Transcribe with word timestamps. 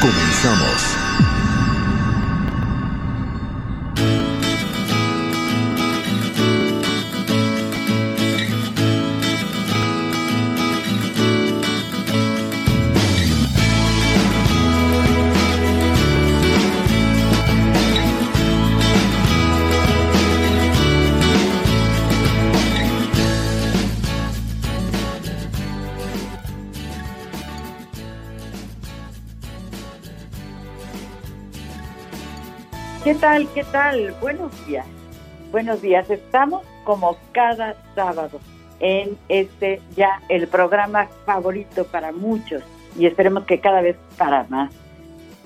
Comenzamos. 0.00 0.99
¿Qué 33.02 33.14
tal? 33.14 33.48
¿Qué 33.54 33.64
tal? 33.64 34.14
Buenos 34.20 34.66
días. 34.66 34.84
Buenos 35.50 35.80
días. 35.80 36.10
Estamos 36.10 36.66
como 36.84 37.16
cada 37.32 37.74
sábado 37.94 38.40
en 38.78 39.16
este 39.30 39.80
ya 39.96 40.20
el 40.28 40.46
programa 40.48 41.08
favorito 41.24 41.86
para 41.86 42.12
muchos 42.12 42.62
y 42.98 43.06
esperemos 43.06 43.46
que 43.46 43.58
cada 43.58 43.80
vez 43.80 43.96
para 44.18 44.44
más, 44.50 44.70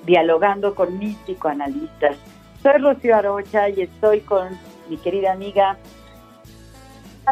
dialogando 0.05 0.75
con 0.75 0.99
mis 0.99 1.15
psicoanalistas. 1.19 2.17
Soy 2.61 2.77
Rocío 2.77 3.15
Arocha 3.15 3.69
y 3.69 3.83
estoy 3.83 4.19
con 4.19 4.49
mi 4.89 4.97
querida 4.97 5.31
amiga. 5.31 5.77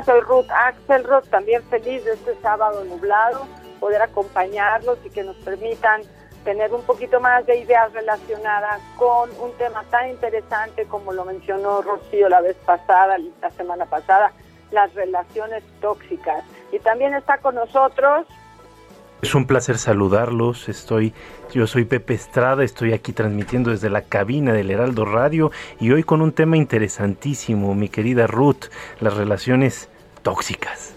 Soy 0.06 0.22
Ruth 0.22 0.50
Axelrod, 0.50 1.26
también 1.26 1.62
feliz 1.64 2.06
de 2.06 2.14
este 2.14 2.34
sábado 2.42 2.86
nublado, 2.86 3.46
poder 3.82 4.02
acompañarlos 4.02 5.00
y 5.04 5.10
que 5.10 5.26
nos 5.26 5.36
permitan 5.36 6.02
tener 6.44 6.74
un 6.74 6.82
poquito 6.84 7.20
más 7.20 7.46
de 7.46 7.58
ideas 7.58 7.92
relacionadas 7.94 8.82
con 8.98 9.30
un 9.40 9.52
tema 9.58 9.84
tan 9.90 10.10
interesante 10.10 10.86
como 10.86 11.14
lo 11.14 11.26
mencionó 11.26 11.82
Rocío 11.82 12.30
la 12.30 12.42
vez 12.42 12.56
pasada, 12.66 13.18
la 13.42 13.52
semana 13.52 13.86
pasada, 13.86 14.32
las 14.72 14.94
relaciones 14.94 15.64
tóxicas. 15.82 16.44
Y 16.72 16.80
también 16.80 17.14
está 17.14 17.38
con 17.38 17.56
nosotros. 17.56 18.28
Es 19.22 19.34
un 19.36 19.48
placer 19.48 19.78
saludarlos. 19.78 20.68
Estoy, 20.68 21.14
yo 21.54 21.66
soy 21.66 21.86
Pepe 21.86 22.14
Estrada, 22.14 22.64
estoy 22.64 22.92
aquí 22.92 23.14
transmitiendo 23.14 23.72
desde 23.72 23.90
la 23.90 24.02
cabina 24.02 24.52
del 24.52 24.70
Heraldo 24.70 25.06
Radio 25.06 25.52
y 25.80 25.92
hoy 25.92 26.04
con 26.04 26.22
un 26.22 26.34
tema 26.34 26.58
interesantísimo, 26.58 27.74
mi 27.74 27.88
querida 27.88 28.28
Ruth, 28.28 28.66
las 29.00 29.16
relaciones 29.16 29.90
tóxicas. 30.24 30.94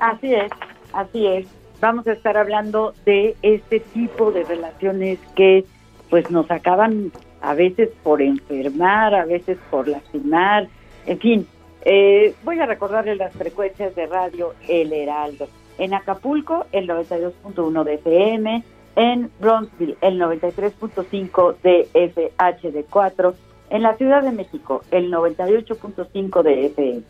Así 0.00 0.34
es, 0.34 0.50
así 0.92 1.26
es 1.26 1.59
vamos 1.80 2.06
a 2.06 2.12
estar 2.12 2.36
hablando 2.36 2.94
de 3.04 3.36
este 3.42 3.80
tipo 3.80 4.30
de 4.30 4.44
relaciones 4.44 5.18
que 5.34 5.64
pues 6.08 6.30
nos 6.30 6.50
acaban 6.50 7.12
a 7.40 7.54
veces 7.54 7.90
por 8.02 8.20
enfermar, 8.20 9.14
a 9.14 9.24
veces 9.24 9.58
por 9.70 9.88
lastimar, 9.88 10.68
en 11.06 11.18
fin. 11.18 11.46
Eh, 11.82 12.34
voy 12.44 12.58
a 12.58 12.66
recordarles 12.66 13.16
las 13.16 13.32
frecuencias 13.32 13.94
de 13.94 14.06
radio 14.06 14.54
El 14.68 14.92
Heraldo. 14.92 15.48
En 15.78 15.94
Acapulco, 15.94 16.66
el 16.72 16.86
92.1 16.86 17.84
de 17.84 17.94
FM, 17.94 18.64
en 18.96 19.30
Bronzeville, 19.40 19.96
el 20.02 20.20
93.5 20.20 21.56
de 21.62 21.88
FHD4, 21.94 23.34
en 23.70 23.82
la 23.82 23.96
Ciudad 23.96 24.22
de 24.22 24.32
México, 24.32 24.82
el 24.90 25.10
98.5 25.10 26.42
de 26.42 26.66
FM. 26.66 27.02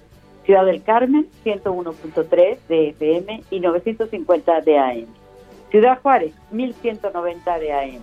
Ciudad 0.45 0.65
del 0.65 0.83
Carmen, 0.83 1.29
101.3 1.45 2.59
de 2.69 2.89
FM 2.89 3.45
y 3.51 3.61
950 3.61 4.61
de 4.63 4.79
AM. 4.79 5.07
Ciudad 5.71 6.01
Juárez, 6.03 6.35
1190 6.51 7.59
de 7.59 7.73
AM. 7.73 8.03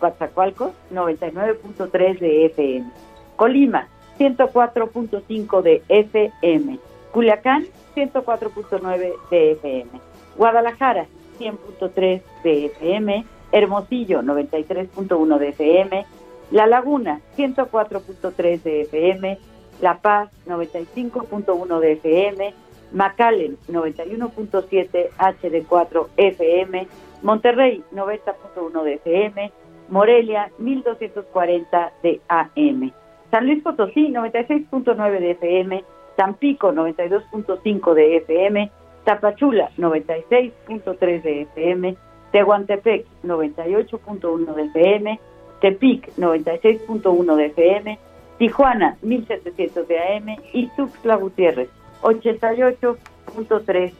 Coatzacoalcos, 0.00 0.72
99.3 0.92 2.18
de 2.18 2.46
FM. 2.46 2.90
Colima, 3.36 3.88
104.5 4.18 5.62
de 5.62 5.82
FM. 5.88 6.78
Culiacán, 7.12 7.66
104.9 7.94 9.14
de 9.30 9.52
FM. 9.52 9.90
Guadalajara, 10.36 11.06
100.3 11.38 12.22
de 12.42 12.66
FM. 12.66 13.24
Hermosillo, 13.52 14.22
93.1 14.22 15.38
de 15.38 15.48
FM. 15.48 16.06
La 16.50 16.66
Laguna, 16.66 17.20
104.3 17.36 18.62
de 18.62 18.80
FM. 18.82 19.38
La 19.80 19.98
Paz 19.98 20.30
95.1 20.46 21.80
de 21.80 21.92
FM, 21.92 22.54
McAllen 22.92 23.56
91.7 23.68 25.10
HD4 25.18 26.06
FM, 26.16 26.86
Monterrey 27.22 27.82
90.1 27.92 28.82
de 28.84 28.94
FM, 28.94 29.52
Morelia 29.88 30.50
1240 30.58 31.92
de 32.02 32.20
AM, 32.28 32.92
San 33.30 33.46
Luis 33.46 33.62
Potosí 33.62 34.08
96.9 34.08 35.20
de 35.20 35.30
FM, 35.32 35.84
Tampico 36.16 36.72
92.5 36.72 37.94
de 37.94 38.16
FM, 38.16 38.70
Tapachula 39.04 39.70
96.3 39.76 41.22
de 41.22 41.42
FM, 41.42 41.96
Tehuantepec 42.32 43.06
98.1 43.24 44.54
de 44.54 44.62
FM, 44.62 45.20
Tepic 45.60 46.16
96.1 46.16 47.36
de 47.36 47.46
FM, 47.46 47.98
Tijuana 48.38 48.96
1700 49.02 49.88
de 49.88 49.98
AM 49.98 50.36
y 50.52 50.66
Tuxtla 50.76 51.16
Gutiérrez 51.16 51.68
88.3 52.02 53.92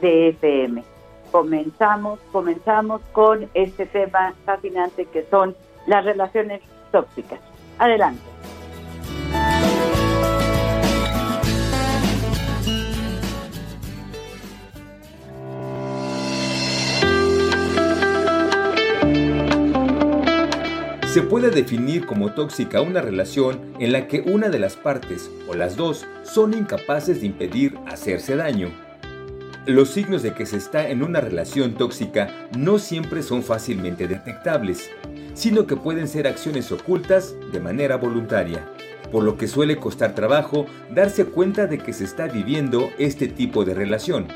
de 0.00 0.28
FM. 0.28 0.82
Comenzamos, 1.30 2.18
comenzamos 2.32 3.00
con 3.12 3.48
este 3.54 3.86
tema 3.86 4.34
fascinante 4.44 5.06
que 5.06 5.24
son 5.30 5.54
las 5.86 6.04
relaciones 6.04 6.60
tóxicas. 6.90 7.40
Adelante. 7.78 8.33
Se 21.14 21.22
puede 21.22 21.50
definir 21.50 22.06
como 22.06 22.32
tóxica 22.32 22.80
una 22.80 23.00
relación 23.00 23.60
en 23.78 23.92
la 23.92 24.08
que 24.08 24.22
una 24.22 24.48
de 24.48 24.58
las 24.58 24.74
partes 24.74 25.30
o 25.46 25.54
las 25.54 25.76
dos 25.76 26.04
son 26.24 26.54
incapaces 26.54 27.20
de 27.20 27.26
impedir 27.26 27.78
hacerse 27.86 28.34
daño. 28.34 28.72
Los 29.64 29.90
signos 29.90 30.24
de 30.24 30.34
que 30.34 30.44
se 30.44 30.56
está 30.56 30.90
en 30.90 31.04
una 31.04 31.20
relación 31.20 31.74
tóxica 31.74 32.48
no 32.58 32.80
siempre 32.80 33.22
son 33.22 33.44
fácilmente 33.44 34.08
detectables, 34.08 34.90
sino 35.34 35.68
que 35.68 35.76
pueden 35.76 36.08
ser 36.08 36.26
acciones 36.26 36.72
ocultas 36.72 37.36
de 37.52 37.60
manera 37.60 37.96
voluntaria, 37.96 38.68
por 39.12 39.22
lo 39.22 39.36
que 39.36 39.46
suele 39.46 39.76
costar 39.76 40.16
trabajo 40.16 40.66
darse 40.90 41.26
cuenta 41.26 41.68
de 41.68 41.78
que 41.78 41.92
se 41.92 42.02
está 42.02 42.26
viviendo 42.26 42.90
este 42.98 43.28
tipo 43.28 43.64
de 43.64 43.74
relación. 43.74 44.26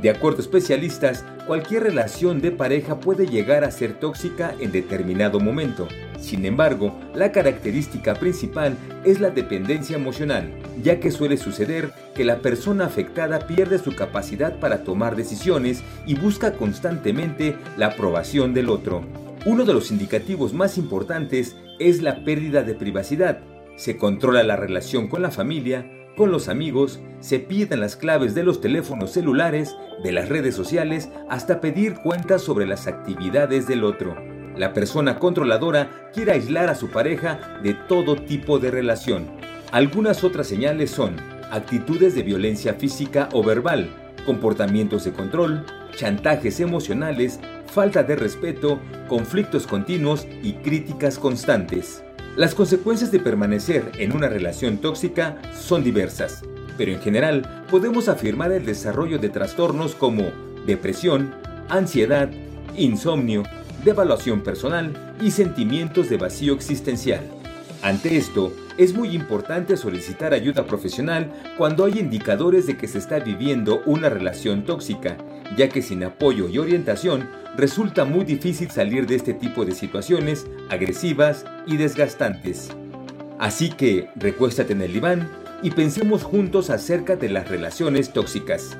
De 0.00 0.08
acuerdo 0.08 0.38
a 0.38 0.40
especialistas, 0.40 1.22
cualquier 1.46 1.82
relación 1.82 2.40
de 2.40 2.50
pareja 2.50 2.98
puede 2.98 3.26
llegar 3.26 3.62
a 3.62 3.70
ser 3.70 3.92
tóxica 4.00 4.54
en 4.58 4.72
determinado 4.72 5.38
momento, 5.38 5.86
Sin 6.18 6.44
embargo, 6.44 6.98
la 7.14 7.32
característica 7.32 8.14
principal 8.14 8.76
es 9.04 9.20
la 9.20 9.30
dependencia 9.30 9.96
emocional, 9.96 10.50
ya 10.82 11.00
que 11.00 11.10
suele 11.10 11.36
suceder 11.36 11.92
que 12.14 12.24
la 12.24 12.38
persona 12.38 12.86
afectada 12.86 13.46
pierde 13.46 13.78
su 13.78 13.94
capacidad 13.94 14.58
para 14.58 14.84
tomar 14.84 15.16
decisiones 15.16 15.82
y 16.06 16.14
busca 16.14 16.54
constantemente 16.54 17.56
la 17.76 17.86
aprobación 17.86 18.54
del 18.54 18.70
otro. 18.70 19.02
Uno 19.46 19.64
de 19.64 19.74
los 19.74 19.90
indicativos 19.90 20.54
más 20.54 20.78
importantes 20.78 21.56
es 21.78 22.00
la 22.00 22.24
pérdida 22.24 22.62
de 22.62 22.74
privacidad. 22.74 23.40
Se 23.76 23.96
controla 23.96 24.42
la 24.42 24.56
relación 24.56 25.08
con 25.08 25.20
la 25.20 25.30
familia, 25.30 25.90
con 26.16 26.30
los 26.30 26.48
amigos, 26.48 27.00
se 27.18 27.40
piden 27.40 27.80
las 27.80 27.96
claves 27.96 28.34
de 28.34 28.44
los 28.44 28.60
teléfonos 28.60 29.10
celulares, 29.10 29.76
de 30.02 30.12
las 30.12 30.28
redes 30.28 30.54
sociales, 30.54 31.10
hasta 31.28 31.60
pedir 31.60 31.94
cuentas 31.96 32.42
sobre 32.42 32.66
las 32.66 32.86
actividades 32.86 33.66
del 33.66 33.82
otro. 33.82 34.33
La 34.56 34.72
persona 34.72 35.18
controladora 35.18 36.10
quiere 36.12 36.32
aislar 36.32 36.68
a 36.68 36.76
su 36.76 36.88
pareja 36.88 37.58
de 37.62 37.74
todo 37.74 38.16
tipo 38.16 38.58
de 38.58 38.70
relación. 38.70 39.26
Algunas 39.72 40.22
otras 40.22 40.46
señales 40.46 40.90
son 40.90 41.16
actitudes 41.50 42.14
de 42.14 42.22
violencia 42.22 42.74
física 42.74 43.28
o 43.32 43.42
verbal, 43.42 43.90
comportamientos 44.24 45.04
de 45.04 45.12
control, 45.12 45.64
chantajes 45.96 46.60
emocionales, 46.60 47.40
falta 47.66 48.04
de 48.04 48.14
respeto, 48.14 48.78
conflictos 49.08 49.66
continuos 49.66 50.26
y 50.42 50.52
críticas 50.54 51.18
constantes. 51.18 52.04
Las 52.36 52.54
consecuencias 52.54 53.10
de 53.10 53.20
permanecer 53.20 53.90
en 53.98 54.14
una 54.14 54.28
relación 54.28 54.78
tóxica 54.78 55.38
son 55.52 55.82
diversas, 55.82 56.42
pero 56.76 56.92
en 56.92 57.00
general 57.00 57.64
podemos 57.70 58.08
afirmar 58.08 58.52
el 58.52 58.66
desarrollo 58.66 59.18
de 59.18 59.28
trastornos 59.28 59.94
como 59.94 60.32
depresión, 60.66 61.34
ansiedad, 61.68 62.30
insomnio, 62.76 63.44
devaluación 63.84 64.42
personal 64.42 65.14
y 65.20 65.30
sentimientos 65.30 66.08
de 66.08 66.16
vacío 66.16 66.54
existencial. 66.54 67.20
Ante 67.82 68.16
esto, 68.16 68.52
es 68.78 68.94
muy 68.94 69.10
importante 69.14 69.76
solicitar 69.76 70.32
ayuda 70.32 70.66
profesional 70.66 71.30
cuando 71.58 71.84
hay 71.84 71.98
indicadores 71.98 72.66
de 72.66 72.76
que 72.76 72.88
se 72.88 72.98
está 72.98 73.18
viviendo 73.18 73.82
una 73.84 74.08
relación 74.08 74.64
tóxica, 74.64 75.18
ya 75.56 75.68
que 75.68 75.82
sin 75.82 76.02
apoyo 76.02 76.48
y 76.48 76.58
orientación 76.58 77.28
resulta 77.56 78.04
muy 78.04 78.24
difícil 78.24 78.70
salir 78.70 79.06
de 79.06 79.16
este 79.16 79.34
tipo 79.34 79.64
de 79.64 79.72
situaciones 79.72 80.46
agresivas 80.70 81.44
y 81.66 81.76
desgastantes. 81.76 82.70
Así 83.38 83.68
que 83.68 84.08
recuéstate 84.16 84.72
en 84.72 84.82
el 84.82 84.92
diván 84.92 85.30
y 85.62 85.70
pensemos 85.70 86.22
juntos 86.22 86.70
acerca 86.70 87.16
de 87.16 87.28
las 87.28 87.48
relaciones 87.48 88.12
tóxicas. 88.12 88.76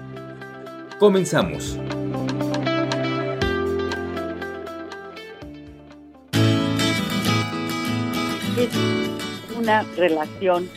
Comenzamos. 0.98 1.78
Es 8.64 9.56
una 9.58 9.82
relación 9.96 10.68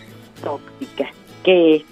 tóxica, 0.44 1.10
que 1.44 1.84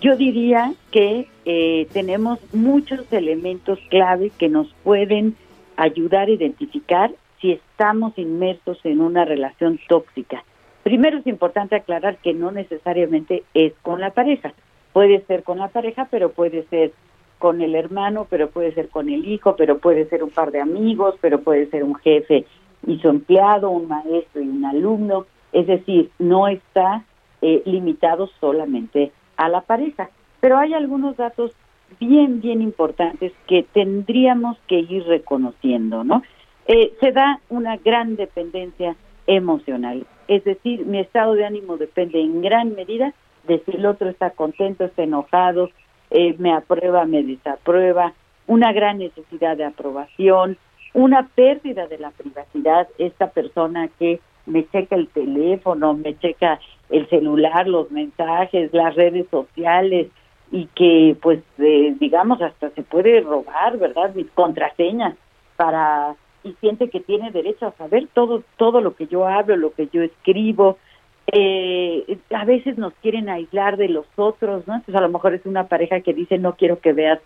yo 0.00 0.16
diría 0.16 0.74
que 0.90 1.28
eh, 1.44 1.86
tenemos 1.92 2.38
muchos 2.52 3.00
elementos 3.12 3.78
clave 3.88 4.30
que 4.36 4.48
nos 4.48 4.72
pueden 4.82 5.36
ayudar 5.76 6.28
a 6.28 6.32
identificar 6.32 7.12
si 7.40 7.52
estamos 7.52 8.16
inmersos 8.18 8.78
en 8.84 9.00
una 9.00 9.24
relación 9.24 9.78
tóxica. 9.88 10.44
Primero 10.82 11.18
es 11.18 11.26
importante 11.26 11.76
aclarar 11.76 12.16
que 12.18 12.34
no 12.34 12.50
necesariamente 12.50 13.44
es 13.54 13.72
con 13.82 14.00
la 14.00 14.10
pareja. 14.10 14.52
Puede 14.92 15.24
ser 15.26 15.42
con 15.44 15.58
la 15.58 15.68
pareja, 15.68 16.08
pero 16.10 16.32
puede 16.32 16.64
ser 16.64 16.92
con 17.38 17.60
el 17.60 17.74
hermano, 17.74 18.26
pero 18.28 18.50
puede 18.50 18.72
ser 18.72 18.88
con 18.88 19.08
el 19.08 19.26
hijo, 19.26 19.56
pero 19.56 19.78
puede 19.78 20.08
ser 20.08 20.22
un 20.22 20.30
par 20.30 20.50
de 20.50 20.60
amigos, 20.60 21.14
pero 21.20 21.40
puede 21.40 21.66
ser 21.70 21.84
un 21.84 21.94
jefe 21.96 22.44
y 22.86 22.98
su 22.98 23.08
empleado, 23.08 23.70
un 23.70 23.88
maestro 23.88 24.42
y 24.42 24.48
un 24.48 24.64
alumno, 24.64 25.26
es 25.52 25.66
decir, 25.66 26.10
no 26.18 26.48
está 26.48 27.04
eh, 27.40 27.62
limitado 27.66 28.28
solamente 28.40 29.12
a 29.36 29.48
la 29.48 29.60
pareja. 29.60 30.10
Pero 30.40 30.58
hay 30.58 30.74
algunos 30.74 31.16
datos 31.16 31.52
bien, 32.00 32.40
bien 32.40 32.62
importantes 32.62 33.32
que 33.46 33.62
tendríamos 33.62 34.58
que 34.66 34.80
ir 34.80 35.04
reconociendo, 35.04 36.04
¿no? 36.04 36.22
Eh, 36.66 36.94
se 37.00 37.12
da 37.12 37.40
una 37.48 37.76
gran 37.76 38.16
dependencia 38.16 38.96
emocional, 39.26 40.06
es 40.28 40.44
decir, 40.44 40.86
mi 40.86 40.98
estado 40.98 41.34
de 41.34 41.44
ánimo 41.44 41.76
depende 41.76 42.20
en 42.20 42.40
gran 42.40 42.74
medida 42.74 43.12
de 43.46 43.60
si 43.64 43.72
el 43.72 43.86
otro 43.86 44.08
está 44.08 44.30
contento, 44.30 44.84
está 44.84 45.02
enojado, 45.02 45.70
eh, 46.10 46.34
me 46.38 46.52
aprueba, 46.52 47.04
me 47.04 47.22
desaprueba, 47.22 48.12
una 48.46 48.72
gran 48.72 48.98
necesidad 48.98 49.56
de 49.56 49.64
aprobación, 49.64 50.56
una 50.94 51.28
pérdida 51.34 51.86
de 51.86 51.98
la 51.98 52.10
privacidad, 52.10 52.88
esta 52.98 53.30
persona 53.30 53.88
que 53.98 54.20
me 54.46 54.66
checa 54.68 54.96
el 54.96 55.08
teléfono, 55.08 55.94
me 55.94 56.18
checa 56.18 56.60
el 56.90 57.08
celular, 57.08 57.66
los 57.66 57.90
mensajes, 57.90 58.72
las 58.72 58.94
redes 58.94 59.26
sociales 59.30 60.08
y 60.50 60.66
que 60.74 61.16
pues 61.20 61.40
eh, 61.58 61.94
digamos 61.98 62.42
hasta 62.42 62.70
se 62.70 62.82
puede 62.82 63.20
robar, 63.20 63.78
¿verdad? 63.78 64.14
Mis 64.14 64.30
contraseñas 64.32 65.14
para 65.56 66.14
y 66.44 66.52
siente 66.60 66.90
que 66.90 67.00
tiene 67.00 67.30
derecho 67.30 67.66
a 67.66 67.76
saber 67.76 68.08
todo 68.12 68.42
todo 68.56 68.80
lo 68.80 68.94
que 68.94 69.06
yo 69.06 69.26
hablo, 69.26 69.56
lo 69.56 69.72
que 69.72 69.88
yo 69.92 70.02
escribo. 70.02 70.76
Eh, 71.28 72.18
a 72.34 72.44
veces 72.44 72.76
nos 72.76 72.92
quieren 72.94 73.28
aislar 73.28 73.76
de 73.76 73.88
los 73.88 74.06
otros, 74.16 74.66
¿no? 74.66 74.74
Entonces 74.74 74.96
a 74.96 75.00
lo 75.00 75.08
mejor 75.08 75.34
es 75.34 75.46
una 75.46 75.68
pareja 75.68 76.00
que 76.00 76.12
dice 76.12 76.36
no 76.36 76.56
quiero 76.56 76.80
que 76.80 76.92
veas 76.92 77.20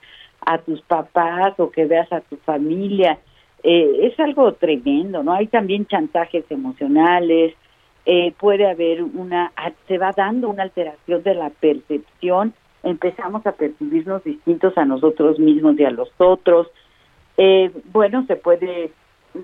a 0.44 0.58
tus 0.58 0.82
papás 0.82 1.58
o 1.58 1.70
que 1.70 1.86
veas 1.86 2.12
a 2.12 2.20
tu 2.20 2.36
familia 2.36 3.18
eh, 3.62 4.06
es 4.06 4.20
algo 4.20 4.52
tremendo, 4.54 5.22
¿no? 5.22 5.32
Hay 5.32 5.46
también 5.48 5.86
chantajes 5.86 6.44
emocionales, 6.50 7.54
eh, 8.04 8.32
puede 8.38 8.68
haber 8.70 9.02
una, 9.02 9.52
se 9.88 9.98
va 9.98 10.12
dando 10.12 10.48
una 10.48 10.62
alteración 10.62 11.22
de 11.22 11.34
la 11.34 11.50
percepción, 11.50 12.54
empezamos 12.82 13.44
a 13.46 13.52
percibirnos 13.52 14.22
distintos 14.22 14.76
a 14.78 14.84
nosotros 14.84 15.38
mismos 15.38 15.78
y 15.78 15.84
a 15.84 15.90
los 15.90 16.10
otros. 16.18 16.68
Eh, 17.36 17.72
bueno, 17.92 18.24
se 18.26 18.36
puede, 18.36 18.92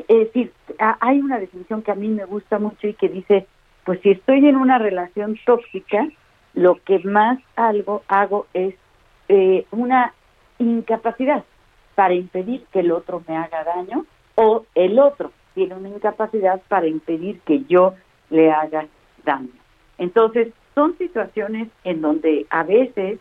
es 0.08 0.18
decir, 0.18 0.52
hay 0.78 1.20
una 1.20 1.38
definición 1.38 1.82
que 1.82 1.90
a 1.90 1.96
mí 1.96 2.08
me 2.08 2.24
gusta 2.24 2.58
mucho 2.58 2.86
y 2.86 2.94
que 2.94 3.08
dice, 3.08 3.46
pues 3.84 4.00
si 4.02 4.10
estoy 4.10 4.46
en 4.46 4.56
una 4.56 4.78
relación 4.78 5.36
tóxica, 5.44 6.06
lo 6.54 6.76
que 6.84 7.00
más 7.00 7.40
algo 7.56 8.02
hago 8.06 8.46
es 8.54 8.74
una 9.70 10.12
incapacidad 10.58 11.44
para 11.94 12.14
impedir 12.14 12.64
que 12.72 12.80
el 12.80 12.92
otro 12.92 13.22
me 13.26 13.36
haga 13.36 13.64
daño 13.64 14.06
o 14.34 14.64
el 14.74 14.98
otro 14.98 15.32
tiene 15.54 15.74
una 15.74 15.88
incapacidad 15.88 16.60
para 16.68 16.86
impedir 16.86 17.40
que 17.40 17.64
yo 17.64 17.94
le 18.30 18.50
haga 18.50 18.86
daño. 19.24 19.50
Entonces, 19.98 20.52
son 20.74 20.96
situaciones 20.96 21.68
en 21.84 22.00
donde 22.00 22.46
a 22.50 22.62
veces, 22.62 23.18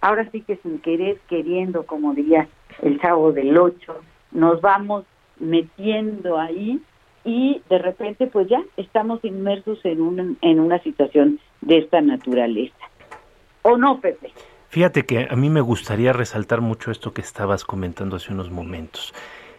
ahora 0.00 0.28
sí 0.30 0.40
que 0.40 0.56
sin 0.56 0.80
querer, 0.80 1.18
queriendo, 1.28 1.86
como 1.86 2.14
diría 2.14 2.48
el 2.82 3.00
chavo 3.00 3.32
del 3.32 3.56
8, 3.56 3.94
nos 4.32 4.60
vamos 4.60 5.04
metiendo 5.38 6.38
ahí 6.38 6.80
y 7.24 7.62
de 7.68 7.78
repente 7.78 8.26
pues 8.26 8.48
ya 8.48 8.62
estamos 8.76 9.24
inmersos 9.24 9.84
en 9.84 10.00
una, 10.00 10.34
en 10.40 10.60
una 10.60 10.78
situación 10.80 11.38
de 11.60 11.78
esta 11.78 12.00
naturaleza. 12.00 12.74
¿O 13.62 13.76
no, 13.76 14.00
Pepe? 14.00 14.32
Fíjate 14.72 15.04
que 15.04 15.28
a 15.30 15.36
mí 15.36 15.50
me 15.50 15.60
gustaría 15.60 16.14
resaltar 16.14 16.62
mucho 16.62 16.90
esto 16.90 17.12
que 17.12 17.20
estabas 17.20 17.62
comentando 17.62 18.16
hace 18.16 18.32
unos 18.32 18.50
momentos 18.50 19.12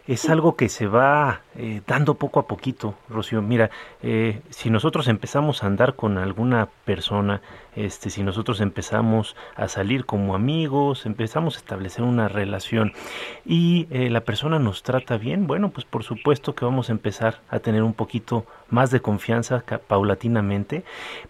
es 0.07 0.29
algo 0.29 0.55
que 0.55 0.67
se 0.69 0.87
va 0.87 1.41
eh, 1.55 1.81
dando 1.87 2.15
poco 2.15 2.39
a 2.39 2.47
poquito, 2.47 2.95
Rocío. 3.09 3.41
Mira, 3.41 3.69
eh, 4.01 4.41
si 4.49 4.69
nosotros 4.69 5.07
empezamos 5.07 5.63
a 5.63 5.67
andar 5.67 5.95
con 5.95 6.17
alguna 6.17 6.67
persona, 6.85 7.41
este, 7.75 8.09
si 8.09 8.23
nosotros 8.23 8.61
empezamos 8.61 9.35
a 9.55 9.67
salir 9.67 10.05
como 10.05 10.35
amigos, 10.35 11.05
empezamos 11.05 11.55
a 11.55 11.59
establecer 11.59 12.03
una 12.03 12.27
relación 12.27 12.93
y 13.45 13.87
eh, 13.89 14.09
la 14.09 14.21
persona 14.21 14.59
nos 14.59 14.83
trata 14.83 15.17
bien, 15.17 15.47
bueno, 15.47 15.69
pues 15.69 15.85
por 15.85 16.03
supuesto 16.03 16.55
que 16.55 16.65
vamos 16.65 16.89
a 16.89 16.93
empezar 16.93 17.41
a 17.49 17.59
tener 17.59 17.83
un 17.83 17.93
poquito 17.93 18.45
más 18.69 18.91
de 18.91 19.01
confianza 19.01 19.63
paulatinamente, 19.87 20.83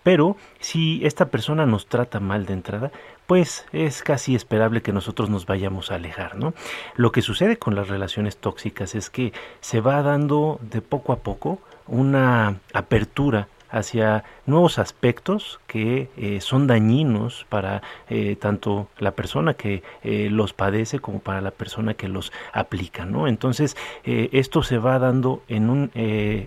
pero 0.03 0.37
si 0.59 1.05
esta 1.05 1.29
persona 1.29 1.65
nos 1.65 1.87
trata 1.87 2.19
mal 2.19 2.45
de 2.45 2.53
entrada, 2.53 2.91
pues 3.27 3.65
es 3.71 4.03
casi 4.03 4.35
esperable 4.35 4.81
que 4.81 4.93
nosotros 4.93 5.29
nos 5.29 5.45
vayamos 5.45 5.91
a 5.91 5.95
alejar, 5.95 6.35
¿no? 6.35 6.53
Lo 6.95 7.11
que 7.11 7.21
sucede 7.21 7.57
con 7.57 7.75
las 7.75 7.87
relaciones 7.87 8.37
tóxicas 8.37 8.95
es 8.95 9.09
que 9.09 9.33
se 9.61 9.81
va 9.81 10.01
dando 10.01 10.59
de 10.61 10.81
poco 10.81 11.13
a 11.13 11.17
poco 11.17 11.59
una 11.87 12.59
apertura 12.73 13.47
hacia 13.73 14.23
nuevos 14.45 14.77
aspectos 14.77 15.59
que 15.67 16.09
eh, 16.15 16.41
son 16.41 16.67
dañinos 16.67 17.47
para 17.49 17.81
eh, 18.07 18.35
tanto 18.39 18.87
la 18.99 19.11
persona 19.11 19.55
que 19.55 19.81
eh, 20.03 20.29
los 20.29 20.53
padece 20.53 20.99
como 20.99 21.19
para 21.19 21.41
la 21.41 21.49
persona 21.49 21.95
que 21.95 22.07
los 22.07 22.31
aplica, 22.53 23.05
¿no? 23.05 23.27
Entonces, 23.27 23.75
esto 24.03 24.61
se 24.61 24.77
va 24.77 24.99
dando 24.99 25.41
en 25.47 25.69
un 25.69 25.91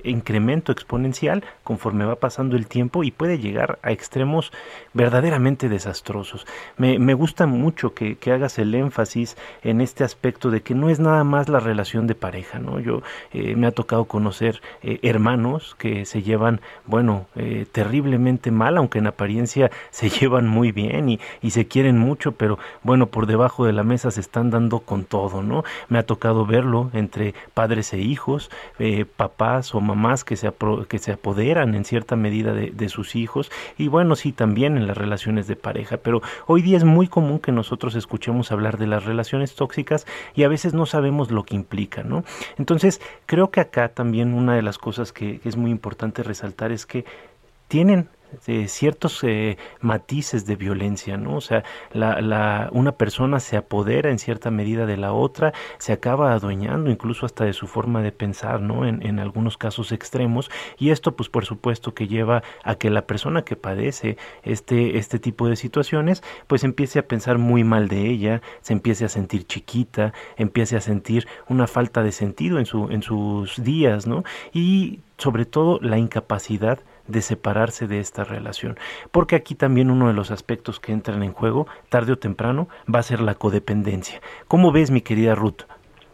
incremento 0.04 0.70
exponencial 0.72 1.42
conforme 1.64 2.04
va 2.04 2.16
pasando 2.16 2.56
el 2.56 2.66
tiempo 2.66 3.02
y 3.02 3.10
puede 3.10 3.38
llegar 3.38 3.78
a 3.82 3.90
extremos 3.90 4.52
verdaderamente 4.92 5.68
desastrosos. 5.68 6.46
Me, 6.76 6.98
me 6.98 7.14
gusta 7.14 7.46
mucho 7.46 7.94
que, 7.94 8.16
que, 8.16 8.32
hagas 8.32 8.58
el 8.58 8.74
énfasis 8.74 9.36
en 9.62 9.80
este 9.80 10.04
aspecto 10.04 10.50
de 10.50 10.60
que 10.60 10.74
no 10.74 10.90
es 10.90 11.00
nada 11.00 11.24
más 11.24 11.48
la 11.48 11.58
relación 11.58 12.06
de 12.06 12.14
pareja, 12.14 12.58
¿no? 12.58 12.78
Yo 12.78 13.02
me 13.32 13.66
ha 13.66 13.72
tocado 13.72 14.04
conocer 14.04 14.60
hermanos 14.82 15.74
que 15.78 16.04
se 16.04 16.22
llevan, 16.22 16.60
bueno, 16.84 17.15
terriblemente 17.72 18.50
mal, 18.50 18.76
aunque 18.76 18.98
en 18.98 19.06
apariencia 19.06 19.70
se 19.90 20.08
llevan 20.08 20.46
muy 20.48 20.72
bien 20.72 21.08
y, 21.08 21.20
se 21.50 21.66
quieren 21.66 21.96
mucho, 21.96 22.32
pero 22.32 22.58
bueno, 22.82 23.06
por 23.06 23.26
debajo 23.26 23.64
de 23.64 23.72
la 23.72 23.82
mesa 23.82 24.10
se 24.10 24.20
están 24.20 24.50
dando 24.50 24.80
con 24.80 25.04
todo, 25.04 25.42
¿no? 25.42 25.64
Me 25.88 25.98
ha 25.98 26.02
tocado 26.04 26.44
verlo 26.44 26.90
entre 26.92 27.34
padres 27.54 27.94
e 27.94 27.98
hijos, 27.98 28.50
eh, 28.78 29.06
papás 29.06 29.74
o 29.74 29.80
mamás 29.80 30.22
que 30.22 30.36
se, 30.36 30.46
apoderan 30.46 31.74
en 31.74 31.84
cierta 31.86 32.14
medida 32.14 32.52
de, 32.52 32.72
de 32.72 32.88
sus 32.90 33.16
hijos 33.16 33.50
y 33.78 33.88
bueno, 33.88 34.16
sí, 34.16 34.32
también 34.32 34.76
en 34.76 34.86
las 34.86 34.98
relaciones 34.98 35.46
de 35.46 35.56
pareja, 35.56 35.96
pero 35.96 36.20
hoy 36.46 36.60
día 36.60 36.76
es 36.76 36.84
muy 36.84 37.08
común 37.08 37.38
que 37.38 37.52
nosotros 37.52 37.94
escuchemos 37.94 38.52
hablar 38.52 38.76
de 38.76 38.86
las 38.86 39.04
relaciones 39.04 39.54
tóxicas 39.54 40.06
y 40.34 40.42
a 40.42 40.48
veces 40.48 40.74
no 40.74 40.84
sabemos 40.84 41.30
lo 41.30 41.44
que 41.44 41.54
implica, 41.54 42.02
¿no? 42.02 42.22
Entonces, 42.58 43.00
creo 43.24 43.50
que 43.50 43.60
acá 43.60 43.88
también 43.88 44.34
una 44.34 44.54
de 44.54 44.62
las 44.62 44.76
cosas 44.76 45.12
que 45.12 45.40
es 45.44 45.56
muy 45.56 45.70
importante 45.70 46.22
resaltar 46.22 46.72
es 46.72 46.84
que 46.84 47.05
tienen 47.68 48.08
ciertos 48.66 49.22
eh, 49.24 49.56
matices 49.80 50.46
de 50.46 50.56
violencia, 50.56 51.16
¿no? 51.16 51.36
O 51.36 51.40
sea, 51.40 51.64
la, 51.92 52.20
la, 52.20 52.68
una 52.72 52.92
persona 52.92 53.40
se 53.40 53.56
apodera 53.56 54.10
en 54.10 54.18
cierta 54.18 54.50
medida 54.50 54.86
de 54.86 54.96
la 54.96 55.12
otra, 55.12 55.52
se 55.78 55.92
acaba 55.92 56.32
adueñando 56.32 56.90
incluso 56.90 57.26
hasta 57.26 57.44
de 57.44 57.52
su 57.52 57.66
forma 57.66 58.02
de 58.02 58.12
pensar, 58.12 58.60
¿no? 58.60 58.86
En, 58.86 59.04
en 59.06 59.18
algunos 59.18 59.56
casos 59.56 59.92
extremos, 59.92 60.50
y 60.78 60.90
esto, 60.90 61.16
pues, 61.16 61.28
por 61.28 61.44
supuesto, 61.44 61.94
que 61.94 62.08
lleva 62.08 62.42
a 62.62 62.74
que 62.76 62.90
la 62.90 63.06
persona 63.06 63.42
que 63.42 63.56
padece 63.56 64.16
este, 64.42 64.98
este 64.98 65.18
tipo 65.18 65.48
de 65.48 65.56
situaciones, 65.56 66.22
pues 66.46 66.64
empiece 66.64 66.98
a 66.98 67.08
pensar 67.08 67.38
muy 67.38 67.64
mal 67.64 67.88
de 67.88 68.08
ella, 68.08 68.42
se 68.60 68.72
empiece 68.72 69.04
a 69.04 69.08
sentir 69.08 69.46
chiquita, 69.46 70.12
empiece 70.36 70.76
a 70.76 70.80
sentir 70.80 71.26
una 71.48 71.66
falta 71.66 72.02
de 72.02 72.12
sentido 72.12 72.58
en, 72.58 72.66
su, 72.66 72.90
en 72.90 73.02
sus 73.02 73.62
días, 73.62 74.06
¿no? 74.06 74.24
Y 74.52 75.00
sobre 75.18 75.46
todo 75.46 75.78
la 75.80 75.98
incapacidad 75.98 76.80
de 77.08 77.22
separarse 77.22 77.86
de 77.86 78.00
esta 78.00 78.24
relación. 78.24 78.78
Porque 79.10 79.36
aquí 79.36 79.54
también 79.54 79.90
uno 79.90 80.08
de 80.08 80.14
los 80.14 80.30
aspectos 80.30 80.80
que 80.80 80.92
entran 80.92 81.22
en 81.22 81.32
juego, 81.32 81.66
tarde 81.88 82.12
o 82.12 82.18
temprano, 82.18 82.68
va 82.92 83.00
a 83.00 83.02
ser 83.02 83.20
la 83.20 83.34
codependencia. 83.34 84.20
¿Cómo 84.48 84.72
ves, 84.72 84.90
mi 84.90 85.00
querida 85.00 85.34
Ruth? 85.34 85.62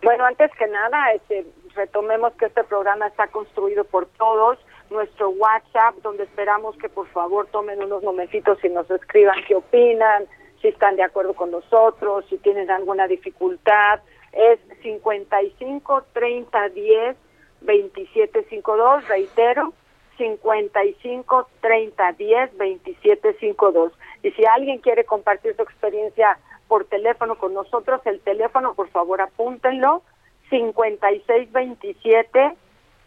Bueno, 0.03 0.25
antes 0.25 0.51
que 0.59 0.67
nada, 0.67 1.13
este, 1.13 1.47
retomemos 1.75 2.33
que 2.35 2.47
este 2.47 2.65
programa 2.65 3.07
está 3.07 3.29
construido 3.29 3.85
por 3.85 4.07
todos. 4.07 4.59
Nuestro 4.91 5.31
WhatsApp, 5.31 5.95
donde 6.03 6.25
esperamos 6.25 6.77
que 6.77 6.89
por 6.89 7.07
favor 7.09 7.47
tomen 7.47 7.83
unos 7.83 8.03
momentitos 8.03 8.63
y 8.63 8.69
nos 8.69 8.91
escriban 8.91 9.39
qué 9.49 9.55
opinan, 9.55 10.27
si 10.61 10.69
están 10.69 10.97
de 10.97 11.03
acuerdo 11.03 11.35
con 11.35 11.51
nosotros, 11.51 12.27
si 12.29 12.37
tienen 12.39 12.71
alguna 12.71 13.07
dificultad, 13.07 14.01
es 14.33 14.61
55 14.83 16.05
30 16.13 16.69
10 16.69 17.17
27 17.63 18.45
52, 18.51 19.09
reitero, 19.09 19.73
55 20.19 21.49
30 21.61 22.13
10 22.13 22.57
27 22.57 23.35
52. 23.35 23.93
Y 24.23 24.31
si 24.33 24.45
alguien 24.45 24.79
quiere 24.79 25.05
compartir 25.05 25.57
su 25.57 25.63
experiencia 25.63 26.39
por 26.69 26.85
teléfono 26.85 27.37
con 27.37 27.55
nosotros, 27.55 28.01
el 28.05 28.21
teléfono, 28.21 28.75
por 28.75 28.89
favor, 28.91 29.21
apúntenlo, 29.21 30.03
56 30.51 31.53
27 31.53 32.57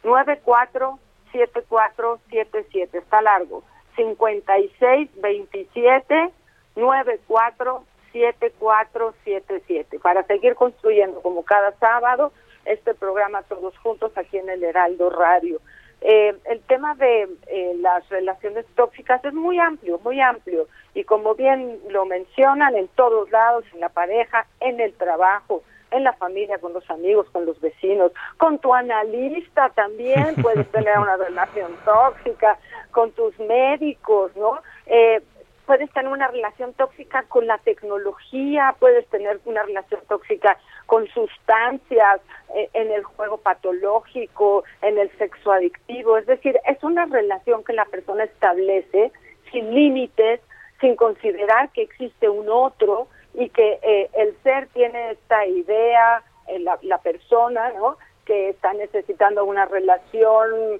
94 0.04 1.00
7477. 1.32 2.98
Está 2.98 3.22
largo. 3.22 3.64
56 3.96 5.10
27 5.22 6.32
94 6.76 7.84
7477. 8.12 10.00
Para 10.00 10.24
seguir 10.24 10.56
construyendo, 10.56 11.22
como 11.22 11.44
cada 11.44 11.72
sábado, 11.74 12.32
este 12.66 12.94
programa 12.94 13.44
todos 13.44 13.78
juntos 13.80 14.12
aquí 14.18 14.38
en 14.38 14.50
el 14.50 14.64
Heraldo 14.64 15.10
Radio. 15.10 15.60
Eh, 16.02 16.36
el 16.46 16.60
tema 16.62 16.94
de 16.96 17.28
eh, 17.48 17.74
las 17.80 18.08
relaciones 18.10 18.66
tóxicas 18.76 19.24
es 19.26 19.34
muy 19.34 19.60
amplio, 19.60 20.00
muy 20.04 20.22
amplio. 20.22 20.68
Y 20.94 21.04
como 21.04 21.36
bien 21.36 21.80
lo 21.90 22.06
mencionan, 22.06 22.76
en 22.76 22.88
todos 22.90 23.30
lados, 23.32 23.66
en 23.74 23.80
la 23.80 23.90
pareja, 23.90 24.46
en 24.60 24.80
el 24.80 24.94
trabajo, 24.94 25.64
en 25.92 26.04
la 26.04 26.14
familia, 26.14 26.58
con 26.60 26.74
los 26.74 26.90
amigos, 26.90 27.30
con 27.32 27.46
los 27.46 27.60
vecinos, 27.60 28.12
con 28.38 28.60
tu 28.60 28.74
analista 28.74 29.70
también 29.70 30.36
puedes 30.42 30.70
tener 30.72 30.98
una 31.00 31.18
relación 31.18 31.72
tóxica, 31.86 32.58
con 32.92 33.12
tus 33.12 33.38
médicos, 33.40 34.36
¿no? 34.36 34.62
Eh, 34.86 35.22
puedes 35.66 35.92
tener 35.92 36.12
una 36.12 36.28
relación 36.28 36.74
tóxica 36.74 37.24
con 37.24 37.48
la 37.48 37.58
tecnología, 37.60 38.76
puedes 38.80 39.08
tener 39.08 39.40
una 39.46 39.64
relación 39.64 40.02
tóxica 40.08 40.58
con 40.86 41.08
sustancias, 41.08 42.22
eh, 42.56 42.70
en 42.74 42.92
el 42.92 43.04
juego 43.04 43.38
patológico, 43.38 44.64
en 44.82 44.98
el 44.98 45.10
sexo 45.18 45.52
adictivo. 45.52 46.18
Es 46.18 46.26
decir, 46.26 46.60
es 46.66 46.84
una 46.84 47.06
relación 47.06 47.64
que 47.64 47.74
la 47.74 47.86
persona 47.86 48.24
establece 48.24 49.12
sin 49.52 49.74
límites, 49.74 50.42
sin 50.80 50.96
considerar 50.96 51.70
que 51.70 51.82
existe 51.82 52.30
un 52.30 52.50
otro 52.50 53.08
y 53.34 53.50
que 53.50 53.80
eh, 53.82 54.10
el 54.14 54.36
ser 54.44 54.68
tiene 54.68 55.12
esta 55.12 55.46
idea, 55.46 56.24
eh, 56.48 56.60
la, 56.60 56.78
la 56.82 57.00
persona, 57.00 57.72
¿no? 57.72 57.98
que 58.26 58.50
está 58.50 58.74
necesitando 58.74 59.46
una 59.46 59.66
relación 59.66 60.80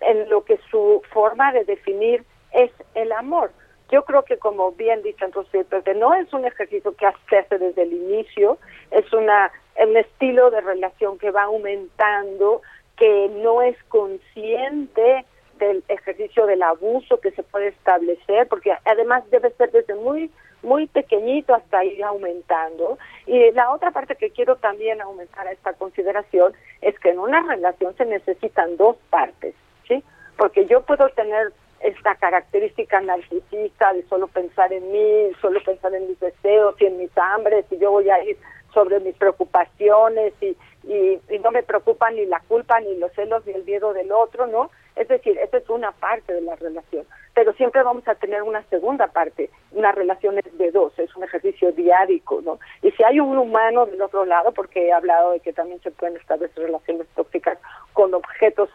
en 0.00 0.28
lo 0.28 0.44
que 0.44 0.58
su 0.70 1.02
forma 1.12 1.52
de 1.52 1.64
definir 1.64 2.24
es 2.52 2.70
el 2.94 3.12
amor. 3.12 3.50
Yo 3.90 4.04
creo 4.04 4.22
que 4.24 4.38
como 4.38 4.72
bien 4.72 5.02
dicho 5.02 5.24
entonces, 5.24 5.66
no 5.96 6.14
es 6.14 6.32
un 6.32 6.44
ejercicio 6.44 6.94
que 6.94 7.06
se 7.28 7.38
hace 7.38 7.58
desde 7.58 7.82
el 7.82 7.92
inicio, 7.92 8.58
es 8.90 9.10
una 9.12 9.50
un 9.86 9.96
estilo 9.96 10.50
de 10.50 10.60
relación 10.60 11.18
que 11.18 11.30
va 11.30 11.44
aumentando, 11.44 12.62
que 12.96 13.30
no 13.42 13.62
es 13.62 13.76
consciente 13.84 15.24
del 15.58 15.82
ejercicio 15.88 16.46
del 16.46 16.62
abuso 16.62 17.20
que 17.20 17.30
se 17.32 17.42
puede 17.42 17.68
establecer, 17.68 18.48
porque 18.48 18.72
además 18.84 19.28
debe 19.30 19.50
ser 19.52 19.70
desde 19.70 19.94
muy 19.94 20.30
muy 20.62 20.88
pequeñito 20.88 21.54
hasta 21.54 21.84
ir 21.84 22.02
aumentando. 22.02 22.98
Y 23.26 23.52
la 23.52 23.70
otra 23.70 23.92
parte 23.92 24.16
que 24.16 24.30
quiero 24.30 24.56
también 24.56 25.00
aumentar 25.00 25.46
a 25.46 25.52
esta 25.52 25.72
consideración 25.74 26.52
es 26.80 26.98
que 26.98 27.10
en 27.10 27.20
una 27.20 27.40
relación 27.42 27.96
se 27.96 28.04
necesitan 28.04 28.76
dos 28.76 28.96
partes, 29.10 29.54
¿sí? 29.86 30.02
Porque 30.36 30.66
yo 30.66 30.82
puedo 30.82 31.08
tener 31.10 31.52
esta 31.80 32.14
característica 32.16 33.00
narcisista 33.00 33.92
de 33.92 34.02
solo 34.08 34.26
pensar 34.28 34.72
en 34.72 34.90
mí, 34.90 35.30
solo 35.40 35.62
pensar 35.64 35.94
en 35.94 36.08
mis 36.08 36.18
deseos 36.20 36.74
y 36.80 36.86
en 36.86 36.98
mis 36.98 37.16
hambres, 37.16 37.64
y 37.70 37.78
yo 37.78 37.90
voy 37.90 38.10
a 38.10 38.22
ir 38.24 38.36
sobre 38.74 39.00
mis 39.00 39.14
preocupaciones 39.16 40.34
y, 40.40 40.56
y, 40.84 41.38
no 41.38 41.50
me 41.50 41.62
preocupa 41.62 42.10
ni 42.10 42.26
la 42.26 42.40
culpa, 42.40 42.80
ni 42.80 42.96
los 42.96 43.12
celos, 43.12 43.46
ni 43.46 43.52
el 43.52 43.64
miedo 43.64 43.92
del 43.92 44.12
otro, 44.12 44.46
¿no? 44.46 44.70
Es 44.96 45.08
decir, 45.08 45.38
esa 45.38 45.58
es 45.58 45.68
una 45.68 45.92
parte 45.92 46.32
de 46.32 46.40
la 46.40 46.56
relación, 46.56 47.06
pero 47.32 47.52
siempre 47.52 47.82
vamos 47.82 48.06
a 48.08 48.16
tener 48.16 48.42
una 48.42 48.64
segunda 48.64 49.06
parte, 49.06 49.48
una 49.70 49.92
relación 49.92 50.34
de 50.34 50.70
dos, 50.72 50.98
es 50.98 51.14
un 51.14 51.22
ejercicio 51.22 51.70
diárico, 51.72 52.40
¿no? 52.42 52.58
Y 52.82 52.90
si 52.90 53.04
hay 53.04 53.20
un 53.20 53.38
humano 53.38 53.86
del 53.86 54.02
otro 54.02 54.24
lado, 54.24 54.52
porque 54.52 54.88
he 54.88 54.92
hablado 54.92 55.30
de 55.32 55.40
que 55.40 55.52
también 55.52 55.80
se 55.82 55.92
pueden 55.92 56.16
establecer 56.16 56.64
relaciones 56.64 57.06
tóxicas 57.14 57.58
con 57.92 58.12
objetos 58.12 58.68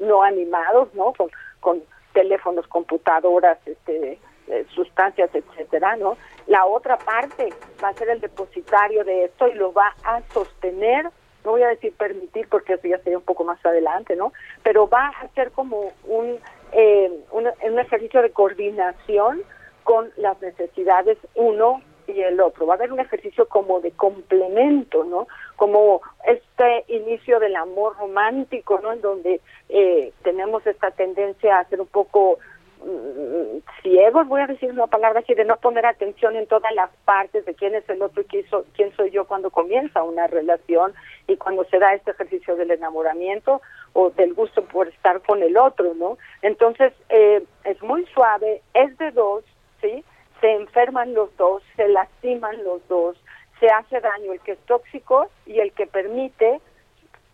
no 0.00 0.22
animados, 0.22 0.92
¿no? 0.94 1.12
Con, 1.12 1.30
con 1.60 1.82
teléfonos, 2.18 2.66
computadoras, 2.66 3.58
este, 3.64 4.18
eh, 4.48 4.66
sustancias, 4.74 5.30
etcétera, 5.32 5.94
¿no? 5.94 6.16
La 6.48 6.66
otra 6.66 6.96
parte 6.98 7.52
va 7.82 7.90
a 7.90 7.94
ser 7.94 8.08
el 8.08 8.20
depositario 8.20 9.04
de 9.04 9.26
esto 9.26 9.46
y 9.46 9.54
lo 9.54 9.72
va 9.72 9.94
a 10.02 10.20
sostener, 10.32 11.04
no 11.44 11.52
voy 11.52 11.62
a 11.62 11.68
decir 11.68 11.92
permitir 11.96 12.48
porque 12.48 12.72
eso 12.72 12.88
ya 12.88 12.98
sería 12.98 13.18
un 13.18 13.24
poco 13.24 13.44
más 13.44 13.64
adelante, 13.64 14.16
¿no? 14.16 14.32
Pero 14.64 14.88
va 14.88 15.12
a 15.20 15.28
ser 15.36 15.52
como 15.52 15.92
un, 16.08 16.38
eh, 16.72 17.08
un, 17.30 17.46
un 17.46 17.78
ejercicio 17.78 18.20
de 18.20 18.32
coordinación 18.32 19.44
con 19.84 20.10
las 20.16 20.40
necesidades 20.42 21.18
uno 21.36 21.80
y 22.08 22.22
el 22.22 22.40
otro. 22.40 22.66
Va 22.66 22.74
a 22.74 22.76
haber 22.76 22.92
un 22.92 23.00
ejercicio 23.00 23.48
como 23.48 23.80
de 23.80 23.90
complemento, 23.92 25.04
¿no? 25.04 25.28
Como 25.56 26.00
este 26.26 26.84
inicio 26.88 27.38
del 27.38 27.56
amor 27.56 27.96
romántico, 27.98 28.80
¿no? 28.82 28.92
En 28.92 29.00
donde 29.00 29.40
eh, 29.68 30.12
tenemos 30.22 30.66
esta 30.66 30.90
tendencia 30.90 31.58
a 31.58 31.64
ser 31.64 31.80
un 31.80 31.86
poco 31.86 32.38
mm, 32.84 33.58
ciegos, 33.82 34.26
voy 34.28 34.40
a 34.40 34.46
decir 34.46 34.70
una 34.70 34.86
palabra 34.86 35.20
así, 35.20 35.34
de 35.34 35.44
no 35.44 35.56
poner 35.56 35.86
atención 35.86 36.36
en 36.36 36.46
todas 36.46 36.72
las 36.74 36.90
partes 37.04 37.44
de 37.44 37.54
quién 37.54 37.74
es 37.74 37.88
el 37.88 38.02
otro 38.02 38.22
y 38.22 38.24
quién, 38.24 38.44
quién 38.74 38.94
soy 38.96 39.10
yo 39.10 39.26
cuando 39.26 39.50
comienza 39.50 40.02
una 40.02 40.26
relación 40.26 40.94
y 41.26 41.36
cuando 41.36 41.64
se 41.64 41.78
da 41.78 41.94
este 41.94 42.12
ejercicio 42.12 42.56
del 42.56 42.70
enamoramiento 42.70 43.60
o 43.92 44.10
del 44.10 44.34
gusto 44.34 44.64
por 44.64 44.88
estar 44.88 45.20
con 45.22 45.42
el 45.42 45.56
otro, 45.56 45.94
¿no? 45.94 46.18
Entonces, 46.42 46.92
eh, 47.08 47.44
es 47.64 47.82
muy 47.82 48.06
suave, 48.06 48.62
es 48.74 48.96
de 48.98 49.10
dos, 49.10 49.44
¿sí? 49.80 50.04
Se 50.40 50.52
enferman 50.52 51.14
los 51.14 51.36
dos, 51.36 51.62
se 51.76 51.88
lastiman 51.88 52.62
los 52.64 52.86
dos, 52.88 53.16
se 53.60 53.68
hace 53.68 54.00
daño 54.00 54.32
el 54.32 54.40
que 54.40 54.52
es 54.52 54.58
tóxico 54.60 55.28
y 55.46 55.58
el 55.60 55.72
que 55.72 55.86
permite 55.86 56.60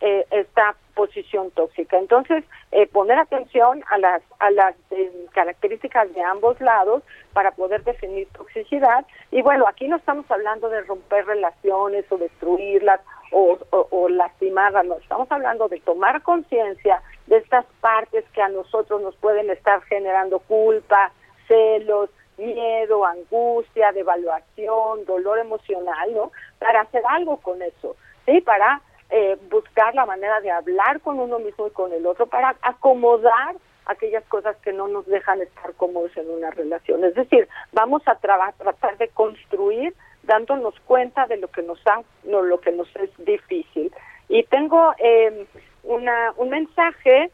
eh, 0.01 0.27
esta 0.31 0.75
posición 0.95 1.51
tóxica. 1.53 1.99
Entonces, 1.99 2.45
eh, 2.73 2.87
poner 2.87 3.19
atención 3.19 3.83
a 3.91 3.99
las, 3.99 4.23
a 4.39 4.51
las 4.51 4.75
eh, 4.91 5.11
características 5.33 6.13
de 6.15 6.23
ambos 6.23 6.61
lados 6.61 7.03
para 7.33 7.53
poder 7.53 7.83
definir 7.85 8.29
toxicidad. 8.29 9.07
Y 9.31 9.43
bueno, 9.43 9.67
aquí 9.67 9.89
no 9.89 9.97
estamos 9.97 10.31
hablando 10.31 10.69
de 10.69 10.83
romper 10.83 11.27
relaciones 11.27 12.05
o 12.11 12.19
destruirlas 12.19 13.01
o, 13.33 13.59
o, 13.71 14.09
lastimarlas, 14.09 14.85
no, 14.85 14.97
estamos 14.99 15.27
hablando 15.33 15.69
de 15.69 15.81
tomar 15.81 16.23
conciencia 16.23 17.03
de 17.27 17.39
estas 17.39 17.65
partes 17.81 18.25
que 18.33 18.43
a 18.43 18.49
nosotros 18.49 19.03
nos 19.03 19.17
pueden 19.17 19.51
estar 19.51 19.83
generando 19.85 20.39
culpa, 20.39 21.11
celos, 21.49 22.11
miedo, 22.37 23.05
angustia, 23.05 23.93
devaluación, 23.93 25.05
dolor 25.05 25.38
emocional, 25.38 26.14
¿no? 26.14 26.33
Para 26.59 26.83
hacer 26.83 27.03
algo 27.09 27.38
con 27.38 27.62
eso, 27.62 27.97
¿sí? 28.26 28.41
Para 28.41 28.81
eh, 29.11 29.37
buscar 29.50 29.95
la 29.95 30.07
manera 30.07 30.41
de 30.41 30.50
hablar 30.50 31.00
con 31.00 31.21
uno 31.21 31.38
mismo 31.38 31.67
y 31.67 31.71
con 31.71 31.93
el 31.93 32.07
otro 32.07 32.26
para 32.26 32.57
acomodar 32.62 33.55
aquellas 33.87 34.25
cosas 34.25 34.57
que 34.57 34.73
no 34.73 34.88
nos 34.88 35.07
dejan 35.07 35.43
estar 35.43 35.75
cómodos 35.75 36.17
en 36.17 36.31
una 36.31 36.50
relación. 36.50 37.05
Es 37.05 37.14
decir, 37.14 37.49
vamos 37.73 38.03
a 38.07 38.17
tratar 38.17 38.97
de 38.99 39.09
construir 39.09 39.95
dándonos 40.23 40.75
cuenta 40.81 41.26
de 41.26 41.37
lo 41.37 41.49
que 41.49 41.62
nos 41.62 41.79
ha, 41.87 42.03
no, 42.25 42.43
lo 42.43 42.61
que 42.61 42.73
nos 42.73 42.88
es 42.97 43.11
difícil. 43.19 43.93
Y 44.29 44.43
tengo 44.45 44.95
eh, 44.99 45.47
una, 45.83 46.33
un 46.37 46.49
mensaje 46.49 47.31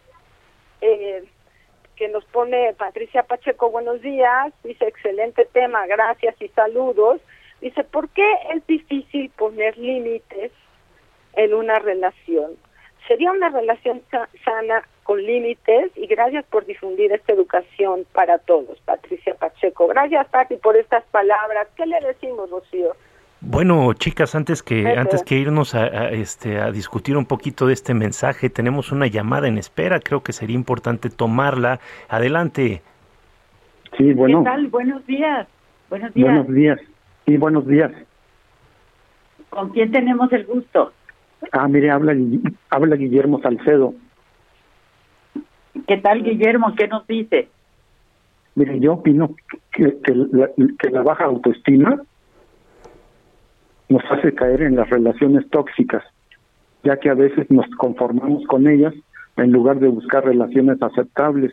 eh, 0.81 1.25
que 2.01 2.09
nos 2.09 2.25
pone 2.25 2.73
Patricia 2.79 3.25
Pacheco, 3.25 3.71
buenos 3.71 4.01
días, 4.01 4.55
dice 4.65 4.89
excelente 4.89 5.45
tema, 5.45 5.87
gracias 5.87 6.35
y 6.41 6.49
saludos. 6.49 7.21
Dice, 7.61 7.85
¿por 7.85 8.09
qué 8.09 8.25
es 8.55 8.67
difícil 8.67 9.31
poner 9.37 9.77
límites 9.77 10.51
en 11.35 11.55
una 11.55 11.79
relación. 11.79 12.57
Sería 13.07 13.33
una 13.33 13.51
relación 13.51 14.03
sana 14.45 14.83
con 15.03 15.23
límites 15.23 15.91
y 15.95 16.07
gracias 16.07 16.45
por 16.47 16.65
difundir 16.67 17.13
esta 17.13 17.33
educación 17.33 18.07
para 18.13 18.39
todos, 18.39 18.81
Patricia 18.81 19.35
Pacheco. 19.35 19.89
Gracias, 19.89 20.27
Pati, 20.29 20.57
por 20.57 20.77
estas 20.77 21.05
palabras. 21.07 21.69
¿Qué 21.77 21.87
le 21.87 22.01
decimos, 22.01 22.51
Rocío? 22.51 22.95
Bueno, 23.43 23.95
chicas, 23.95 24.35
antes 24.35 24.63
que 24.63 24.87
antes 24.87 25.23
que 25.23 25.39
irnos 25.39 25.75
a, 25.75 26.11
este 26.11 26.61
a 26.61 26.71
discutir 26.71 27.17
un 27.17 27.25
poquito 27.25 27.67
de 27.67 27.73
este 27.73 27.95
mensaje, 27.95 28.51
tenemos 28.51 28.93
una 28.93 29.07
llamada 29.07 29.49
en 29.49 29.57
espera. 29.57 29.99
Creo 30.01 30.23
que 30.23 30.33
sería 30.33 30.57
importante 30.57 31.09
tomarla. 31.09 31.81
Adelante. 32.09 32.83
Sí, 33.97 34.13
bueno. 34.13 34.41
¿Qué 34.41 34.51
tal? 34.51 34.67
Buenos 34.69 35.07
días. 35.07 35.49
Buenos 35.89 36.13
días. 36.13 36.29
Buenos 36.29 36.55
días. 36.55 36.81
Sí, 37.27 37.37
buenos 37.39 37.67
días. 37.67 37.93
¿Con 39.49 39.71
quién 39.71 39.91
tenemos 39.91 40.31
el 40.33 40.45
gusto? 40.45 40.93
Ah, 41.53 41.67
mire, 41.67 41.91
habla, 41.91 42.15
habla 42.69 42.97
Guillermo 42.97 43.41
Salcedo. 43.41 43.95
¿Qué 45.87 45.97
tal, 45.97 46.23
Guillermo? 46.23 46.75
¿Qué 46.77 46.89
nos 46.89 47.07
dice? 47.07 47.49
Mire, 48.55 48.79
yo 48.81 48.95
opino 48.95 49.35
que, 49.73 49.97
que, 50.03 50.91
la, 50.91 51.03
baja 51.03 51.25
autoestima 51.25 52.03
nos 53.91 54.03
hace 54.11 54.33
caer 54.35 54.63
en 54.63 54.77
las 54.77 54.89
relaciones 54.89 55.49
tóxicas, 55.51 56.03
ya 56.85 56.97
que 56.97 57.11
a 57.11 57.15
veces 57.15 57.51
nos 57.51 57.67
conformamos 57.77 58.47
con 58.47 58.67
ellas 58.69 58.95
en 59.37 59.53
lugar 59.53 59.81
de 59.81 59.89
buscar 59.89 60.25
relaciones 60.25 60.81
aceptables. 60.81 61.53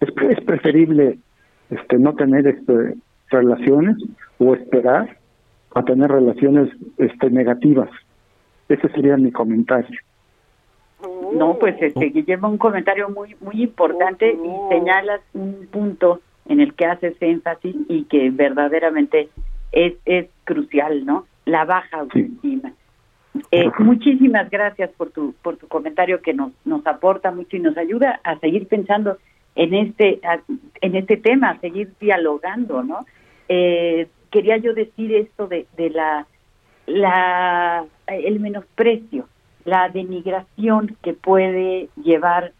Es, 0.00 0.08
es 0.30 0.40
preferible 0.44 1.18
este 1.70 1.98
no 1.98 2.14
tener 2.14 2.46
este, 2.46 2.94
relaciones 3.30 3.96
o 4.38 4.54
esperar 4.54 5.18
a 5.74 5.82
tener 5.82 6.10
relaciones 6.10 6.70
este 6.98 7.30
negativas. 7.30 7.90
Ese 8.68 8.88
sería 8.88 9.16
mi 9.16 9.32
comentario. 9.32 9.98
No, 11.34 11.58
pues 11.58 11.76
este 11.80 12.06
Guillermo, 12.06 12.48
un 12.48 12.58
comentario 12.58 13.08
muy 13.08 13.36
muy 13.40 13.62
importante 13.62 14.32
y 14.32 14.68
señalas 14.68 15.20
un 15.34 15.66
punto 15.70 16.20
en 16.46 16.60
el 16.60 16.74
que 16.74 16.86
haces 16.86 17.16
énfasis 17.20 17.74
y 17.88 18.04
que 18.04 18.30
verdaderamente 18.30 19.28
es 19.72 19.94
es 20.04 20.28
crucial, 20.44 21.06
¿no? 21.06 21.26
La 21.50 21.64
baja 21.64 21.98
autoestima. 21.98 22.72
Eh, 23.50 23.70
muchísimas 23.80 24.48
gracias 24.50 24.90
por 24.90 25.10
tu 25.10 25.34
por 25.42 25.56
tu 25.56 25.66
comentario 25.66 26.22
que 26.22 26.32
nos 26.32 26.52
nos 26.64 26.86
aporta 26.86 27.32
mucho 27.32 27.56
y 27.56 27.60
nos 27.60 27.76
ayuda 27.76 28.20
a 28.22 28.38
seguir 28.38 28.68
pensando 28.68 29.18
en 29.56 29.74
este 29.74 30.20
en 30.80 30.94
este 30.94 31.16
tema, 31.16 31.50
a 31.50 31.60
seguir 31.60 31.92
dialogando, 32.00 32.84
¿no? 32.84 33.04
Eh, 33.48 34.06
quería 34.30 34.58
yo 34.58 34.74
decir 34.74 35.12
esto 35.12 35.48
de 35.48 35.66
de 35.76 35.90
la 35.90 36.26
la, 36.86 37.84
el 38.06 38.40
menosprecio, 38.40 39.28
la 39.64 39.88
denigración 39.88 40.96
que 41.02 41.14
puede 41.14 41.88
llevar 41.96 42.52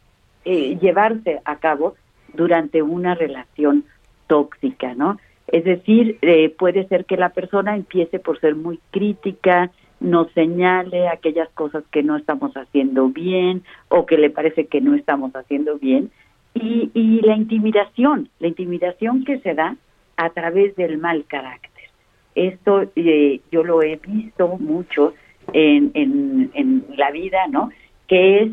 eh, 0.44 0.78
llevarse 0.80 1.40
a 1.44 1.56
cabo 1.56 1.94
durante 2.34 2.82
una 2.82 3.14
relación 3.14 3.84
tóxica, 4.26 4.94
¿no? 4.94 5.18
Es 5.50 5.64
decir, 5.64 6.18
eh, 6.22 6.48
puede 6.50 6.86
ser 6.86 7.04
que 7.04 7.16
la 7.16 7.30
persona 7.30 7.74
empiece 7.74 8.18
por 8.20 8.40
ser 8.40 8.54
muy 8.54 8.78
crítica, 8.92 9.70
nos 9.98 10.30
señale 10.32 11.08
aquellas 11.08 11.48
cosas 11.50 11.84
que 11.90 12.02
no 12.02 12.16
estamos 12.16 12.56
haciendo 12.56 13.08
bien 13.08 13.62
o 13.88 14.06
que 14.06 14.16
le 14.16 14.30
parece 14.30 14.66
que 14.66 14.80
no 14.80 14.94
estamos 14.94 15.34
haciendo 15.34 15.78
bien 15.78 16.10
y, 16.54 16.90
y 16.94 17.20
la 17.20 17.36
intimidación, 17.36 18.28
la 18.38 18.48
intimidación 18.48 19.24
que 19.24 19.40
se 19.40 19.54
da 19.54 19.76
a 20.16 20.30
través 20.30 20.76
del 20.76 20.98
mal 20.98 21.24
carácter. 21.26 21.70
Esto 22.34 22.90
eh, 22.94 23.40
yo 23.50 23.64
lo 23.64 23.82
he 23.82 23.96
visto 23.96 24.48
mucho 24.58 25.14
en, 25.52 25.90
en, 25.94 26.84
la 26.96 27.10
vida, 27.10 27.46
¿no? 27.48 27.70
Que 28.06 28.42
es, 28.42 28.52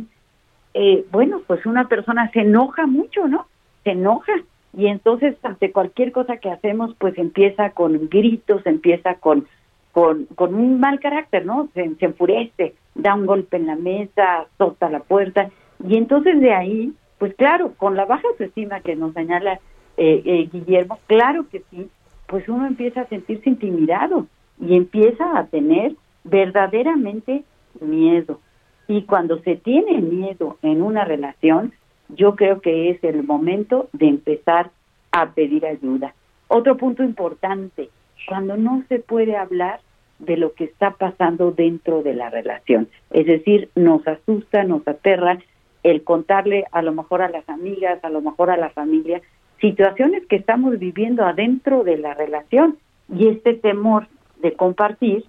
eh, 0.73 1.05
bueno, 1.11 1.41
pues 1.45 1.65
una 1.65 1.87
persona 1.87 2.31
se 2.31 2.41
enoja 2.41 2.87
mucho, 2.87 3.27
¿no? 3.27 3.47
Se 3.83 3.91
enoja 3.91 4.33
y 4.77 4.87
entonces 4.87 5.35
ante 5.43 5.73
cualquier 5.73 6.13
cosa 6.13 6.37
que 6.37 6.51
hacemos, 6.51 6.95
pues 6.97 7.17
empieza 7.17 7.71
con 7.71 8.07
gritos, 8.09 8.65
empieza 8.65 9.15
con 9.15 9.47
con, 9.91 10.53
un 10.53 10.79
mal 10.79 10.99
carácter, 10.99 11.43
¿no? 11.43 11.69
Se, 11.73 11.81
enfurece, 12.01 12.75
da 12.93 13.15
un 13.15 13.25
golpe 13.25 13.57
en 13.57 13.65
la 13.65 13.75
mesa, 13.75 14.41
azota 14.41 14.91
la 14.91 14.99
puerta 14.99 15.49
y 15.83 15.97
entonces 15.97 16.39
de 16.39 16.53
ahí, 16.53 16.93
pues 17.17 17.33
claro, 17.33 17.73
con 17.77 17.95
la 17.95 18.05
baja 18.05 18.27
autoestima 18.27 18.81
que 18.81 18.95
nos 18.95 19.13
señala 19.13 19.59
eh, 19.97 20.21
eh, 20.23 20.49
Guillermo, 20.51 20.99
claro 21.07 21.47
que 21.49 21.63
sí, 21.71 21.89
pues 22.27 22.47
uno 22.47 22.67
empieza 22.67 23.01
a 23.01 23.07
sentirse 23.07 23.49
intimidado 23.49 24.27
y 24.61 24.75
empieza 24.75 25.35
a 25.35 25.47
tener 25.47 25.95
verdaderamente 26.23 27.43
miedo. 27.81 28.39
Y 28.87 29.01
cuando 29.01 29.39
se 29.39 29.55
tiene 29.55 29.99
miedo 29.99 30.59
en 30.61 30.83
una 30.83 31.05
relación, 31.05 31.73
yo 32.09 32.35
creo 32.35 32.61
que 32.61 32.89
es 32.89 33.03
el 33.03 33.23
momento 33.23 33.89
de 33.93 34.07
empezar 34.07 34.71
a 35.11 35.31
pedir 35.31 35.65
ayuda. 35.65 36.13
Otro 36.47 36.77
punto 36.77 37.03
importante, 37.03 37.89
cuando 38.27 38.57
no 38.57 38.83
se 38.87 38.99
puede 38.99 39.35
hablar 39.35 39.79
de 40.19 40.37
lo 40.37 40.53
que 40.53 40.63
está 40.63 40.91
pasando 40.91 41.51
dentro 41.51 42.01
de 42.01 42.13
la 42.13 42.29
relación. 42.29 42.87
Es 43.11 43.25
decir, 43.27 43.69
nos 43.75 44.07
asusta, 44.07 44.63
nos 44.63 44.87
aterra 44.87 45.37
el 45.83 46.03
contarle 46.03 46.65
a 46.71 46.81
lo 46.81 46.91
mejor 46.91 47.21
a 47.21 47.29
las 47.29 47.47
amigas, 47.49 48.03
a 48.03 48.09
lo 48.09 48.21
mejor 48.21 48.49
a 48.49 48.57
la 48.57 48.69
familia, 48.69 49.21
situaciones 49.61 50.25
que 50.27 50.35
estamos 50.35 50.77
viviendo 50.79 51.25
adentro 51.25 51.83
de 51.83 51.97
la 51.97 52.13
relación 52.13 52.77
y 53.13 53.27
este 53.27 53.53
temor 53.53 54.07
de 54.41 54.53
compartir, 54.53 55.25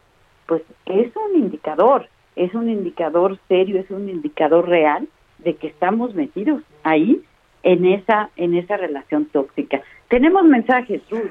pues 0.47 0.63
es 0.87 1.13
un 1.17 1.39
indicador, 1.39 2.09
es 2.37 2.55
un 2.55 2.69
indicador 2.69 3.39
serio, 3.49 3.81
es 3.81 3.91
un 3.91 4.09
indicador 4.09 4.69
real 4.69 5.09
de 5.39 5.55
que 5.57 5.69
estamos 5.69 6.15
metidos 6.15 6.63
ahí 6.83 7.23
en 7.63 7.85
esa 7.85 8.31
en 8.37 8.55
esa 8.55 8.77
relación 8.77 9.27
tóxica. 9.27 9.83
Tenemos 10.09 10.45
mensajes, 10.45 11.03
Ruth. 11.11 11.31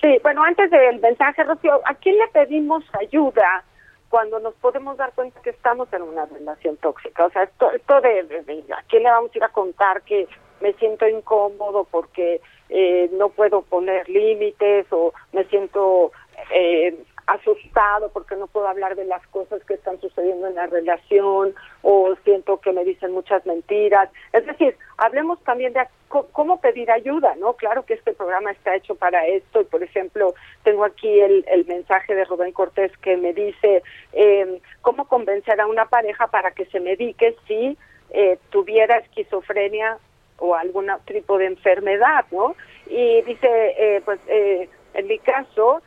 Sí, 0.00 0.18
bueno, 0.22 0.42
antes 0.42 0.70
del 0.70 1.00
mensaje, 1.00 1.44
Rocío, 1.44 1.80
¿a 1.86 1.94
quién 1.94 2.18
le 2.18 2.28
pedimos 2.28 2.84
ayuda 3.00 3.64
cuando 4.10 4.38
nos 4.38 4.54
podemos 4.56 4.96
dar 4.96 5.12
cuenta 5.14 5.40
que 5.40 5.50
estamos 5.50 5.90
en 5.92 6.02
una 6.02 6.26
relación 6.26 6.76
tóxica? 6.76 7.24
O 7.24 7.30
sea, 7.30 7.44
esto, 7.44 7.70
esto 7.72 8.00
de, 8.02 8.64
¿a 8.76 8.82
quién 8.88 9.02
le 9.02 9.10
vamos 9.10 9.30
a 9.34 9.38
ir 9.38 9.44
a 9.44 9.48
contar 9.48 10.02
que 10.02 10.28
me 10.60 10.72
siento 10.74 11.08
incómodo 11.08 11.86
porque 11.90 12.40
eh, 12.68 13.08
no 13.12 13.30
puedo 13.30 13.62
poner 13.62 14.08
límites 14.08 14.86
o 14.90 15.12
me 15.32 15.44
siento 15.44 16.12
eh, 16.54 16.96
asustado 17.26 18.10
porque 18.10 18.36
no 18.36 18.46
puedo 18.46 18.68
hablar 18.68 18.96
de 18.96 19.04
las 19.04 19.26
cosas 19.28 19.64
que 19.64 19.74
están 19.74 20.00
sucediendo 20.00 20.46
en 20.46 20.54
la 20.54 20.66
relación 20.66 21.54
o 21.82 22.14
siento 22.24 22.60
que 22.60 22.72
me 22.72 22.84
dicen 22.84 23.12
muchas 23.12 23.44
mentiras. 23.46 24.10
Es 24.32 24.44
decir, 24.46 24.76
hablemos 24.98 25.42
también 25.44 25.72
de 25.72 25.86
cómo 26.08 26.60
pedir 26.60 26.90
ayuda, 26.90 27.34
¿no? 27.36 27.54
Claro 27.54 27.84
que 27.84 27.94
este 27.94 28.12
programa 28.12 28.52
está 28.52 28.76
hecho 28.76 28.94
para 28.94 29.26
esto 29.26 29.62
y, 29.62 29.64
por 29.64 29.82
ejemplo, 29.82 30.34
tengo 30.62 30.84
aquí 30.84 31.20
el, 31.20 31.44
el 31.48 31.66
mensaje 31.66 32.14
de 32.14 32.24
Rubén 32.24 32.52
Cortés 32.52 32.96
que 32.98 33.16
me 33.16 33.32
dice 33.32 33.82
eh, 34.12 34.60
cómo 34.80 35.08
convencer 35.08 35.60
a 35.60 35.66
una 35.66 35.86
pareja 35.86 36.28
para 36.28 36.52
que 36.52 36.66
se 36.66 36.78
medique 36.78 37.36
si 37.48 37.76
eh, 38.10 38.38
tuviera 38.50 38.98
esquizofrenia 38.98 39.98
o 40.38 40.54
algún 40.54 40.90
tipo 41.06 41.38
de 41.38 41.46
enfermedad, 41.46 42.24
¿no? 42.30 42.54
Y 42.86 43.22
dice, 43.22 43.48
eh, 43.78 44.02
pues 44.04 44.20
eh, 44.28 44.68
en 44.94 45.06
mi 45.06 45.18
caso, 45.18 45.82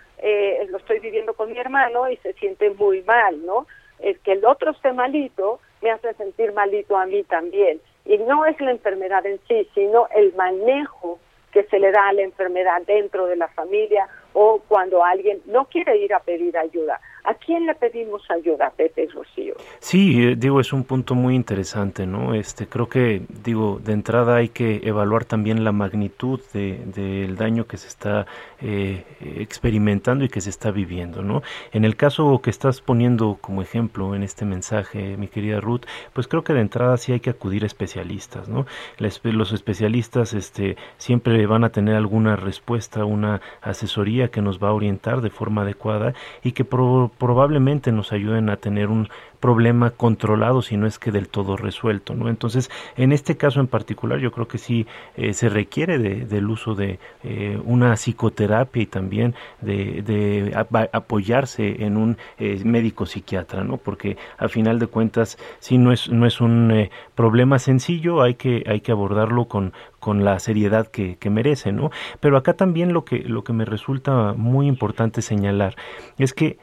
lo 0.70 0.78
estoy 0.78 1.00
viviendo 1.00 1.34
con 1.34 1.52
mi 1.52 1.58
hermano 1.58 2.10
y 2.10 2.18
se 2.18 2.34
siente 2.34 2.70
muy 2.72 3.02
mal, 3.04 3.46
¿no? 3.46 3.68
Es 4.00 4.18
que 4.20 4.34
el 4.34 4.46
otro 4.46 4.72
esté 4.72 4.94
malito 4.94 5.60
me 5.82 5.92
hace 5.92 6.14
sentir 6.16 6.54
malito 6.54 6.98
a 6.98 7.06
mí 7.06 7.24
también. 7.24 7.80
Y 8.06 8.18
no 8.20 8.46
es 8.46 8.60
la 8.62 8.72
enfermedad 8.72 9.26
en 9.26 9.40
sí, 9.48 9.70
sino 9.74 10.08
el 10.16 10.34
manejo 10.36 11.20
que 11.52 11.64
se 11.64 11.80
le 11.80 11.92
da 11.92 12.10
a 12.10 12.14
la 12.14 12.22
enfermedad 12.22 12.82
dentro 12.86 13.26
de 13.26 13.36
la 13.36 13.48
familia 13.50 14.08
o 14.34 14.62
cuando 14.68 15.04
alguien 15.04 15.42
no 15.46 15.66
quiere 15.66 15.98
ir 15.98 16.14
a 16.14 16.20
pedir 16.20 16.58
ayuda. 16.58 17.00
¿A 17.28 17.34
quién 17.34 17.66
le 17.66 17.76
pedimos 17.76 18.22
ayuda, 18.32 18.72
Pepe 18.78 19.06
Rocío? 19.14 19.56
Sí, 19.80 20.24
eh, 20.24 20.36
digo, 20.38 20.62
es 20.62 20.72
un 20.72 20.86
punto 20.86 21.14
muy 21.14 21.36
interesante, 21.36 22.08
¿no? 22.08 22.34
Este, 22.34 22.68
creo 22.68 22.88
que, 22.88 23.22
digo, 23.44 23.82
de 23.84 23.92
entrada 23.92 24.38
hay 24.38 24.48
que 24.48 24.80
evaluar 24.86 25.26
también 25.26 25.66
la 25.66 25.74
magnitud 25.74 26.40
del 26.54 26.94
de, 26.94 27.28
daño 27.36 27.68
que 27.68 27.76
se 27.76 27.90
está 27.90 28.28
eh, 28.62 29.04
experimentando 29.20 30.24
y 30.24 30.30
que 30.30 30.40
se 30.40 30.50
está 30.50 30.72
viviendo, 30.72 31.22
¿no? 31.22 31.42
En 31.74 31.84
el 31.84 31.98
caso 31.98 32.40
que 32.42 32.50
estás 32.50 32.80
poniendo 32.80 33.38
como 33.42 33.62
ejemplo 33.62 34.16
en 34.16 34.24
este 34.24 34.46
mensaje, 34.46 35.18
mi 35.18 35.28
querida 35.28 35.60
Ruth, 35.60 35.82
pues 36.14 36.30
creo 36.30 36.46
que 36.46 36.54
de 36.54 36.62
entrada 36.62 36.96
sí 36.96 37.12
hay 37.12 37.20
que 37.20 37.32
acudir 37.32 37.64
a 37.64 37.68
especialistas, 37.68 38.48
¿no? 38.48 38.66
los 38.98 39.52
especialistas, 39.52 40.34
este, 40.34 40.78
siempre 40.98 41.46
van 41.46 41.66
a 41.66 41.72
tener 41.72 41.96
alguna 41.96 42.38
respuesta, 42.38 43.04
una 43.04 43.42
asesoría 43.62 44.30
que 44.30 44.42
nos 44.42 44.64
va 44.64 44.70
a 44.70 44.74
orientar 44.74 45.20
de 45.20 45.30
forma 45.30 45.64
adecuada 45.64 46.14
y 46.42 46.54
que 46.54 46.64
pro 46.64 47.12
probablemente 47.18 47.92
nos 47.92 48.12
ayuden 48.12 48.50
a 48.50 48.58
tener 48.58 48.90
un 48.90 49.10
problema 49.40 49.92
controlado, 49.92 50.62
si 50.62 50.78
no 50.78 50.88
es 50.88 50.98
que 50.98 51.12
del 51.12 51.30
todo 51.30 51.58
resuelto, 51.58 52.16
¿no? 52.16 52.28
Entonces, 52.28 52.72
en 52.96 53.12
este 53.12 53.38
caso 53.38 53.60
en 53.60 53.68
particular, 53.68 54.20
yo 54.20 54.32
creo 54.32 54.48
que 54.48 54.58
sí 54.58 54.88
eh, 55.16 55.34
se 55.34 55.50
requiere 55.50 56.00
de, 56.00 56.26
del 56.26 56.50
uso 56.50 56.74
de 56.74 57.00
eh, 57.24 57.60
una 57.64 57.96
psicoterapia 57.96 58.82
y 58.82 58.86
también 58.88 59.36
de, 59.62 60.02
de 60.02 60.54
apoyarse 60.92 61.84
en 61.84 61.98
un 61.98 62.18
eh, 62.40 62.62
médico 62.64 63.06
psiquiatra, 63.06 63.64
¿no? 63.64 63.78
Porque 63.78 64.18
a 64.38 64.48
final 64.48 64.80
de 64.80 64.88
cuentas, 64.88 65.38
sí 65.60 65.78
no 65.78 65.92
es, 65.92 66.10
no 66.10 66.26
es 66.26 66.42
un 66.42 66.90
problema 67.16 67.60
sencillo, 67.60 68.22
hay 68.22 68.36
que, 68.36 68.64
hay 68.68 68.82
que 68.82 68.92
abordarlo 68.92 69.46
con, 69.46 69.74
con 70.00 70.24
la 70.24 70.40
seriedad 70.40 70.88
que, 70.88 71.18
que, 71.18 71.30
merece, 71.30 71.72
¿no? 71.72 71.92
Pero 72.20 72.38
acá 72.38 72.54
también 72.54 72.94
lo 72.94 73.06
que, 73.06 73.20
lo 73.20 73.44
que 73.44 73.54
me 73.54 73.66
resulta 73.66 74.34
muy 74.34 74.68
importante 74.68 75.22
señalar 75.22 75.76
es 76.18 76.34
que 76.34 76.58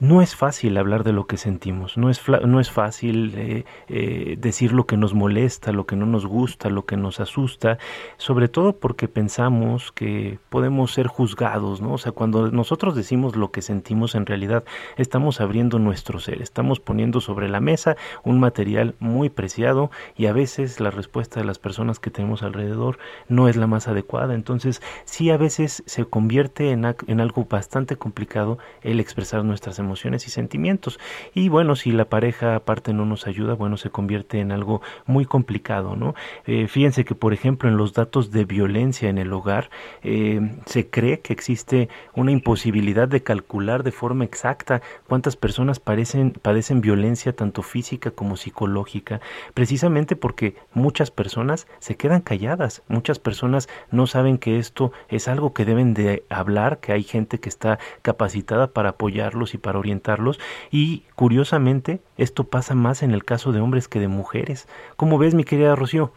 no 0.00 0.22
es 0.22 0.34
fácil 0.34 0.78
hablar 0.78 1.04
de 1.04 1.12
lo 1.12 1.26
que 1.26 1.36
sentimos, 1.36 1.98
no 1.98 2.08
es, 2.08 2.22
no 2.26 2.58
es 2.58 2.70
fácil 2.70 3.34
eh, 3.36 3.64
eh, 3.88 4.36
decir 4.38 4.72
lo 4.72 4.86
que 4.86 4.96
nos 4.96 5.12
molesta, 5.12 5.72
lo 5.72 5.84
que 5.84 5.94
no 5.94 6.06
nos 6.06 6.24
gusta, 6.24 6.70
lo 6.70 6.86
que 6.86 6.96
nos 6.96 7.20
asusta, 7.20 7.76
sobre 8.16 8.48
todo 8.48 8.72
porque 8.72 9.08
pensamos 9.08 9.92
que 9.92 10.38
podemos 10.48 10.94
ser 10.94 11.06
juzgados, 11.06 11.82
¿no? 11.82 11.92
O 11.92 11.98
sea, 11.98 12.12
cuando 12.12 12.50
nosotros 12.50 12.96
decimos 12.96 13.36
lo 13.36 13.50
que 13.50 13.60
sentimos, 13.60 14.14
en 14.14 14.24
realidad 14.24 14.64
estamos 14.96 15.42
abriendo 15.42 15.78
nuestro 15.78 16.18
ser, 16.18 16.40
estamos 16.40 16.80
poniendo 16.80 17.20
sobre 17.20 17.50
la 17.50 17.60
mesa 17.60 17.96
un 18.24 18.40
material 18.40 18.94
muy 19.00 19.28
preciado 19.28 19.90
y 20.16 20.26
a 20.26 20.32
veces 20.32 20.80
la 20.80 20.90
respuesta 20.90 21.40
de 21.40 21.46
las 21.46 21.58
personas 21.58 22.00
que 22.00 22.10
tenemos 22.10 22.42
alrededor 22.42 22.98
no 23.28 23.48
es 23.48 23.56
la 23.56 23.66
más 23.66 23.86
adecuada. 23.86 24.34
Entonces, 24.34 24.80
sí 25.04 25.28
a 25.28 25.36
veces 25.36 25.82
se 25.84 26.06
convierte 26.06 26.70
en, 26.70 26.86
en 27.06 27.20
algo 27.20 27.44
bastante 27.44 27.96
complicado 27.96 28.56
el 28.80 28.98
expresar 28.98 29.44
nuestras 29.44 29.78
emociones 29.78 29.89
emociones 29.90 30.26
y 30.28 30.30
sentimientos. 30.30 31.00
Y 31.34 31.48
bueno, 31.48 31.74
si 31.74 31.90
la 31.90 32.04
pareja 32.04 32.54
aparte 32.54 32.92
no 32.92 33.04
nos 33.04 33.26
ayuda, 33.26 33.54
bueno, 33.54 33.76
se 33.76 33.90
convierte 33.90 34.38
en 34.38 34.52
algo 34.52 34.82
muy 35.06 35.24
complicado, 35.24 35.96
¿no? 35.96 36.14
Eh, 36.46 36.68
fíjense 36.68 37.04
que, 37.04 37.16
por 37.16 37.32
ejemplo, 37.32 37.68
en 37.68 37.76
los 37.76 37.92
datos 37.92 38.30
de 38.30 38.44
violencia 38.44 39.08
en 39.08 39.18
el 39.18 39.32
hogar, 39.32 39.70
eh, 40.02 40.40
se 40.66 40.88
cree 40.88 41.20
que 41.20 41.32
existe 41.32 41.88
una 42.14 42.30
imposibilidad 42.30 43.08
de 43.08 43.22
calcular 43.24 43.82
de 43.82 43.90
forma 43.90 44.24
exacta 44.24 44.80
cuántas 45.08 45.36
personas 45.36 45.80
padecen, 45.80 46.80
violencia 46.80 47.34
tanto 47.34 47.62
física 47.62 48.12
como 48.12 48.36
psicológica, 48.36 49.20
precisamente 49.54 50.14
porque 50.14 50.54
muchas 50.72 51.10
personas 51.10 51.66
se 51.80 51.96
quedan 51.96 52.20
calladas, 52.20 52.82
muchas 52.86 53.18
personas 53.18 53.68
no 53.90 54.06
saben 54.06 54.38
que 54.38 54.58
esto 54.58 54.92
es 55.08 55.26
algo 55.26 55.52
que 55.52 55.64
deben 55.64 55.94
de 55.94 56.24
hablar, 56.28 56.78
que 56.78 56.92
hay 56.92 57.02
gente 57.02 57.40
que 57.40 57.48
está 57.48 57.78
capacitada 58.02 58.68
para 58.68 58.90
apoyarlos 58.90 59.54
y 59.54 59.58
para 59.58 59.79
orientarlos 59.80 60.38
y 60.70 61.04
curiosamente 61.16 62.00
esto 62.16 62.44
pasa 62.44 62.74
más 62.74 63.02
en 63.02 63.10
el 63.10 63.24
caso 63.24 63.52
de 63.52 63.60
hombres 63.60 63.88
que 63.88 64.00
de 64.00 64.08
mujeres. 64.08 64.68
¿Cómo 64.96 65.18
ves 65.18 65.34
mi 65.34 65.44
querida 65.44 65.74
Rocío? 65.74 66.12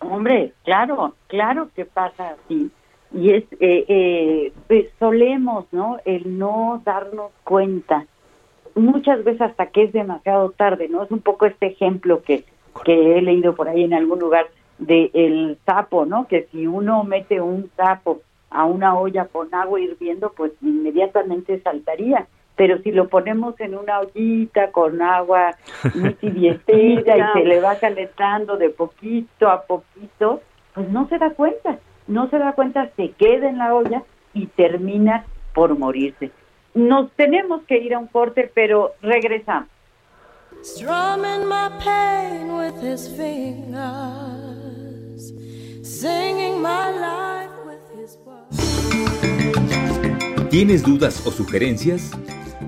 Hombre, 0.00 0.52
claro, 0.64 1.14
claro 1.26 1.68
que 1.74 1.84
pasa 1.84 2.30
así. 2.30 2.70
Y 3.12 3.32
es, 3.32 3.44
eh, 3.58 3.84
eh, 3.88 4.52
pues 4.66 4.86
solemos, 4.98 5.66
¿no? 5.72 5.98
El 6.04 6.38
no 6.38 6.80
darnos 6.84 7.32
cuenta. 7.44 8.06
Muchas 8.74 9.24
veces 9.24 9.42
hasta 9.42 9.66
que 9.66 9.84
es 9.84 9.92
demasiado 9.92 10.50
tarde, 10.52 10.88
¿no? 10.88 11.02
Es 11.02 11.10
un 11.10 11.20
poco 11.20 11.44
este 11.44 11.66
ejemplo 11.66 12.22
que, 12.22 12.44
que 12.84 13.18
he 13.18 13.22
leído 13.22 13.54
por 13.54 13.68
ahí 13.68 13.82
en 13.84 13.94
algún 13.94 14.20
lugar 14.20 14.46
de 14.78 15.10
el 15.12 15.58
sapo, 15.66 16.06
¿no? 16.06 16.26
Que 16.28 16.48
si 16.50 16.66
uno 16.66 17.04
mete 17.04 17.40
un 17.40 17.70
sapo 17.76 18.22
a 18.48 18.64
una 18.64 18.98
olla 18.98 19.26
con 19.26 19.54
agua 19.54 19.80
hirviendo, 19.80 20.32
pues 20.36 20.52
inmediatamente 20.62 21.60
saltaría 21.62 22.26
pero 22.60 22.76
si 22.82 22.92
lo 22.92 23.08
ponemos 23.08 23.58
en 23.58 23.74
una 23.74 24.00
ollita 24.00 24.70
con 24.70 25.00
agua 25.00 25.56
muy 25.94 26.12
tibiecita 26.12 27.16
y 27.16 27.22
se 27.32 27.44
le 27.46 27.58
va 27.58 27.76
calentando 27.76 28.58
de 28.58 28.68
poquito 28.68 29.48
a 29.48 29.62
poquito, 29.62 30.42
pues 30.74 30.86
no 30.90 31.08
se 31.08 31.16
da 31.16 31.30
cuenta, 31.30 31.78
no 32.06 32.28
se 32.28 32.38
da 32.38 32.52
cuenta, 32.52 32.90
se 32.96 33.12
queda 33.12 33.48
en 33.48 33.56
la 33.56 33.74
olla 33.74 34.02
y 34.34 34.44
termina 34.48 35.24
por 35.54 35.78
morirse. 35.78 36.32
Nos 36.74 37.10
tenemos 37.12 37.62
que 37.62 37.78
ir 37.78 37.94
a 37.94 37.98
un 37.98 38.08
corte, 38.08 38.50
pero 38.52 38.92
regresamos. 39.00 39.70
¿Tienes 50.50 50.82
dudas 50.82 51.26
o 51.26 51.30
sugerencias? 51.30 52.10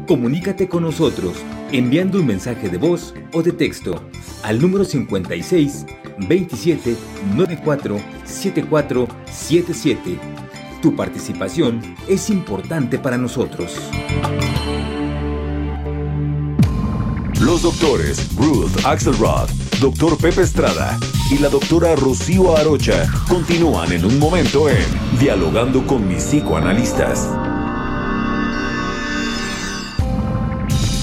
Comunícate 0.07 0.69
con 0.69 0.83
nosotros 0.83 1.37
enviando 1.71 2.19
un 2.19 2.27
mensaje 2.27 2.69
de 2.69 2.77
voz 2.77 3.15
o 3.33 3.43
de 3.43 3.53
texto 3.53 4.03
al 4.43 4.61
número 4.61 4.85
56 4.85 5.87
27 6.29 6.97
94 7.37 8.01
74 8.25 9.09
77. 9.31 10.19
Tu 10.83 10.97
participación 10.97 11.81
es 12.09 12.31
importante 12.31 12.99
para 12.99 13.17
nosotros. 13.17 13.79
Los 17.41 17.63
doctores 17.63 18.35
Ruth 18.37 18.85
Axelrod, 18.85 19.49
doctor 19.81 20.19
Pepe 20.19 20.43
Estrada 20.43 20.99
y 21.31 21.39
la 21.39 21.49
doctora 21.49 21.95
Rocío 21.95 22.57
Arocha 22.57 23.09
continúan 23.29 23.93
en 23.93 24.05
un 24.05 24.19
momento 24.19 24.69
en 24.69 24.85
Dialogando 25.19 25.87
con 25.87 26.07
mis 26.09 26.25
psicoanalistas. 26.25 27.42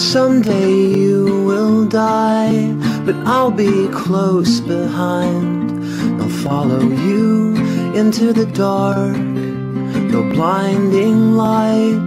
Someday 0.00 0.72
you 0.72 1.44
will 1.44 1.84
die, 1.84 2.72
but 3.04 3.14
I'll 3.26 3.50
be 3.50 3.86
close 3.88 4.58
behind. 4.58 5.70
I'll 6.20 6.28
follow 6.42 6.80
you 6.80 7.54
into 7.94 8.32
the 8.32 8.46
dark. 8.46 9.16
No 9.16 10.22
blinding 10.22 11.34
light 11.34 12.00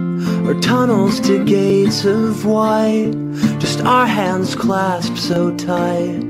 or 0.44 0.60
tunnels 0.60 1.20
to 1.20 1.44
gates 1.44 2.04
of 2.04 2.44
white. 2.44 3.14
Just 3.58 3.80
our 3.82 4.06
hands 4.06 4.54
clasped 4.56 5.16
so 5.16 5.56
tight, 5.56 6.22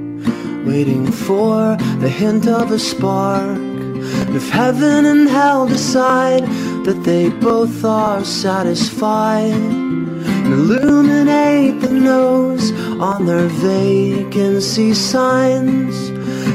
waiting 0.64 1.10
for 1.10 1.76
the 1.98 2.10
hint 2.10 2.46
of 2.46 2.70
a 2.70 2.78
spark. 2.78 3.58
If 4.36 4.48
heaven 4.50 5.06
and 5.06 5.28
hell 5.28 5.66
decide 5.66 6.44
that 6.84 7.02
they 7.04 7.30
both 7.30 7.84
are 7.84 8.22
satisfied, 8.22 9.83
and 10.44 10.52
illuminate 10.52 11.80
the 11.80 11.90
nose 11.90 12.70
on 13.00 13.26
their 13.26 13.48
vacancy 13.48 14.92
signs. 14.92 16.10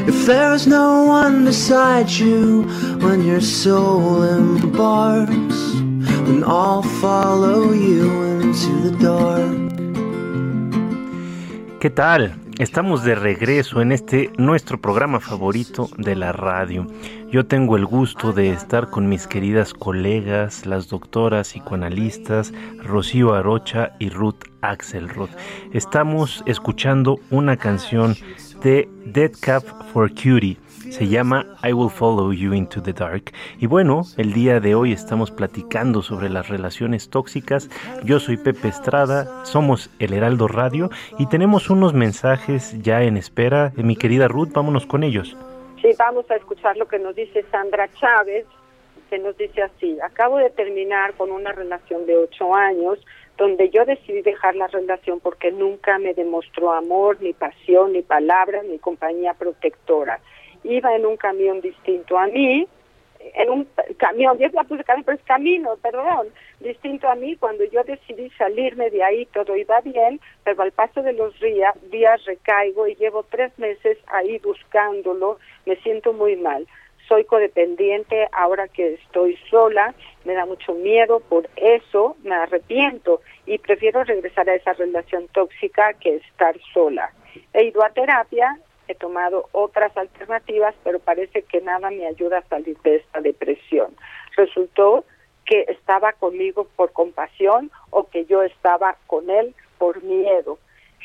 If 0.07 0.25
there's 0.25 0.67
no 0.67 1.05
one 1.05 1.45
beside 1.45 2.09
you 2.09 2.63
when 3.01 3.25
your 3.25 3.41
soul 3.41 4.23
embarks, 4.23 5.59
then 6.25 6.43
I'll 6.45 6.83
follow 7.01 7.71
you 7.71 8.23
into 8.23 8.71
the 8.85 8.93
dark. 9.01 9.57
¿Qué 11.79 11.89
tal? 11.89 12.35
Estamos 12.59 13.05
de 13.05 13.15
regreso 13.15 13.81
en 13.81 13.93
este 13.93 14.33
nuestro 14.37 14.81
programa 14.81 15.21
favorito 15.21 15.89
de 15.97 16.17
la 16.17 16.33
radio. 16.33 16.85
Yo 17.31 17.45
tengo 17.45 17.77
el 17.77 17.85
gusto 17.85 18.33
de 18.33 18.49
estar 18.49 18.89
con 18.89 19.07
mis 19.07 19.27
queridas 19.27 19.73
colegas, 19.73 20.65
las 20.65 20.89
doctoras 20.89 21.47
psicoanalistas 21.47 22.51
Rocío 22.83 23.33
Arocha 23.33 23.93
y 23.97 24.09
Ruth 24.09 24.43
Axelrod. 24.59 25.29
Estamos 25.71 26.43
escuchando 26.45 27.21
una 27.29 27.55
canción 27.55 28.17
de 28.61 28.89
Dead 29.05 29.31
Cap 29.39 29.63
for 29.93 30.09
Cutie 30.09 30.57
se 30.91 31.07
llama 31.07 31.45
I 31.63 31.73
Will 31.73 31.89
Follow 31.89 32.33
You 32.33 32.53
Into 32.53 32.81
the 32.81 32.93
Dark. 32.93 33.31
Y 33.59 33.67
bueno, 33.67 34.01
el 34.17 34.33
día 34.33 34.59
de 34.59 34.75
hoy 34.75 34.91
estamos 34.91 35.31
platicando 35.31 36.01
sobre 36.01 36.29
las 36.29 36.49
relaciones 36.49 37.09
tóxicas. 37.09 37.69
Yo 38.03 38.19
soy 38.19 38.37
Pepe 38.37 38.67
Estrada, 38.67 39.45
somos 39.45 39.89
El 39.99 40.13
Heraldo 40.13 40.47
Radio 40.47 40.89
y 41.17 41.27
tenemos 41.27 41.69
unos 41.69 41.93
mensajes 41.93 42.81
ya 42.81 43.03
en 43.03 43.17
espera. 43.17 43.71
Mi 43.75 43.95
querida 43.95 44.27
Ruth, 44.27 44.49
vámonos 44.53 44.85
con 44.85 45.03
ellos. 45.03 45.37
Sí, 45.81 45.89
vamos 45.97 46.29
a 46.31 46.35
escuchar 46.35 46.75
lo 46.77 46.87
que 46.87 46.99
nos 46.99 47.15
dice 47.15 47.45
Sandra 47.51 47.87
Chávez, 47.93 48.45
que 49.09 49.19
nos 49.19 49.37
dice 49.37 49.61
así, 49.63 49.97
acabo 50.01 50.37
de 50.37 50.49
terminar 50.49 51.13
con 51.13 51.31
una 51.31 51.51
relación 51.51 52.05
de 52.05 52.17
ocho 52.17 52.53
años 52.53 52.99
donde 53.37 53.69
yo 53.69 53.85
decidí 53.85 54.21
dejar 54.21 54.55
la 54.55 54.67
relación 54.67 55.21
porque 55.21 55.51
nunca 55.51 55.97
me 55.97 56.13
demostró 56.13 56.73
amor, 56.73 57.17
ni 57.21 57.31
pasión, 57.31 57.93
ni 57.93 58.01
palabras, 58.01 58.65
ni 58.65 58.79
compañía 58.79 59.33
protectora 59.33 60.19
iba 60.63 60.95
en 60.95 61.05
un 61.05 61.17
camión 61.17 61.61
distinto 61.61 62.17
a 62.17 62.27
mí, 62.27 62.67
en 63.19 63.49
un 63.49 63.67
camión, 63.97 64.37
yo 64.37 64.47
la 64.53 64.63
puse 64.63 64.83
camión, 64.83 65.03
pero 65.03 65.17
es 65.17 65.23
camino, 65.23 65.75
perdón, 65.81 66.27
distinto 66.59 67.07
a 67.09 67.15
mí, 67.15 67.35
cuando 67.35 67.63
yo 67.65 67.83
decidí 67.83 68.29
salirme 68.31 68.89
de 68.89 69.03
ahí 69.03 69.25
todo 69.27 69.55
iba 69.55 69.81
bien, 69.81 70.19
pero 70.43 70.61
al 70.61 70.71
paso 70.71 71.01
de 71.01 71.13
los 71.13 71.37
días, 71.39 71.75
días 71.91 72.23
recaigo 72.25 72.87
y 72.87 72.95
llevo 72.95 73.23
tres 73.23 73.57
meses 73.59 73.97
ahí 74.07 74.39
buscándolo, 74.39 75.37
me 75.65 75.75
siento 75.77 76.13
muy 76.13 76.35
mal. 76.35 76.65
Soy 77.07 77.25
codependiente 77.25 78.27
ahora 78.31 78.67
que 78.67 78.93
estoy 78.93 79.35
sola, 79.49 79.95
me 80.25 80.33
da 80.33 80.45
mucho 80.45 80.73
miedo, 80.75 81.19
por 81.21 81.49
eso 81.55 82.15
me 82.23 82.35
arrepiento 82.35 83.21
y 83.47 83.57
prefiero 83.57 84.03
regresar 84.03 84.47
a 84.47 84.55
esa 84.55 84.73
relación 84.73 85.27
tóxica 85.29 85.93
que 85.93 86.17
estar 86.17 86.55
sola. 86.71 87.11
He 87.53 87.63
ido 87.65 87.83
a 87.83 87.89
terapia 87.89 88.59
he 88.89 88.95
tomado 88.95 89.47
otras 89.51 89.95
alternativas, 89.95 90.73
pero 90.83 90.99
parece 90.99 91.43
que 91.43 91.61
nada 91.61 91.91
me 91.91 92.07
ayuda 92.07 92.39
a 92.39 92.47
salir 92.47 92.77
de 92.79 92.97
esta 92.97 93.21
depresión. 93.21 93.95
Resultó 94.35 95.05
que 95.45 95.65
estaba 95.67 96.13
conmigo 96.13 96.67
por 96.75 96.91
compasión 96.91 97.71
o 97.91 98.09
que 98.09 98.25
yo 98.25 98.41
estaba 98.43 98.97
con 99.07 99.29
él 99.29 99.53
por 99.77 100.03
miedo. 100.03 100.57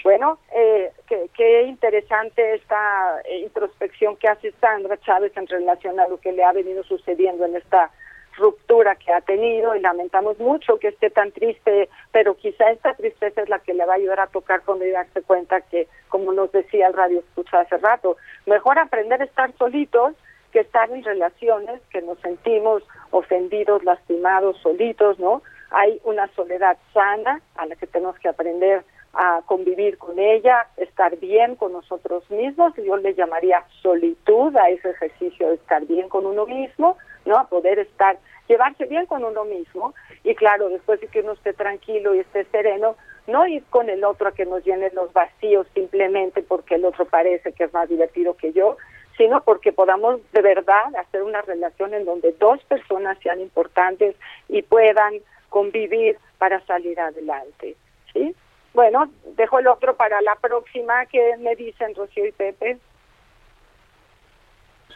Bueno, 0.03 0.38
eh, 0.55 0.92
qué, 1.35 1.62
interesante 1.62 2.55
esta 2.55 3.23
introspección 3.42 4.16
que 4.16 4.29
hace 4.29 4.53
Sandra 4.61 4.99
Chávez 4.99 5.37
en 5.37 5.47
relación 5.47 6.01
a 6.01 6.09
lo 6.09 6.18
que 6.18 6.33
le 6.33 6.42
ha 6.42 6.53
venido 6.53 6.83
sucediendo 6.85 7.44
en 7.44 7.57
esta 7.57 7.90
ruptura 8.37 8.97
que 8.97 9.12
ha 9.12 9.20
tenido 9.20 9.75
y 9.75 9.81
lamentamos 9.81 10.38
mucho 10.38 10.79
que 10.79 10.88
esté 10.88 11.11
tan 11.11 11.33
triste, 11.33 11.88
pero 12.12 12.37
quizá 12.37 12.70
esta 12.70 12.94
tristeza 12.94 13.42
es 13.42 13.49
la 13.49 13.59
que 13.61 13.75
le 13.75 13.85
va 13.85 13.94
a 13.94 13.97
ayudar 13.97 14.20
a 14.20 14.27
tocar 14.27 14.62
cuando 14.62 14.85
y 14.85 14.90
darse 14.90 15.23
cuenta 15.23 15.61
que, 15.61 15.88
como 16.09 16.33
nos 16.33 16.51
decía 16.53 16.88
el 16.88 16.94
radio 16.94 17.20
escucha 17.20 17.61
hace 17.61 17.77
rato, 17.79 18.16
mejor 18.47 18.79
aprender 18.79 19.20
a 19.20 19.25
estar 19.25 19.53
solitos 19.57 20.14
que 20.53 20.61
estar 20.61 20.88
en 20.90 21.03
relaciones 21.03 21.81
que 21.90 22.01
nos 22.01 22.18
sentimos 22.20 22.85
ofendidos, 23.11 23.83
lastimados, 23.83 24.57
solitos, 24.59 25.18
¿no? 25.18 25.42
Hay 25.70 26.01
una 26.05 26.29
soledad 26.29 26.79
sana 26.92 27.40
a 27.57 27.66
la 27.66 27.75
que 27.75 27.88
tenemos 27.88 28.16
que 28.20 28.29
aprender 28.29 28.85
a 29.14 29.42
convivir 29.47 29.99
con 29.99 30.18
ella, 30.18 30.66
estar 30.77 31.16
bien 31.18 31.57
con 31.57 31.73
nosotros 31.73 32.29
mismos, 32.31 32.73
yo 32.77 32.97
le 32.97 33.14
llamaría 33.14 33.64
solitud 33.83 34.57
a 34.57 34.68
ese 34.70 34.90
ejercicio 34.90 35.49
de 35.49 35.55
estar 35.55 35.85
bien 35.87 36.09
con 36.09 36.27
uno 36.27 36.47
mismo, 36.47 36.97
¿no? 37.25 37.39
A 37.39 37.49
poder 37.49 37.79
estar, 37.79 38.19
llevarse 38.49 38.85
bien 38.87 39.07
con 39.07 39.25
uno 39.25 39.45
mismo 39.45 39.95
y 40.23 40.35
claro, 40.35 40.69
después 40.69 41.01
de 41.01 41.09
que 41.09 41.21
uno 41.21 41.33
esté 41.33 41.53
tranquilo 41.53 42.15
y 42.15 42.21
esté 42.21 42.45
sereno, 42.47 42.97
no 43.27 43.47
ir 43.47 43.65
con 43.71 43.89
el 43.89 44.05
otro 44.05 44.29
a 44.29 44.33
que 44.33 44.45
nos 44.45 44.65
llene 44.65 44.91
los 44.91 45.13
vacíos 45.13 45.67
simplemente 45.75 46.43
porque 46.43 46.75
el 46.75 46.85
otro 46.85 47.07
parece 47.07 47.53
que 47.53 47.65
es 47.65 47.73
más 47.73 47.89
divertido 47.89 48.37
que 48.37 48.53
yo, 48.53 48.77
sino 49.17 49.43
porque 49.43 49.73
podamos 49.73 50.21
de 50.33 50.43
verdad 50.43 50.95
hacer 50.97 51.23
una 51.23 51.43
relación 51.43 51.95
en 51.95 52.05
donde 52.05 52.33
dos 52.33 52.63
personas 52.65 53.19
sean 53.23 53.41
importantes 53.41 54.17
y 54.49 54.63
puedan 54.63 55.15
convivir 55.49 56.19
para 56.39 56.61
salir 56.67 56.99
adelante, 56.99 57.77
¿sí? 58.13 58.35
Bueno, 58.75 59.09
dejo 59.37 59.61
el 59.61 59.69
otro 59.69 59.95
para 59.95 60.21
la 60.21 60.35
próxima 60.35 61.07
que 61.07 61.37
me 61.39 61.55
dicen 61.55 61.95
Rocío 61.95 62.27
y 62.27 62.33
Pepe. 62.33 62.79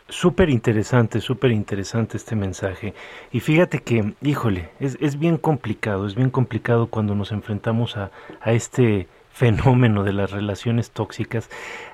Súper 0.08 0.48
interesante, 0.48 1.20
súper 1.20 1.52
interesante 1.52 2.16
este 2.16 2.34
mensaje. 2.34 2.94
Y 3.30 3.40
fíjate 3.40 3.80
que, 3.80 4.14
híjole, 4.22 4.70
es, 4.80 4.96
es, 5.00 5.18
bien 5.18 5.36
complicado, 5.36 6.06
es 6.06 6.14
bien 6.14 6.30
complicado 6.30 6.86
cuando 6.86 7.14
nos 7.14 7.30
enfrentamos 7.30 7.96
a, 7.98 8.10
a 8.40 8.52
este 8.52 9.06
fenómeno 9.38 10.02
de 10.02 10.12
las 10.12 10.32
relaciones 10.32 10.90
tóxicas. 10.90 11.48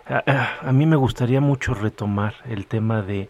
A, 0.06 0.72
mí 0.72 0.86
me 0.86 0.96
gustaría 0.96 1.42
mucho 1.42 1.74
retomar 1.74 2.36
el 2.48 2.66
tema 2.66 3.02
de 3.02 3.28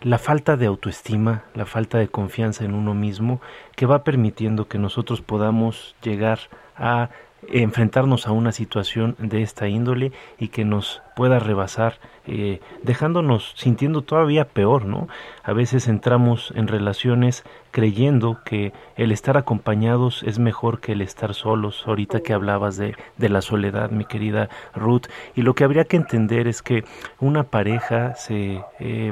la 0.00 0.18
falta 0.18 0.56
de 0.56 0.66
autoestima, 0.66 1.42
la 1.54 1.66
falta 1.66 1.98
de 1.98 2.06
confianza 2.06 2.64
en 2.64 2.72
uno 2.72 2.94
mismo, 2.94 3.40
que 3.74 3.86
va 3.86 4.04
permitiendo 4.04 4.68
que 4.68 4.78
nosotros 4.78 5.22
podamos 5.22 5.96
llegar 6.02 6.38
a 6.76 7.10
enfrentarnos 7.48 8.26
a 8.26 8.32
una 8.32 8.52
situación 8.52 9.16
de 9.18 9.42
esta 9.42 9.68
índole 9.68 10.12
y 10.38 10.48
que 10.48 10.64
nos 10.64 11.02
pueda 11.14 11.38
rebasar, 11.38 11.98
eh, 12.26 12.60
dejándonos 12.82 13.54
sintiendo 13.56 14.02
todavía 14.02 14.48
peor, 14.48 14.84
¿no? 14.84 15.08
A 15.42 15.52
veces 15.52 15.88
entramos 15.88 16.52
en 16.56 16.68
relaciones 16.68 17.44
creyendo 17.76 18.38
que 18.42 18.72
el 18.96 19.12
estar 19.12 19.36
acompañados 19.36 20.22
es 20.22 20.38
mejor 20.38 20.80
que 20.80 20.92
el 20.92 21.02
estar 21.02 21.34
solos, 21.34 21.84
ahorita 21.86 22.20
que 22.20 22.32
hablabas 22.32 22.78
de, 22.78 22.96
de 23.18 23.28
la 23.28 23.42
soledad, 23.42 23.90
mi 23.90 24.06
querida 24.06 24.48
Ruth, 24.74 25.08
y 25.34 25.42
lo 25.42 25.54
que 25.54 25.62
habría 25.62 25.84
que 25.84 25.98
entender 25.98 26.48
es 26.48 26.62
que 26.62 26.84
una 27.20 27.42
pareja 27.42 28.14
se 28.14 28.54
eh, 28.54 28.62
eh, 28.80 29.10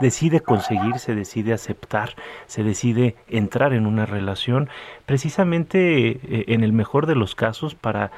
decide 0.00 0.40
conseguir, 0.40 0.98
se 0.98 1.14
decide 1.14 1.52
aceptar, 1.52 2.16
se 2.46 2.64
decide 2.64 3.14
entrar 3.28 3.72
en 3.72 3.86
una 3.86 4.06
relación, 4.06 4.68
precisamente 5.06 6.52
en 6.52 6.64
el 6.64 6.72
mejor 6.72 7.06
de 7.06 7.14
los 7.14 7.36
casos 7.36 7.76
para, 7.76 8.10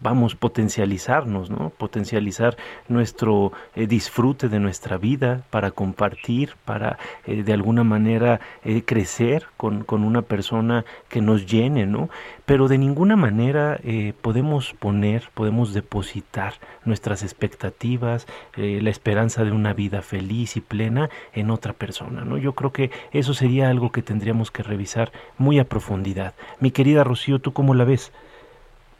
vamos, 0.00 0.36
potencializarnos, 0.36 1.50
¿no? 1.50 1.70
Potencializar 1.76 2.56
nuestro 2.88 3.52
eh, 3.74 3.86
disfrute 3.86 4.48
de 4.48 4.58
nuestra 4.58 4.96
vida, 4.96 5.42
para 5.50 5.70
compartir, 5.70 6.54
para 6.64 6.98
eh, 7.26 7.42
de 7.42 7.52
alguna 7.52 7.84
manera 7.84 8.40
eh, 8.64 8.82
crecer 9.02 9.46
con, 9.56 9.82
con, 9.82 10.04
una 10.04 10.22
persona 10.22 10.84
que 11.08 11.20
nos 11.20 11.46
llene, 11.46 11.86
¿no? 11.86 12.08
Pero 12.46 12.68
de 12.68 12.78
ninguna 12.78 13.16
manera 13.16 13.80
podemos 14.20 14.74
poner, 14.74 15.24
podemos 15.34 15.74
depositar 15.74 16.54
nuestras 16.84 17.22
expectativas, 17.24 18.26
la 18.56 18.90
esperanza 18.90 19.44
de 19.44 19.50
una 19.50 19.72
vida 19.72 20.02
feliz 20.02 20.56
y 20.56 20.60
plena 20.60 21.10
en 21.34 21.50
otra 21.50 21.72
persona, 21.72 22.24
¿no? 22.24 22.38
Yo 22.38 22.52
creo 22.52 22.72
que 22.72 22.90
eso 23.12 23.34
sería 23.34 23.70
algo 23.70 23.90
que 23.90 24.02
tendríamos 24.02 24.50
que 24.50 24.62
revisar 24.62 25.10
muy 25.36 25.58
a 25.58 25.64
profundidad. 25.64 26.34
Mi 26.60 26.70
querida 26.70 27.02
Rocío, 27.02 27.40
¿tú 27.40 27.52
cómo 27.52 27.74
la 27.74 27.84
ves? 27.84 28.12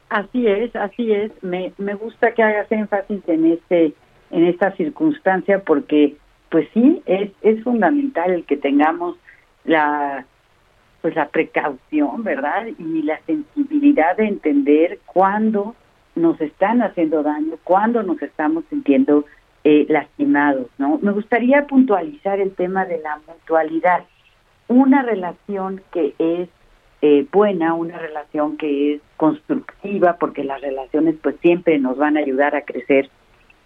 Así 0.09 0.47
es, 0.49 0.75
así 0.75 1.13
es. 1.13 1.31
Me, 1.43 1.73
me 1.79 1.95
gusta 1.95 2.33
que 2.33 2.43
hagas 2.43 2.71
énfasis 2.73 3.23
en 3.29 3.53
este 3.53 3.95
en 4.31 4.47
esta 4.47 4.73
circunstancia 4.73 5.61
porque 5.61 6.17
pues 6.51 6.67
sí 6.75 7.03
es 7.07 7.31
es 7.43 7.63
fundamental 7.63 8.33
el 8.33 8.45
que 8.45 8.57
tengamos 8.57 9.17
la 9.65 10.27
pues 11.01 11.17
la 11.17 11.29
precaución, 11.29 12.23
¿verdad? 12.23 12.67
Y 12.79 13.03
la 13.03 13.21
sensibilidad 13.27 14.17
de 14.17 14.29
entender 14.29 15.01
cuándo 15.05 15.75
nos 16.15 16.41
están 16.41 16.81
haciendo 16.81 17.25
daño, 17.25 17.57
cuándo 17.65 18.05
nos 18.05 18.23
estamos 18.23 18.65
sintiendo 18.71 19.25
eh, 19.65 19.85
lastimados, 19.89 20.69
¿no? 20.79 20.99
Me 21.03 21.11
gustaría 21.11 21.67
puntualizar 21.67 22.39
el 22.41 22.55
tema 22.55 22.85
de 22.85 22.99
la 22.99 23.19
mutualidad. 23.27 24.05
Una 24.69 25.03
relación 25.03 25.83
que 25.93 26.15
es 26.19 26.49
eh, 27.03 27.27
buena, 27.33 27.75
una 27.75 27.99
relación 27.99 28.57
que 28.57 28.95
es 28.95 29.01
constructiva, 29.17 30.19
porque 30.19 30.45
las 30.45 30.61
relaciones 30.61 31.17
pues 31.21 31.35
siempre 31.43 31.79
nos 31.81 31.99
van 31.99 32.17
a 32.17 32.21
ayudar 32.21 32.55
a 32.55 32.63
crecer, 32.63 33.11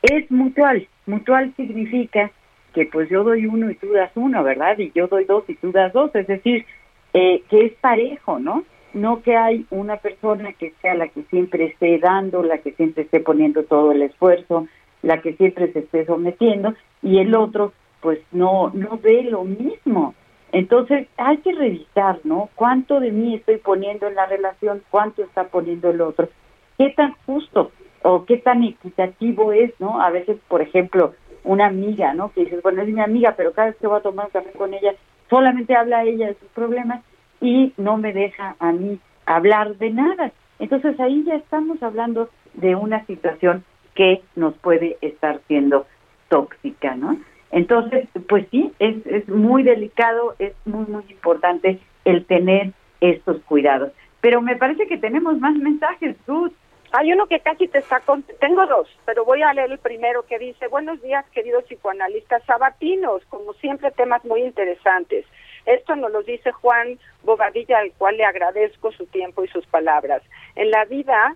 es 0.03 0.31
mutual. 0.31 0.89
Mutual 1.07 1.53
significa 1.57 2.31
que 2.77 2.85
pues 2.85 3.09
yo 3.09 3.25
doy 3.25 3.47
uno 3.47 3.71
y 3.71 3.75
tú 3.77 3.91
das 3.93 4.11
uno, 4.17 4.45
¿verdad? 4.45 4.77
Y 4.79 4.93
yo 4.95 5.09
doy 5.09 5.25
dos 5.25 5.45
y 5.49 5.55
tú 5.55 5.73
das 5.73 5.95
dos, 5.95 6.15
es 6.15 6.27
decir, 6.27 6.67
eh, 7.15 7.43
que 7.49 7.65
es 7.65 7.73
parejo, 7.81 8.39
¿no? 8.39 8.65
No 8.93 9.23
que 9.23 9.35
hay 9.35 9.65
una 9.71 9.97
persona 9.97 10.53
que 10.53 10.75
sea 10.83 10.95
la 10.95 11.09
que 11.09 11.23
siempre 11.31 11.65
esté 11.65 11.99
dando, 11.99 12.43
la 12.43 12.59
que 12.59 12.73
siempre 12.73 13.05
esté 13.05 13.21
poniendo 13.21 13.65
todo 13.65 13.93
el 13.93 14.03
esfuerzo, 14.03 14.69
la 15.01 15.23
que 15.23 15.33
siempre 15.33 15.73
se 15.73 15.79
esté 15.79 16.05
sometiendo 16.05 16.75
y 17.01 17.17
el 17.19 17.35
otro 17.35 17.73
pues 18.03 18.19
no 18.31 18.71
no 18.75 18.99
ve 19.03 19.23
lo 19.23 19.45
mismo. 19.45 20.15
Entonces 20.53 21.09
hay 21.17 21.39
que 21.39 21.53
revisar, 21.53 22.21
¿no? 22.25 22.51
¿Cuánto 22.57 23.01
de 23.01 23.11
mí 23.11 23.37
estoy 23.37 23.57
poniendo 23.57 24.07
en 24.07 24.17
la 24.17 24.27
relación? 24.27 24.83
¿Cuánto 24.91 25.23
está 25.23 25.45
poniendo 25.45 25.89
el 25.89 26.03
otro? 26.03 26.29
¿Qué 26.77 26.91
tan 26.91 27.15
justo 27.25 27.73
o 28.03 28.27
qué 28.27 28.37
tan 28.37 28.65
equitativo 28.65 29.53
es, 29.53 29.73
¿no? 29.81 30.03
A 30.03 30.11
veces, 30.11 30.37
por 30.49 30.61
ejemplo, 30.61 31.15
una 31.47 31.67
amiga, 31.67 32.13
¿no? 32.13 32.33
Que 32.33 32.43
dices, 32.43 32.63
bueno, 32.63 32.83
es 32.83 32.89
mi 32.89 33.01
amiga, 33.01 33.35
pero 33.37 33.53
cada 33.53 33.69
vez 33.69 33.77
que 33.77 33.87
voy 33.87 33.99
a 33.99 34.03
tomar 34.03 34.27
un 34.27 34.33
café 34.33 34.51
con 34.53 34.75
ella, 34.75 34.95
solamente 35.31 35.75
habla 35.75 36.05
ella 36.05 36.27
de 36.29 36.35
sus 36.35 36.49
problemas 36.49 37.03
y 37.41 37.73
no 37.77 37.97
me 37.97 38.13
deja 38.13 38.57
a 38.59 38.73
mí 38.73 38.99
hablar 39.25 39.77
de 39.77 39.91
nada. 39.91 40.33
Entonces 40.59 40.99
ahí 41.01 41.25
ya 41.25 41.35
estamos 41.37 41.83
hablando 41.83 42.29
de 42.55 42.75
una 42.75 43.05
situación 43.07 43.65
que 43.95 44.23
nos 44.35 44.55
puede 44.59 44.99
estar 45.01 45.41
siendo 45.47 45.87
tóxica, 46.29 46.97
¿no? 46.97 47.17
Entonces, 47.51 48.09
pues 48.29 48.47
sí, 48.51 48.73
es, 48.79 49.07
es 49.07 49.29
muy 49.29 49.63
delicado, 49.63 50.35
es 50.39 50.53
muy, 50.65 50.85
muy 50.87 51.05
importante 51.09 51.79
el 52.05 52.25
tener 52.27 52.73
estos 53.01 53.41
cuidados. 53.43 53.93
Pero 54.21 54.43
me 54.43 54.57
parece 54.57 54.87
que 54.87 54.99
tenemos 54.99 55.39
más 55.39 55.55
mensajes, 55.55 56.17
Ruth. 56.27 56.53
Hay 56.93 57.13
uno 57.13 57.27
que 57.27 57.41
casi 57.41 57.69
te 57.69 57.79
está. 57.79 58.01
Tengo 58.41 58.67
dos, 58.67 58.89
pero 59.05 59.25
voy 59.25 59.43
a 59.43 59.53
leer 59.53 59.73
el 59.73 59.79
primero 59.79 60.25
que 60.25 60.39
dice, 60.39 60.69
buenos 60.69 61.01
días 61.03 61.25
queridos 61.31 61.65
psicoanalistas 61.65 62.45
sabatinos, 62.45 63.23
como 63.29 63.53
siempre 63.55 63.91
temas 63.91 64.25
muy 64.25 64.43
interesantes. 64.43 65.27
Esto 65.67 65.97
nos 65.97 66.13
lo 66.13 66.23
dice 66.23 66.53
Juan 66.53 66.99
Bobadilla, 67.25 67.79
al 67.79 67.93
cual 67.93 68.17
le 68.17 68.25
agradezco 68.25 68.93
su 68.93 69.07
tiempo 69.07 69.45
y 69.45 69.49
sus 69.49 69.67
palabras. 69.67 70.23
En 70.55 70.71
la 70.71 70.85
vida 70.85 71.35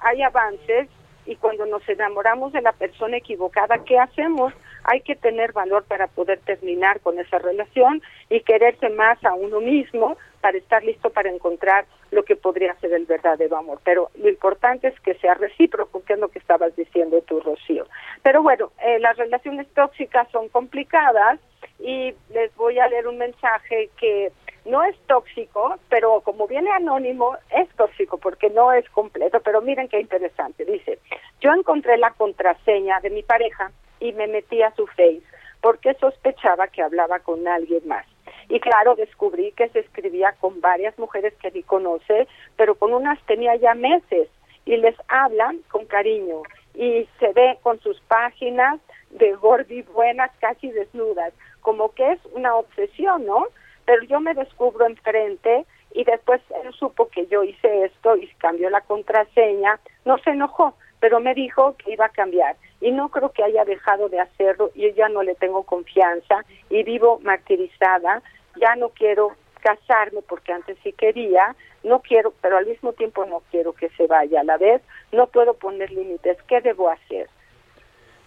hay 0.00 0.22
avances 0.22 0.88
y 1.26 1.36
cuando 1.36 1.66
nos 1.66 1.88
enamoramos 1.88 2.52
de 2.52 2.62
la 2.62 2.72
persona 2.72 3.16
equivocada, 3.16 3.84
¿qué 3.84 3.98
hacemos? 3.98 4.52
Hay 4.84 5.00
que 5.00 5.16
tener 5.16 5.52
valor 5.52 5.84
para 5.84 6.06
poder 6.06 6.40
terminar 6.40 7.00
con 7.00 7.18
esa 7.18 7.38
relación 7.38 8.02
y 8.30 8.40
quererse 8.40 8.88
más 8.90 9.22
a 9.24 9.34
uno 9.34 9.60
mismo 9.60 10.16
para 10.46 10.58
estar 10.58 10.84
listo 10.84 11.10
para 11.10 11.28
encontrar 11.28 11.86
lo 12.12 12.22
que 12.22 12.36
podría 12.36 12.72
ser 12.76 12.92
el 12.92 13.04
verdadero 13.04 13.56
amor. 13.56 13.80
Pero 13.82 14.10
lo 14.14 14.28
importante 14.28 14.86
es 14.86 15.00
que 15.00 15.14
sea 15.14 15.34
recíproco, 15.34 16.04
que 16.04 16.12
es 16.12 16.20
lo 16.20 16.28
que 16.28 16.38
estabas 16.38 16.76
diciendo 16.76 17.20
tú, 17.22 17.40
Rocío. 17.40 17.88
Pero 18.22 18.44
bueno, 18.44 18.70
eh, 18.80 19.00
las 19.00 19.16
relaciones 19.16 19.66
tóxicas 19.74 20.28
son 20.30 20.48
complicadas 20.48 21.40
y 21.80 22.14
les 22.32 22.54
voy 22.54 22.78
a 22.78 22.86
leer 22.86 23.08
un 23.08 23.18
mensaje 23.18 23.90
que 23.98 24.30
no 24.66 24.84
es 24.84 24.96
tóxico, 25.08 25.80
pero 25.88 26.20
como 26.20 26.46
viene 26.46 26.70
anónimo, 26.70 27.36
es 27.50 27.68
tóxico 27.70 28.16
porque 28.16 28.48
no 28.48 28.72
es 28.72 28.88
completo, 28.90 29.40
pero 29.40 29.62
miren 29.62 29.88
qué 29.88 29.98
interesante. 29.98 30.64
Dice, 30.64 31.00
yo 31.40 31.52
encontré 31.52 31.98
la 31.98 32.12
contraseña 32.12 33.00
de 33.00 33.10
mi 33.10 33.24
pareja 33.24 33.72
y 33.98 34.12
me 34.12 34.28
metí 34.28 34.62
a 34.62 34.72
su 34.76 34.86
face 34.86 35.22
porque 35.60 35.94
sospechaba 35.94 36.68
que 36.68 36.82
hablaba 36.82 37.18
con 37.18 37.48
alguien 37.48 37.88
más. 37.88 38.06
Y 38.48 38.60
claro, 38.60 38.94
descubrí 38.94 39.52
que 39.52 39.68
se 39.70 39.80
escribía 39.80 40.34
con 40.40 40.60
varias 40.60 40.98
mujeres 40.98 41.34
que 41.40 41.50
ni 41.50 41.62
conoce, 41.62 42.28
pero 42.56 42.74
con 42.74 42.92
unas 42.92 43.20
tenía 43.26 43.56
ya 43.56 43.74
meses. 43.74 44.28
Y 44.64 44.76
les 44.76 44.96
hablan 45.08 45.60
con 45.70 45.86
cariño. 45.86 46.42
Y 46.74 47.08
se 47.18 47.32
ve 47.32 47.58
con 47.62 47.80
sus 47.80 48.00
páginas 48.02 48.80
de 49.10 49.32
gordi 49.34 49.82
buenas, 49.82 50.30
casi 50.40 50.70
desnudas, 50.70 51.32
como 51.60 51.92
que 51.92 52.12
es 52.12 52.20
una 52.32 52.54
obsesión, 52.54 53.26
¿no? 53.26 53.46
Pero 53.84 54.02
yo 54.04 54.20
me 54.20 54.34
descubro 54.34 54.86
enfrente 54.86 55.64
y 55.92 56.04
después 56.04 56.40
él 56.62 56.72
supo 56.74 57.08
que 57.08 57.26
yo 57.26 57.42
hice 57.42 57.84
esto 57.84 58.16
y 58.16 58.26
cambió 58.38 58.68
la 58.68 58.82
contraseña, 58.82 59.80
no 60.04 60.18
se 60.18 60.30
enojó, 60.30 60.74
pero 61.00 61.20
me 61.20 61.34
dijo 61.34 61.76
que 61.76 61.92
iba 61.92 62.06
a 62.06 62.10
cambiar. 62.10 62.56
Y 62.80 62.90
no 62.90 63.08
creo 63.08 63.30
que 63.30 63.42
haya 63.42 63.64
dejado 63.64 64.08
de 64.08 64.20
hacerlo 64.20 64.70
y 64.74 64.92
ya 64.92 65.08
no 65.08 65.22
le 65.22 65.34
tengo 65.34 65.62
confianza 65.62 66.44
y 66.68 66.82
vivo 66.82 67.20
martirizada, 67.22 68.22
ya 68.56 68.74
no 68.76 68.90
quiero 68.90 69.32
casarme 69.60 70.22
porque 70.22 70.52
antes 70.52 70.78
sí 70.82 70.92
quería, 70.92 71.56
no 71.82 72.00
quiero, 72.00 72.32
pero 72.40 72.56
al 72.56 72.66
mismo 72.66 72.92
tiempo 72.92 73.24
no 73.26 73.42
quiero 73.50 73.72
que 73.72 73.88
se 73.90 74.06
vaya 74.06 74.40
a 74.40 74.44
la 74.44 74.56
vez, 74.58 74.82
no 75.12 75.26
puedo 75.26 75.54
poner 75.54 75.90
límites, 75.90 76.36
¿qué 76.48 76.60
debo 76.60 76.90
hacer? 76.90 77.28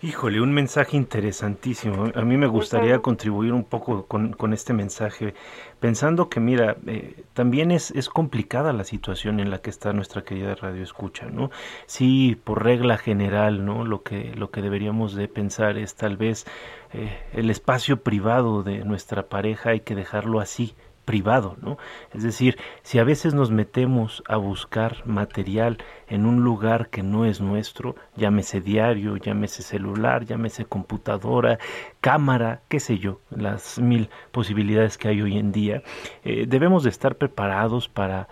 Híjole, 0.01 0.39
un 0.39 0.53
mensaje 0.53 0.95
interesantísimo. 0.95 2.05
A 2.15 2.21
mí 2.21 2.37
me 2.37 2.47
gustaría 2.47 2.99
contribuir 2.99 3.51
un 3.51 3.65
poco 3.65 4.05
con, 4.05 4.53
este 4.53 4.71
mensaje, 4.71 5.33
pensando 5.81 6.29
que, 6.29 6.39
mira, 6.39 6.77
eh, 6.87 7.25
también 7.33 7.69
es, 7.69 7.91
es 7.91 8.07
complicada 8.07 8.71
la 8.71 8.85
situación 8.85 9.41
en 9.41 9.49
la 9.49 9.57
que 9.57 9.69
está 9.69 9.91
nuestra 9.91 10.23
querida 10.23 10.55
radio 10.55 10.83
escucha, 10.83 11.25
¿no? 11.25 11.51
Sí, 11.85 12.39
por 12.41 12.63
regla 12.63 12.97
general, 12.97 13.65
¿no? 13.65 13.83
Lo 13.83 14.01
que, 14.01 14.33
lo 14.35 14.51
que 14.51 14.61
deberíamos 14.61 15.15
de 15.15 15.27
pensar 15.27 15.77
es 15.77 15.95
tal 15.95 16.15
vez 16.15 16.45
eh, 16.93 17.21
el 17.33 17.49
espacio 17.49 18.01
privado 18.01 18.63
de 18.63 18.85
nuestra 18.85 19.23
pareja 19.27 19.71
hay 19.71 19.81
que 19.81 19.95
dejarlo 19.95 20.39
así, 20.39 20.75
privado, 21.09 21.57
¿no? 21.59 21.79
Es 22.13 22.21
decir, 22.21 22.59
si 22.83 22.99
a 22.99 23.03
veces 23.03 23.33
nos 23.33 23.49
metemos 23.49 24.21
a 24.27 24.37
buscar 24.37 25.07
material 25.07 25.79
en 26.07 26.27
un 26.27 26.43
lugar 26.43 26.89
que 26.91 27.01
no 27.01 27.25
es 27.25 27.41
nuestro, 27.41 27.95
llámese 28.15 28.61
diario, 28.61 29.17
llámese 29.17 29.63
celular, 29.63 30.25
llámese 30.25 30.65
computadora, 30.65 31.57
cámara, 32.01 32.61
qué 32.69 32.79
sé 32.79 32.97
yo, 32.97 33.19
las 33.29 33.77
mil 33.79 34.09
posibilidades 34.31 34.97
que 34.97 35.09
hay 35.09 35.21
hoy 35.21 35.37
en 35.37 35.51
día, 35.51 35.83
eh, 36.23 36.45
debemos 36.47 36.83
de 36.83 36.89
estar 36.89 37.15
preparados 37.15 37.89
para, 37.89 38.29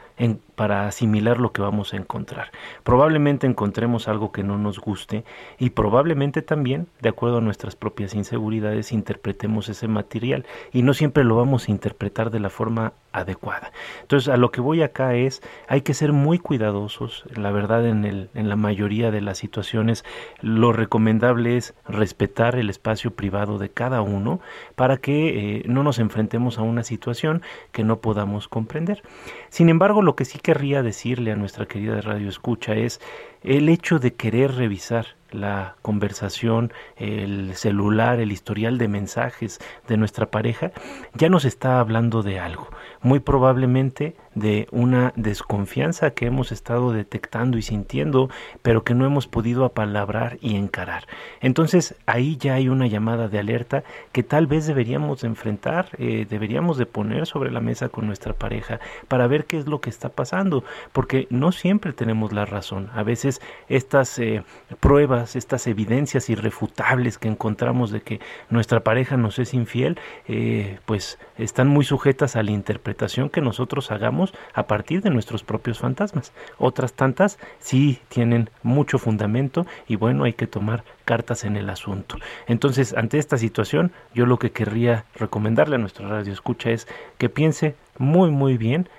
para 0.55 0.87
asimilar 0.87 1.39
lo 1.39 1.51
que 1.51 1.61
vamos 1.61 1.93
a 1.93 1.97
encontrar. 1.97 2.51
Probablemente 2.83 3.45
encontremos 3.45 4.07
algo 4.07 4.31
que 4.31 4.43
no 4.43 4.57
nos 4.57 4.79
guste 4.79 5.25
y 5.59 5.71
probablemente 5.71 6.41
también, 6.41 6.87
de 7.01 7.09
acuerdo 7.09 7.39
a 7.39 7.41
nuestras 7.41 7.75
propias 7.75 8.13
inseguridades, 8.13 8.91
interpretemos 8.91 9.67
ese 9.69 9.87
material 9.87 10.45
y 10.71 10.81
no 10.81 10.93
siempre 10.93 11.23
lo 11.23 11.35
vamos 11.35 11.67
a 11.67 11.71
interpretar 11.71 12.31
de 12.31 12.39
la 12.39 12.49
forma 12.49 12.93
adecuada. 13.19 13.71
Entonces, 14.01 14.29
a 14.29 14.37
lo 14.37 14.51
que 14.51 14.61
voy 14.61 14.81
acá 14.81 15.15
es, 15.15 15.41
hay 15.67 15.81
que 15.81 15.93
ser 15.93 16.13
muy 16.13 16.39
cuidadosos, 16.39 17.23
la 17.35 17.51
verdad 17.51 17.85
en, 17.85 18.29
la 18.33 18.55
mayoría 18.55 19.11
de 19.11 19.21
las 19.21 19.37
situaciones 19.37 20.05
lo 20.41 20.71
recomendable 20.71 21.57
es 21.57 21.73
respetar 21.87 22.55
el 22.55 22.69
espacio 22.69 23.11
privado 23.11 23.57
de 23.57 23.69
cada 23.69 24.01
uno 24.01 24.39
para 24.75 24.97
que 24.97 25.57
eh, 25.57 25.63
no 25.67 25.83
nos 25.83 25.99
enfrentemos 25.99 26.57
a 26.57 26.61
una 26.61 26.83
situación 26.83 27.41
que 27.71 27.83
no 27.83 27.99
podamos 27.99 28.47
comprender. 28.47 29.03
Sin 29.49 29.69
embargo, 29.69 30.01
lo 30.01 30.15
que 30.15 30.25
sí 30.25 30.39
querría 30.39 30.83
decirle 30.83 31.31
a 31.31 31.35
nuestra 31.35 31.65
querida 31.65 32.01
radio 32.01 32.29
escucha 32.29 32.73
es 32.75 32.99
el 33.43 33.69
hecho 33.69 33.99
de 33.99 34.13
querer 34.13 34.55
revisar 34.55 35.17
la 35.31 35.75
conversación, 35.81 36.71
el 36.95 37.55
celular, 37.55 38.19
el 38.19 38.31
historial 38.31 38.77
de 38.77 38.87
mensajes 38.87 39.59
de 39.87 39.97
nuestra 39.97 40.27
pareja, 40.27 40.71
ya 41.13 41.29
nos 41.29 41.45
está 41.45 41.79
hablando 41.79 42.23
de 42.23 42.39
algo. 42.39 42.69
Muy 43.01 43.19
probablemente 43.19 44.15
de 44.35 44.67
una 44.71 45.13
desconfianza 45.15 46.11
que 46.11 46.27
hemos 46.27 46.51
estado 46.51 46.91
detectando 46.91 47.57
y 47.57 47.61
sintiendo, 47.61 48.29
pero 48.61 48.83
que 48.83 48.93
no 48.93 49.05
hemos 49.05 49.27
podido 49.27 49.65
apalabrar 49.65 50.37
y 50.41 50.55
encarar. 50.55 51.05
Entonces 51.41 51.95
ahí 52.05 52.37
ya 52.37 52.55
hay 52.55 52.69
una 52.69 52.87
llamada 52.87 53.27
de 53.27 53.39
alerta 53.39 53.83
que 54.11 54.23
tal 54.23 54.47
vez 54.47 54.67
deberíamos 54.67 55.23
enfrentar, 55.23 55.89
eh, 55.97 56.25
deberíamos 56.29 56.77
de 56.77 56.85
poner 56.85 57.25
sobre 57.25 57.51
la 57.51 57.61
mesa 57.61 57.89
con 57.89 58.07
nuestra 58.07 58.33
pareja 58.33 58.79
para 59.07 59.27
ver 59.27 59.45
qué 59.45 59.57
es 59.57 59.67
lo 59.67 59.81
que 59.81 59.89
está 59.89 60.09
pasando, 60.09 60.63
porque 60.91 61.27
no 61.29 61.51
siempre 61.51 61.93
tenemos 61.93 62.31
la 62.31 62.45
razón. 62.45 62.89
A 62.93 63.03
veces 63.03 63.26
estas 63.69 64.19
eh, 64.19 64.43
pruebas, 64.79 65.35
estas 65.35 65.67
evidencias 65.67 66.29
irrefutables 66.29 67.17
que 67.17 67.27
encontramos 67.27 67.91
de 67.91 68.01
que 68.01 68.19
nuestra 68.49 68.81
pareja 68.81 69.17
nos 69.17 69.39
es 69.39 69.53
infiel, 69.53 69.99
eh, 70.27 70.79
pues 70.85 71.19
están 71.37 71.67
muy 71.67 71.85
sujetas 71.85 72.35
a 72.35 72.43
la 72.43 72.51
interpretación 72.51 73.29
que 73.29 73.41
nosotros 73.41 73.91
hagamos 73.91 74.33
a 74.53 74.67
partir 74.67 75.01
de 75.01 75.09
nuestros 75.09 75.43
propios 75.43 75.79
fantasmas. 75.79 76.31
Otras 76.57 76.93
tantas 76.93 77.37
sí 77.59 77.99
tienen 78.09 78.49
mucho 78.63 78.97
fundamento 78.99 79.65
y 79.87 79.95
bueno, 79.95 80.23
hay 80.23 80.33
que 80.33 80.47
tomar 80.47 80.83
cartas 81.05 81.43
en 81.43 81.55
el 81.57 81.69
asunto. 81.69 82.17
Entonces, 82.47 82.93
ante 82.93 83.17
esta 83.17 83.37
situación, 83.37 83.91
yo 84.13 84.25
lo 84.25 84.39
que 84.39 84.51
querría 84.51 85.05
recomendarle 85.15 85.75
a 85.75 85.79
nuestro 85.79 86.09
radio 86.09 86.33
escucha 86.33 86.71
es 86.71 86.87
que 87.17 87.29
piense 87.29 87.75
muy 87.97 88.29
muy 88.29 88.57
bien 88.57 88.89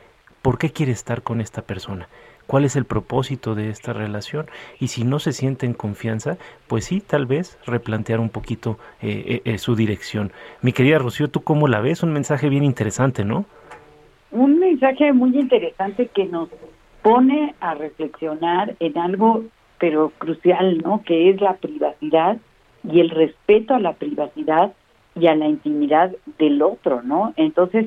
por 0.43 0.59
qué 0.59 0.71
quiere 0.71 0.93
estar 0.93 1.23
con 1.23 1.41
esta 1.41 1.63
persona 1.63 2.09
cuál 2.49 2.65
es 2.65 2.75
el 2.75 2.87
propósito 2.87 3.55
de 3.55 3.69
esta 3.69 3.93
relación 3.93 4.47
y 4.81 4.89
si 4.89 5.05
no 5.05 5.21
se 5.21 5.33
siente 5.33 5.67
en 5.67 5.75
confianza, 5.75 6.39
pues 6.67 6.87
sí, 6.87 7.01
tal 7.01 7.27
vez 7.27 7.59
replantear 7.67 8.19
un 8.19 8.31
poquito 8.31 8.79
eh, 9.03 9.43
eh, 9.45 9.59
su 9.59 9.77
dirección. 9.77 10.33
Mi 10.63 10.73
querida 10.73 10.99
Rocío, 10.99 11.29
¿tú 11.29 11.43
cómo 11.43 11.69
la 11.69 11.81
ves? 11.81 12.03
Un 12.03 12.13
mensaje 12.13 12.49
bien 12.49 12.65
interesante, 12.65 13.25
¿no? 13.25 13.45
Un 14.31 14.59
mensaje 14.59 15.13
muy 15.13 15.39
interesante 15.39 16.07
que 16.07 16.25
nos 16.25 16.49
pone 17.03 17.55
a 17.61 17.75
reflexionar 17.75 18.75
en 18.81 18.99
algo 18.99 19.45
pero 19.79 20.11
crucial, 20.19 20.79
¿no? 20.79 21.03
Que 21.05 21.31
es 21.31 21.41
la 21.41 21.55
privacidad 21.55 22.39
y 22.83 23.01
el 23.01 23.11
respeto 23.11 23.75
a 23.75 23.79
la 23.79 23.93
privacidad 23.93 24.73
y 25.15 25.27
a 25.27 25.35
la 25.35 25.47
intimidad 25.47 26.13
del 26.39 26.63
otro, 26.63 27.03
¿no? 27.03 27.33
Entonces, 27.37 27.87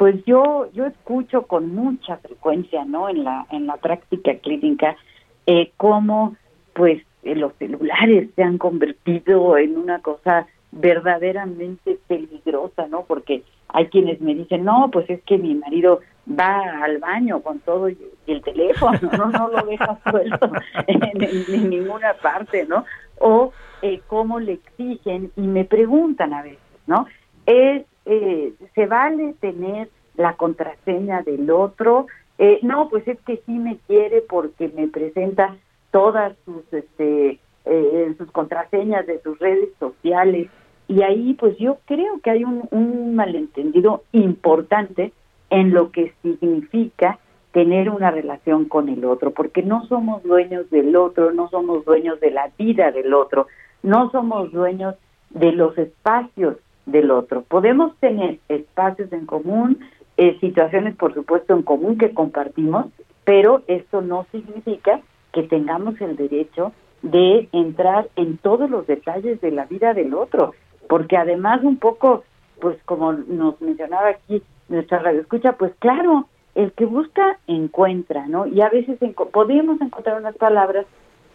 pues 0.00 0.24
yo 0.24 0.66
yo 0.72 0.86
escucho 0.86 1.42
con 1.42 1.74
mucha 1.74 2.16
frecuencia, 2.16 2.86
¿no? 2.86 3.10
En 3.10 3.22
la 3.22 3.46
en 3.50 3.66
la 3.66 3.76
práctica 3.76 4.34
clínica 4.36 4.96
eh, 5.44 5.72
cómo 5.76 6.36
pues 6.72 7.02
eh, 7.22 7.34
los 7.34 7.52
celulares 7.58 8.30
se 8.34 8.42
han 8.42 8.56
convertido 8.56 9.58
en 9.58 9.76
una 9.76 9.98
cosa 9.98 10.46
verdaderamente 10.72 11.98
peligrosa, 12.06 12.86
¿no? 12.88 13.04
Porque 13.04 13.42
hay 13.68 13.88
quienes 13.88 14.22
me 14.22 14.34
dicen, 14.34 14.64
no, 14.64 14.88
pues 14.90 15.10
es 15.10 15.20
que 15.24 15.36
mi 15.36 15.54
marido 15.54 16.00
va 16.26 16.82
al 16.82 16.96
baño 16.96 17.42
con 17.42 17.58
todo 17.58 17.90
y, 17.90 17.98
el 18.26 18.40
teléfono, 18.40 18.98
no, 19.18 19.26
no 19.26 19.48
lo 19.48 19.66
deja 19.66 19.98
suelto 20.10 20.50
en, 20.86 21.68
ninguna 21.68 22.14
parte, 22.14 22.64
¿no? 22.64 22.86
O 23.18 23.52
eh, 23.82 24.00
cómo 24.06 24.40
le 24.40 24.52
exigen 24.52 25.30
y 25.36 25.42
me 25.42 25.66
preguntan 25.66 26.32
a 26.32 26.42
veces, 26.42 26.58
¿no? 26.86 27.06
Es, 27.44 27.84
eh, 28.10 28.54
¿se 28.74 28.86
vale 28.86 29.34
tener 29.40 29.88
la 30.16 30.34
contraseña 30.34 31.22
del 31.22 31.48
otro? 31.48 32.06
Eh, 32.38 32.58
no, 32.62 32.88
pues 32.88 33.06
es 33.06 33.20
que 33.20 33.36
sí 33.46 33.52
me 33.52 33.76
quiere 33.86 34.20
porque 34.20 34.68
me 34.68 34.88
presenta 34.88 35.56
todas 35.92 36.36
sus, 36.44 36.72
este, 36.72 37.38
eh, 37.66 38.14
sus 38.18 38.28
contraseñas 38.32 39.06
de 39.06 39.22
sus 39.22 39.38
redes 39.38 39.68
sociales 39.78 40.48
y 40.88 41.02
ahí 41.02 41.34
pues 41.34 41.56
yo 41.58 41.78
creo 41.84 42.18
que 42.20 42.30
hay 42.30 42.42
un, 42.42 42.66
un 42.72 43.14
malentendido 43.14 44.02
importante 44.10 45.12
en 45.50 45.72
lo 45.72 45.92
que 45.92 46.12
significa 46.22 47.20
tener 47.52 47.90
una 47.90 48.10
relación 48.10 48.64
con 48.64 48.88
el 48.88 49.04
otro, 49.04 49.30
porque 49.30 49.62
no 49.62 49.86
somos 49.86 50.22
dueños 50.24 50.68
del 50.70 50.96
otro, 50.96 51.32
no 51.32 51.48
somos 51.48 51.84
dueños 51.84 52.18
de 52.18 52.32
la 52.32 52.50
vida 52.58 52.90
del 52.90 53.14
otro, 53.14 53.46
no 53.84 54.10
somos 54.10 54.50
dueños 54.50 54.96
de 55.30 55.52
los 55.52 55.78
espacios 55.78 56.56
del 56.86 57.10
otro. 57.10 57.42
Podemos 57.42 57.96
tener 57.98 58.38
espacios 58.48 59.12
en 59.12 59.26
común, 59.26 59.78
eh, 60.16 60.36
situaciones 60.40 60.96
por 60.96 61.14
supuesto 61.14 61.54
en 61.54 61.62
común 61.62 61.98
que 61.98 62.12
compartimos, 62.12 62.86
pero 63.24 63.62
esto 63.66 64.02
no 64.02 64.26
significa 64.32 65.00
que 65.32 65.42
tengamos 65.44 66.00
el 66.00 66.16
derecho 66.16 66.72
de 67.02 67.48
entrar 67.52 68.08
en 68.16 68.36
todos 68.38 68.68
los 68.68 68.86
detalles 68.86 69.40
de 69.40 69.50
la 69.52 69.64
vida 69.66 69.94
del 69.94 70.14
otro 70.14 70.54
porque 70.90 71.16
además 71.16 71.62
un 71.62 71.76
poco, 71.76 72.24
pues 72.60 72.76
como 72.84 73.12
nos 73.12 73.60
mencionaba 73.60 74.08
aquí 74.08 74.42
nuestra 74.68 74.98
radio 74.98 75.20
escucha, 75.20 75.52
pues 75.52 75.72
claro, 75.78 76.26
el 76.56 76.72
que 76.72 76.84
busca 76.84 77.38
encuentra, 77.46 78.26
¿no? 78.26 78.48
Y 78.48 78.60
a 78.60 78.68
veces 78.70 78.98
podemos 79.32 79.80
encontrar 79.80 80.18
unas 80.18 80.36
palabras 80.36 80.86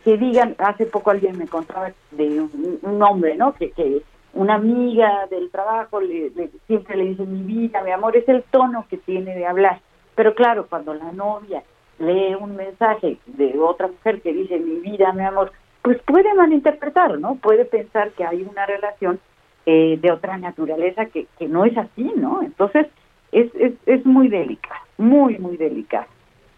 que 0.03 0.17
digan, 0.17 0.55
hace 0.57 0.85
poco 0.85 1.11
alguien 1.11 1.37
me 1.37 1.47
contaba 1.47 1.93
de 2.11 2.41
un, 2.81 3.01
hombre, 3.01 3.37
¿no? 3.37 3.53
Que, 3.53 3.71
que 3.71 4.01
una 4.35 4.55
amiga 4.55 5.27
del 5.29 5.49
trabajo 5.49 5.99
le, 6.01 6.31
siempre 6.67 6.97
le 6.97 7.05
dice 7.05 7.25
mi 7.25 7.41
vida, 7.41 7.81
mi 7.81 7.91
amor, 7.91 8.15
es 8.15 8.27
el 8.29 8.43
tono 8.43 8.85
que 8.89 8.97
tiene 8.97 9.33
de 9.33 9.47
hablar. 9.47 9.79
Pero 10.13 10.35
claro, 10.35 10.67
cuando 10.67 10.93
la 10.93 11.11
novia 11.11 11.63
lee 11.99 12.35
un 12.39 12.55
mensaje 12.55 13.17
de 13.25 13.57
otra 13.57 13.87
mujer 13.87 14.21
que 14.21 14.33
dice 14.33 14.59
mi 14.59 14.79
vida, 14.81 15.13
mi 15.13 15.23
amor, 15.23 15.51
pues 15.81 16.01
puede 16.03 16.33
malinterpretar, 16.33 17.17
¿no? 17.19 17.35
Puede 17.35 17.65
pensar 17.65 18.11
que 18.11 18.25
hay 18.25 18.43
una 18.43 18.65
relación 18.65 19.19
eh, 19.65 19.97
de 20.01 20.11
otra 20.11 20.37
naturaleza 20.37 21.05
que, 21.05 21.27
que 21.39 21.47
no 21.47 21.63
es 21.63 21.77
así, 21.77 22.11
¿no? 22.17 22.41
Entonces, 22.41 22.87
es, 23.31 23.49
es, 23.55 23.73
es 23.85 24.05
muy 24.05 24.27
delicado, 24.27 24.81
muy, 24.97 25.37
muy 25.37 25.55
delicado. 25.57 26.07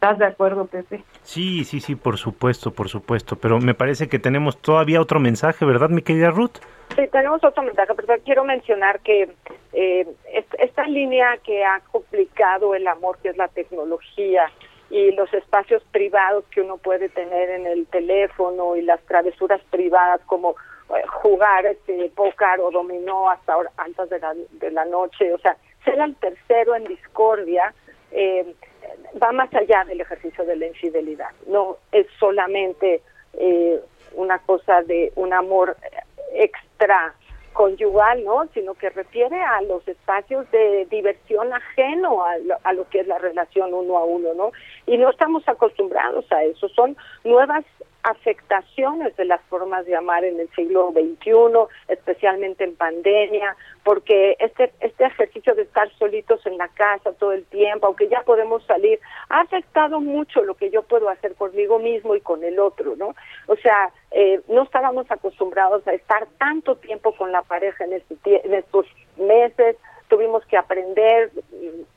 ¿Estás 0.07 0.19
de 0.19 0.25
acuerdo, 0.27 0.67
Pepe? 0.67 1.03
Sí, 1.23 1.65
sí, 1.65 1.81
sí, 1.81 1.95
por 1.97 2.15
supuesto, 2.15 2.71
por 2.71 2.87
supuesto, 2.87 3.35
pero 3.35 3.59
me 3.59 3.73
parece 3.73 4.07
que 4.07 4.19
tenemos 4.19 4.57
todavía 4.61 5.01
otro 5.01 5.19
mensaje, 5.19 5.65
¿verdad, 5.65 5.89
mi 5.89 6.01
querida 6.01 6.29
Ruth? 6.29 6.59
Sí, 6.95 7.09
tenemos 7.11 7.43
otro 7.43 7.61
mensaje, 7.61 7.93
pero 7.93 8.21
quiero 8.23 8.45
mencionar 8.45 9.01
que 9.01 9.29
eh, 9.73 10.07
esta 10.59 10.87
línea 10.87 11.37
que 11.43 11.65
ha 11.65 11.81
complicado 11.91 12.73
el 12.73 12.87
amor, 12.87 13.17
que 13.21 13.27
es 13.27 13.35
la 13.35 13.49
tecnología, 13.49 14.49
y 14.89 15.11
los 15.11 15.33
espacios 15.33 15.83
privados 15.91 16.45
que 16.51 16.61
uno 16.61 16.77
puede 16.77 17.09
tener 17.09 17.49
en 17.49 17.67
el 17.67 17.85
teléfono 17.87 18.77
y 18.77 18.83
las 18.83 19.01
travesuras 19.01 19.59
privadas 19.69 20.21
como 20.25 20.51
eh, 20.95 21.05
jugar 21.21 21.65
este 21.65 22.09
póker 22.15 22.61
o 22.61 22.71
dominó 22.71 23.29
hasta 23.29 23.57
hora, 23.57 23.71
antes 23.75 24.09
de 24.09 24.19
la, 24.19 24.33
de 24.33 24.71
la 24.71 24.85
noche, 24.85 25.33
o 25.33 25.37
sea, 25.39 25.57
ser 25.83 25.99
el 25.99 26.15
tercero 26.15 26.75
en 26.75 26.85
discordia 26.85 27.73
eh, 28.11 28.55
va 29.21 29.31
más 29.31 29.53
allá 29.53 29.83
del 29.85 30.01
ejercicio 30.01 30.45
de 30.45 30.55
la 30.55 30.67
infidelidad, 30.67 31.31
no 31.47 31.77
es 31.91 32.07
solamente 32.19 33.01
eh, 33.33 33.79
una 34.13 34.39
cosa 34.39 34.81
de 34.83 35.11
un 35.15 35.33
amor 35.33 35.75
extra 36.33 37.13
conyugal, 37.53 38.23
¿no? 38.23 38.47
Sino 38.53 38.75
que 38.75 38.89
refiere 38.91 39.41
a 39.41 39.61
los 39.61 39.87
espacios 39.87 40.49
de 40.51 40.85
diversión 40.91 41.51
ajeno 41.51 42.23
a 42.23 42.37
lo, 42.37 42.55
a 42.63 42.73
lo 42.73 42.87
que 42.87 42.99
es 42.99 43.07
la 43.07 43.17
relación 43.17 43.73
uno 43.73 43.97
a 43.97 44.05
uno, 44.05 44.33
¿no? 44.35 44.51
Y 44.87 44.97
no 44.97 45.09
estamos 45.09 45.47
acostumbrados 45.47 46.25
a 46.31 46.43
eso. 46.43 46.67
Son 46.69 46.97
nuevas 47.23 47.63
afectaciones 48.03 49.15
de 49.17 49.25
las 49.25 49.41
formas 49.43 49.85
de 49.85 49.95
amar 49.95 50.23
en 50.23 50.39
el 50.39 50.49
siglo 50.51 50.93
XXI, 50.93 51.33
especialmente 51.89 52.63
en 52.63 52.75
pandemia, 52.75 53.55
porque 53.83 54.37
este, 54.39 54.71
este 54.79 55.05
ejercicio 55.05 55.53
de 55.55 55.63
estar 55.63 55.91
solitos 55.97 56.45
en 56.45 56.57
la 56.57 56.69
casa 56.69 57.11
todo 57.13 57.33
el 57.33 57.43
tiempo, 57.45 57.87
aunque 57.87 58.07
ya 58.07 58.21
podemos 58.21 58.63
salir, 58.63 58.99
ha 59.27 59.41
afectado 59.41 59.99
mucho 59.99 60.41
lo 60.43 60.55
que 60.55 60.69
yo 60.69 60.83
puedo 60.83 61.09
hacer 61.09 61.35
conmigo 61.35 61.79
mismo 61.79 62.15
y 62.15 62.21
con 62.21 62.45
el 62.45 62.59
otro, 62.59 62.95
¿no? 62.95 63.13
O 63.47 63.57
sea, 63.57 63.91
eh, 64.11 64.39
no 64.47 64.63
estábamos 64.63 65.11
acostumbrados 65.11 65.85
a 65.85 65.93
estar 65.93 66.27
tanto 66.37 66.77
tiempo 66.77 67.13
con 67.13 67.33
la 67.33 67.41
pareja 67.41 67.83
en, 67.83 67.93
este, 67.93 68.45
en 68.45 68.53
estos 68.53 68.85
meses, 69.17 69.75
tuvimos 70.07 70.45
que 70.45 70.57
aprender, 70.57 71.31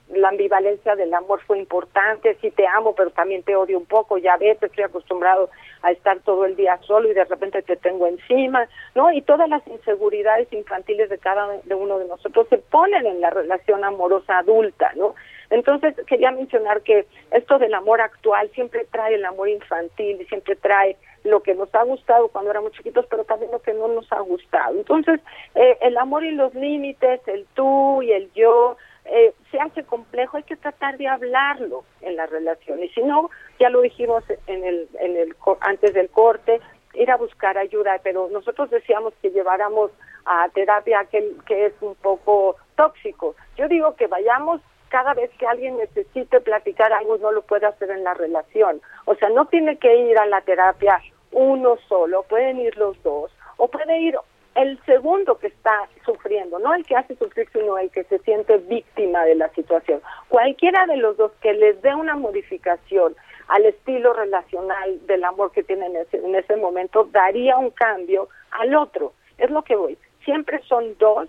la 0.08 0.28
ambivalencia 0.28 0.96
del 0.96 1.14
amor 1.14 1.40
fue 1.46 1.58
importante, 1.58 2.36
sí 2.40 2.50
te 2.50 2.66
amo, 2.66 2.94
pero 2.94 3.10
también 3.10 3.42
te 3.42 3.54
odio 3.54 3.78
un 3.78 3.86
poco, 3.86 4.18
ya 4.18 4.36
ves, 4.36 4.60
estoy 4.60 4.84
acostumbrado 4.84 5.50
a 5.82 5.92
estar 5.92 6.18
todo 6.20 6.44
el 6.44 6.56
día 6.56 6.78
solo 6.82 7.10
y 7.10 7.14
de 7.14 7.24
repente 7.24 7.62
te 7.62 7.76
tengo 7.76 8.06
encima, 8.06 8.68
¿no? 8.94 9.12
Y 9.12 9.22
todas 9.22 9.48
las 9.48 9.66
inseguridades 9.68 10.52
infantiles 10.52 11.08
de 11.08 11.18
cada 11.18 11.48
de 11.62 11.74
uno 11.74 11.98
de 11.98 12.08
nosotros 12.08 12.48
se 12.48 12.58
ponen 12.58 13.06
en 13.06 13.20
la 13.20 13.30
relación 13.30 13.84
amorosa 13.84 14.38
adulta, 14.38 14.92
¿no? 14.96 15.14
Entonces, 15.50 15.94
quería 16.06 16.30
mencionar 16.30 16.82
que 16.82 17.06
esto 17.32 17.58
del 17.58 17.74
amor 17.74 18.00
actual 18.00 18.50
siempre 18.54 18.86
trae 18.90 19.14
el 19.16 19.24
amor 19.24 19.48
infantil 19.48 20.20
y 20.20 20.24
siempre 20.26 20.54
trae 20.54 20.96
lo 21.24 21.42
que 21.42 21.54
nos 21.54 21.74
ha 21.74 21.82
gustado 21.84 22.28
cuando 22.28 22.50
éramos 22.50 22.72
chiquitos, 22.72 23.06
pero 23.06 23.24
también 23.24 23.50
lo 23.50 23.60
que 23.60 23.74
no 23.74 23.88
nos 23.88 24.10
ha 24.12 24.20
gustado. 24.20 24.76
Entonces, 24.76 25.20
eh, 25.54 25.78
el 25.82 25.96
amor 25.96 26.24
y 26.24 26.32
los 26.32 26.54
límites, 26.54 27.20
el 27.26 27.46
tú 27.54 28.02
y 28.02 28.12
el 28.12 28.32
yo, 28.32 28.76
eh, 29.04 29.34
se 29.50 29.58
hace 29.58 29.84
complejo, 29.84 30.36
hay 30.36 30.42
que 30.44 30.56
tratar 30.56 30.96
de 30.96 31.08
hablarlo 31.08 31.84
en 32.00 32.16
la 32.16 32.26
relación. 32.26 32.82
Y 32.82 32.88
si 32.90 33.02
no, 33.02 33.30
ya 33.58 33.70
lo 33.70 33.80
dijimos 33.80 34.24
en 34.46 34.64
el, 34.64 34.88
en 35.00 35.16
el 35.16 35.34
antes 35.60 35.94
del 35.94 36.10
corte, 36.10 36.60
ir 36.94 37.10
a 37.10 37.16
buscar 37.16 37.56
ayuda, 37.58 38.00
pero 38.02 38.28
nosotros 38.30 38.70
decíamos 38.70 39.14
que 39.22 39.30
lleváramos 39.30 39.90
a 40.24 40.48
terapia 40.50 41.04
que, 41.10 41.32
que 41.46 41.66
es 41.66 41.72
un 41.80 41.94
poco 41.96 42.56
tóxico. 42.76 43.34
Yo 43.56 43.68
digo 43.68 43.94
que 43.96 44.06
vayamos 44.06 44.60
cada 44.90 45.14
vez 45.14 45.30
que 45.38 45.46
alguien 45.46 45.78
necesite 45.78 46.40
platicar 46.40 46.92
algo 46.92 47.16
no 47.18 47.32
lo 47.32 47.42
puede 47.42 47.66
hacer 47.66 47.90
en 47.90 48.04
la 48.04 48.14
relación. 48.14 48.82
O 49.06 49.14
sea, 49.14 49.30
no 49.30 49.46
tiene 49.46 49.78
que 49.78 49.96
ir 49.96 50.18
a 50.18 50.26
la 50.26 50.42
terapia 50.42 51.00
uno 51.32 51.76
solo, 51.88 52.24
pueden 52.24 52.58
ir 52.60 52.76
los 52.76 53.00
dos, 53.02 53.30
o 53.56 53.68
puede 53.68 54.00
ir 54.00 54.16
el 54.56 54.80
segundo 54.84 55.38
que 55.38 55.46
está 55.46 55.88
sufriendo, 56.04 56.58
no 56.58 56.74
el 56.74 56.84
que 56.84 56.96
hace 56.96 57.14
sufrir, 57.14 57.48
sino 57.52 57.78
el 57.78 57.90
que 57.90 58.04
se 58.04 58.18
siente 58.18 58.58
víctima 58.58 59.24
de 59.24 59.36
la 59.36 59.48
situación. 59.50 60.02
Cualquiera 60.28 60.86
de 60.86 60.96
los 60.96 61.16
dos 61.16 61.32
que 61.40 61.52
les 61.54 61.80
dé 61.82 61.94
una 61.94 62.16
modificación 62.16 63.14
al 63.48 63.66
estilo 63.66 64.12
relacional 64.12 65.06
del 65.06 65.24
amor 65.24 65.52
que 65.52 65.62
tienen 65.62 65.94
en 65.94 66.02
ese, 66.02 66.16
en 66.18 66.34
ese 66.34 66.56
momento 66.56 67.04
daría 67.04 67.56
un 67.56 67.70
cambio 67.70 68.28
al 68.50 68.74
otro. 68.74 69.12
Es 69.38 69.50
lo 69.50 69.62
que 69.62 69.76
voy. 69.76 69.96
Siempre 70.24 70.60
son 70.68 70.96
dos 70.98 71.28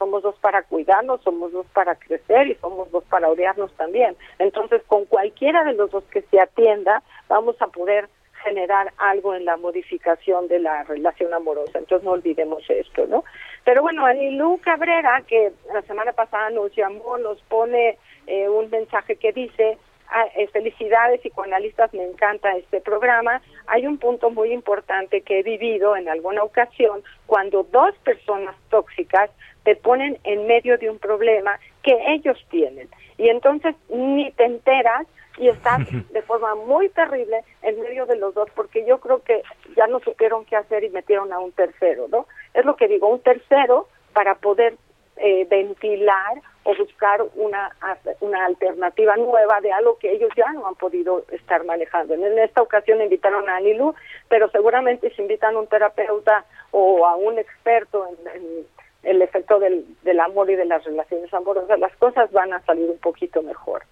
somos 0.00 0.22
dos 0.22 0.34
para 0.40 0.62
cuidarnos, 0.62 1.20
somos 1.20 1.52
dos 1.52 1.66
para 1.74 1.94
crecer 1.94 2.48
y 2.48 2.54
somos 2.54 2.90
dos 2.90 3.04
para 3.04 3.28
odiarnos 3.28 3.70
también. 3.74 4.16
Entonces, 4.38 4.82
con 4.86 5.04
cualquiera 5.04 5.62
de 5.62 5.74
los 5.74 5.90
dos 5.90 6.04
que 6.04 6.22
se 6.22 6.40
atienda, 6.40 7.02
vamos 7.28 7.60
a 7.60 7.66
poder 7.66 8.08
generar 8.42 8.94
algo 8.96 9.34
en 9.34 9.44
la 9.44 9.58
modificación 9.58 10.48
de 10.48 10.58
la 10.60 10.84
relación 10.84 11.34
amorosa. 11.34 11.78
Entonces 11.78 12.02
no 12.02 12.12
olvidemos 12.12 12.62
esto, 12.70 13.06
¿no? 13.06 13.24
Pero 13.64 13.82
bueno, 13.82 14.06
Anilú 14.06 14.58
Cabrera, 14.62 15.22
que 15.26 15.52
la 15.70 15.82
semana 15.82 16.12
pasada 16.12 16.48
nos 16.48 16.74
llamó, 16.74 17.18
nos 17.18 17.38
pone 17.42 17.98
eh, 18.26 18.48
un 18.48 18.70
mensaje 18.70 19.16
que 19.16 19.32
dice, 19.32 19.76
ah, 20.08 20.24
eh, 20.34 20.46
felicidades 20.48 21.20
psicoanalistas, 21.20 21.92
me 21.92 22.04
encanta 22.04 22.56
este 22.56 22.80
programa. 22.80 23.42
Hay 23.66 23.86
un 23.86 23.98
punto 23.98 24.30
muy 24.30 24.50
importante 24.54 25.20
que 25.20 25.40
he 25.40 25.42
vivido 25.42 25.94
en 25.94 26.08
alguna 26.08 26.42
ocasión 26.42 27.02
cuando 27.26 27.64
dos 27.64 27.94
personas 27.98 28.56
tóxicas 28.70 29.30
te 29.64 29.76
ponen 29.76 30.18
en 30.24 30.46
medio 30.46 30.78
de 30.78 30.90
un 30.90 30.98
problema 30.98 31.58
que 31.82 31.96
ellos 32.08 32.38
tienen. 32.50 32.88
Y 33.18 33.28
entonces 33.28 33.74
ni 33.88 34.30
te 34.32 34.44
enteras 34.44 35.06
y 35.38 35.48
estás 35.48 35.80
de 36.10 36.22
forma 36.22 36.54
muy 36.54 36.88
terrible 36.90 37.42
en 37.62 37.80
medio 37.80 38.06
de 38.06 38.16
los 38.16 38.34
dos, 38.34 38.48
porque 38.54 38.84
yo 38.86 38.98
creo 38.98 39.22
que 39.22 39.42
ya 39.76 39.86
no 39.86 40.00
supieron 40.00 40.44
qué 40.44 40.56
hacer 40.56 40.84
y 40.84 40.90
metieron 40.90 41.32
a 41.32 41.38
un 41.38 41.52
tercero, 41.52 42.08
¿no? 42.08 42.26
Es 42.52 42.64
lo 42.64 42.76
que 42.76 42.88
digo, 42.88 43.08
un 43.08 43.20
tercero 43.20 43.88
para 44.12 44.34
poder 44.34 44.76
eh, 45.16 45.46
ventilar 45.48 46.40
o 46.64 46.74
buscar 46.76 47.22
una, 47.34 47.74
una 48.20 48.46
alternativa 48.46 49.16
nueva 49.16 49.60
de 49.60 49.72
algo 49.72 49.98
que 49.98 50.12
ellos 50.12 50.30
ya 50.36 50.52
no 50.52 50.66
han 50.66 50.74
podido 50.74 51.24
estar 51.30 51.64
manejando. 51.64 52.14
En 52.14 52.38
esta 52.38 52.62
ocasión 52.62 53.00
invitaron 53.00 53.48
a 53.48 53.56
Anilu, 53.56 53.94
pero 54.28 54.50
seguramente 54.50 55.10
si 55.14 55.22
invitan 55.22 55.56
a 55.56 55.58
un 55.58 55.66
terapeuta 55.66 56.44
o 56.70 57.06
a 57.06 57.16
un 57.16 57.38
experto 57.38 58.06
en, 58.34 58.66
el 59.02 59.22
efecto 59.22 59.58
del, 59.58 59.84
del 60.02 60.20
amor 60.20 60.50
y 60.50 60.56
de 60.56 60.66
las 60.66 60.84
relaciones 60.84 61.32
amorosas, 61.32 61.78
las 61.78 61.94
cosas 61.96 62.30
van 62.32 62.52
a 62.52 62.60
salir 62.64 62.88
un 62.90 62.98
poquito 62.98 63.42
mejor. 63.42 63.82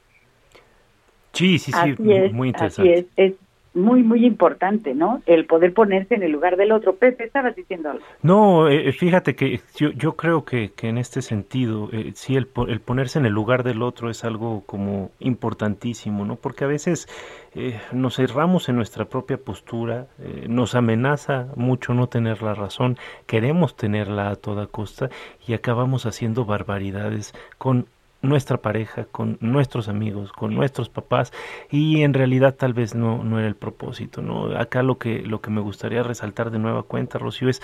Sí, 1.33 1.59
sí, 1.59 1.73
sí, 1.73 1.95
muy 2.33 2.49
interesante. 2.49 2.93
Así 2.93 3.07
es, 3.17 3.33
es 3.33 3.39
muy, 3.79 4.03
muy 4.03 4.27
importante, 4.27 4.95
¿no? 4.95 5.23
El 5.27 5.47
poder 5.47 5.73
ponerse 5.73 6.15
en 6.15 6.23
el 6.23 6.33
lugar 6.33 6.57
del 6.57 6.73
otro. 6.73 6.97
Pepe, 6.97 7.25
estabas 7.25 7.57
diciendo 7.57 7.91
algo. 7.91 8.05
No, 8.23 8.69
eh, 8.69 8.89
eh, 8.89 8.93
fíjate 8.93 9.35
que 9.35 9.61
yo, 9.77 9.91
yo 9.91 10.17
creo 10.17 10.45
que, 10.45 10.73
que 10.73 10.89
en 10.89 10.99
este 10.99 11.23
sentido, 11.23 11.89
eh, 11.93 12.13
sí, 12.15 12.37
el, 12.37 12.49
el, 12.69 12.81
ponerse 12.81 13.19
en 13.19 13.27
el 13.27 13.33
lugar 13.33 13.63
del 13.63 13.83
otro 13.83 14.11
es 14.11 14.25
algo 14.25 14.63
como 14.67 15.11
importantísimo, 15.21 16.25
¿no? 16.25 16.37
Porque 16.37 16.65
a 16.65 16.69
veces 16.69 17.09
eh, 17.55 17.81
nos 17.93 18.17
cerramos 18.17 18.69
en 18.69 18.77
nuestra 18.77 19.07
propia 19.07 19.39
postura, 19.39 20.07
nos 20.49 20.75
amenaza 20.75 21.49
mucho 21.57 21.95
no 21.95 22.09
tener 22.09 22.43
la 22.43 22.55
razón, 22.55 22.97
queremos 23.27 23.77
tenerla 23.77 24.31
a 24.31 24.37
toda 24.37 24.67
costa 24.67 25.09
y 25.47 25.55
acabamos 25.55 26.07
haciendo 26.07 26.45
barbaridades 26.45 27.33
con 27.57 27.87
nuestra 28.21 28.59
pareja, 28.59 29.05
con 29.05 29.39
nuestros 29.41 29.89
amigos, 29.89 30.33
con 30.33 30.55
nuestros 30.55 30.89
papás 30.89 31.33
y 31.71 32.03
en 32.03 32.15
realidad 32.15 32.55
tal 32.55 32.75
vez 32.75 32.95
no, 32.95 33.23
no 33.23 33.39
era 33.39 33.49
el 33.49 33.57
propósito, 33.57 34.23
¿no? 34.23 34.57
Acá 34.59 34.83
lo 34.83 34.99
que, 34.99 35.23
lo 35.23 35.41
que 35.41 35.51
me 35.51 35.61
gustaría 35.61 36.03
resaltar 36.03 36.51
de 36.51 36.59
nueva 36.59 36.83
cuenta, 36.83 37.19
Rocío, 37.19 37.49
es 37.49 37.63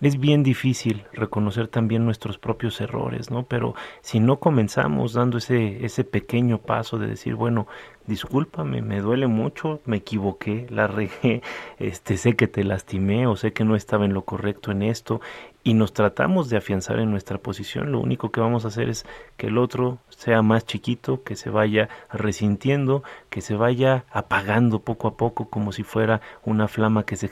es 0.00 0.18
bien 0.18 0.42
difícil 0.42 1.04
reconocer 1.12 1.68
también 1.68 2.04
nuestros 2.04 2.38
propios 2.38 2.80
errores, 2.80 3.30
¿no? 3.30 3.44
Pero 3.44 3.74
si 4.00 4.18
no 4.18 4.40
comenzamos 4.40 5.12
dando 5.12 5.38
ese, 5.38 5.84
ese 5.84 6.04
pequeño 6.04 6.58
paso 6.58 6.98
de 6.98 7.06
decir, 7.06 7.34
bueno, 7.34 7.66
discúlpame, 8.06 8.80
me 8.82 9.00
duele 9.00 9.26
mucho, 9.26 9.80
me 9.84 9.98
equivoqué, 9.98 10.66
la 10.70 10.86
regué, 10.86 11.42
este, 11.78 12.16
sé 12.16 12.34
que 12.34 12.48
te 12.48 12.64
lastimé 12.64 13.26
o 13.26 13.36
sé 13.36 13.52
que 13.52 13.64
no 13.64 13.76
estaba 13.76 14.06
en 14.06 14.14
lo 14.14 14.22
correcto 14.22 14.70
en 14.70 14.82
esto 14.82 15.20
y 15.62 15.74
nos 15.74 15.92
tratamos 15.92 16.48
de 16.48 16.56
afianzar 16.56 16.98
en 17.00 17.10
nuestra 17.10 17.38
posición, 17.38 17.92
lo 17.92 18.00
único 18.00 18.30
que 18.30 18.40
vamos 18.40 18.64
a 18.64 18.68
hacer 18.68 18.88
es 18.88 19.04
que 19.36 19.48
el 19.48 19.58
otro 19.58 19.98
sea 20.08 20.42
más 20.42 20.64
chiquito, 20.64 21.22
que 21.22 21.36
se 21.36 21.50
vaya 21.50 21.88
resintiendo, 22.12 23.02
que 23.28 23.40
se 23.40 23.54
vaya 23.54 24.04
apagando 24.10 24.80
poco 24.80 25.08
a 25.08 25.16
poco 25.16 25.50
como 25.50 25.72
si 25.72 25.82
fuera 25.82 26.20
una 26.44 26.66
flama 26.66 27.04
que 27.04 27.16
se, 27.16 27.28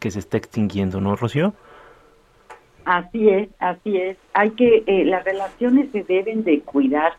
que 0.00 0.10
se 0.10 0.18
está 0.18 0.38
extinguiendo, 0.38 1.00
¿no, 1.00 1.16
Rocío? 1.16 1.52
Así 2.86 3.28
es, 3.28 3.48
así 3.58 3.96
es. 3.96 4.16
Hay 4.32 4.50
que, 4.50 4.84
eh, 4.86 5.04
las 5.04 5.24
relaciones 5.24 5.90
se 5.90 6.04
deben 6.04 6.44
de 6.44 6.60
cuidar. 6.60 7.14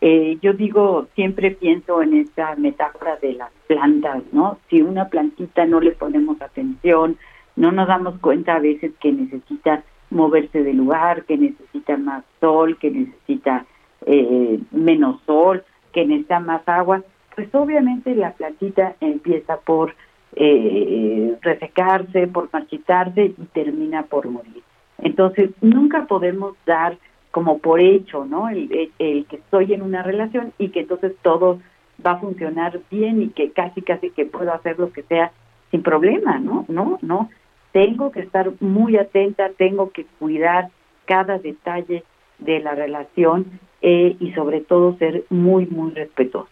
Eh, 0.00 0.38
yo 0.40 0.52
digo, 0.52 1.08
siempre 1.16 1.50
pienso 1.50 2.00
en 2.02 2.14
esta 2.14 2.54
metáfora 2.54 3.16
de 3.16 3.32
las 3.32 3.50
plantas, 3.66 4.22
¿no? 4.30 4.58
Si 4.70 4.80
una 4.80 5.08
plantita 5.08 5.66
no 5.66 5.80
le 5.80 5.90
ponemos 5.90 6.40
atención, 6.40 7.18
no 7.56 7.72
nos 7.72 7.88
damos 7.88 8.20
cuenta 8.20 8.54
a 8.54 8.60
veces 8.60 8.92
que 9.00 9.10
necesita 9.10 9.82
moverse 10.10 10.62
de 10.62 10.72
lugar, 10.72 11.24
que 11.24 11.36
necesita 11.36 11.96
más 11.96 12.24
sol, 12.40 12.78
que 12.78 12.90
necesita 12.90 13.66
eh, 14.06 14.58
menos 14.70 15.20
sol, 15.26 15.64
que 15.92 16.06
necesita 16.06 16.40
más 16.40 16.66
agua, 16.68 17.02
pues 17.34 17.54
obviamente 17.54 18.14
la 18.14 18.32
plantita 18.32 18.96
empieza 19.00 19.58
por 19.58 19.94
eh, 20.34 21.36
resecarse, 21.42 22.26
por 22.26 22.48
marchitarse 22.52 23.26
y 23.26 23.44
termina 23.52 24.02
por 24.04 24.28
morir. 24.28 24.62
Entonces, 24.98 25.50
nunca 25.60 26.06
podemos 26.06 26.54
dar 26.66 26.98
como 27.30 27.58
por 27.58 27.80
hecho, 27.80 28.24
¿no? 28.24 28.48
El, 28.48 28.68
que 28.98 29.36
estoy 29.36 29.72
en 29.72 29.82
una 29.82 30.02
relación 30.02 30.52
y 30.58 30.70
que 30.70 30.80
entonces 30.80 31.12
todo 31.22 31.60
va 32.04 32.12
a 32.12 32.18
funcionar 32.18 32.80
bien 32.90 33.22
y 33.22 33.28
que 33.28 33.50
casi, 33.52 33.82
casi 33.82 34.10
que 34.10 34.24
puedo 34.24 34.52
hacer 34.52 34.78
lo 34.78 34.92
que 34.92 35.02
sea 35.04 35.30
sin 35.70 35.82
problema, 35.82 36.38
¿no? 36.38 36.64
No, 36.68 36.98
no. 37.02 37.30
Tengo 37.72 38.10
que 38.10 38.20
estar 38.20 38.50
muy 38.60 38.96
atenta, 38.96 39.50
tengo 39.56 39.90
que 39.90 40.06
cuidar 40.18 40.70
cada 41.04 41.38
detalle 41.38 42.04
de 42.38 42.60
la 42.60 42.74
relación 42.74 43.60
eh, 43.82 44.16
y 44.18 44.32
sobre 44.32 44.60
todo 44.60 44.96
ser 44.98 45.24
muy, 45.30 45.66
muy 45.66 45.92
respetuoso. 45.92 46.48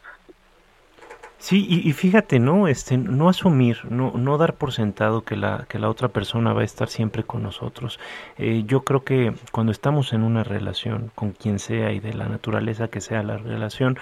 Sí, 1.38 1.66
y, 1.68 1.92
fíjate, 1.92 2.38
¿no? 2.40 2.66
Este, 2.66 2.96
no 2.96 3.28
asumir, 3.28 3.78
no, 3.90 4.10
no 4.16 4.38
dar 4.38 4.54
por 4.54 4.72
sentado 4.72 5.22
que 5.22 5.36
la, 5.36 5.66
que 5.68 5.78
la 5.78 5.90
otra 5.90 6.08
persona 6.08 6.54
va 6.54 6.62
a 6.62 6.64
estar 6.64 6.88
siempre 6.88 7.24
con 7.24 7.42
nosotros. 7.42 8.00
Eh, 8.38 8.64
yo 8.66 8.84
creo 8.84 9.04
que 9.04 9.34
cuando 9.52 9.70
estamos 9.70 10.14
en 10.14 10.22
una 10.22 10.44
relación, 10.44 11.12
con 11.14 11.32
quien 11.32 11.58
sea 11.58 11.92
y 11.92 12.00
de 12.00 12.14
la 12.14 12.26
naturaleza 12.28 12.88
que 12.88 13.02
sea 13.02 13.22
la 13.22 13.36
relación, 13.36 13.98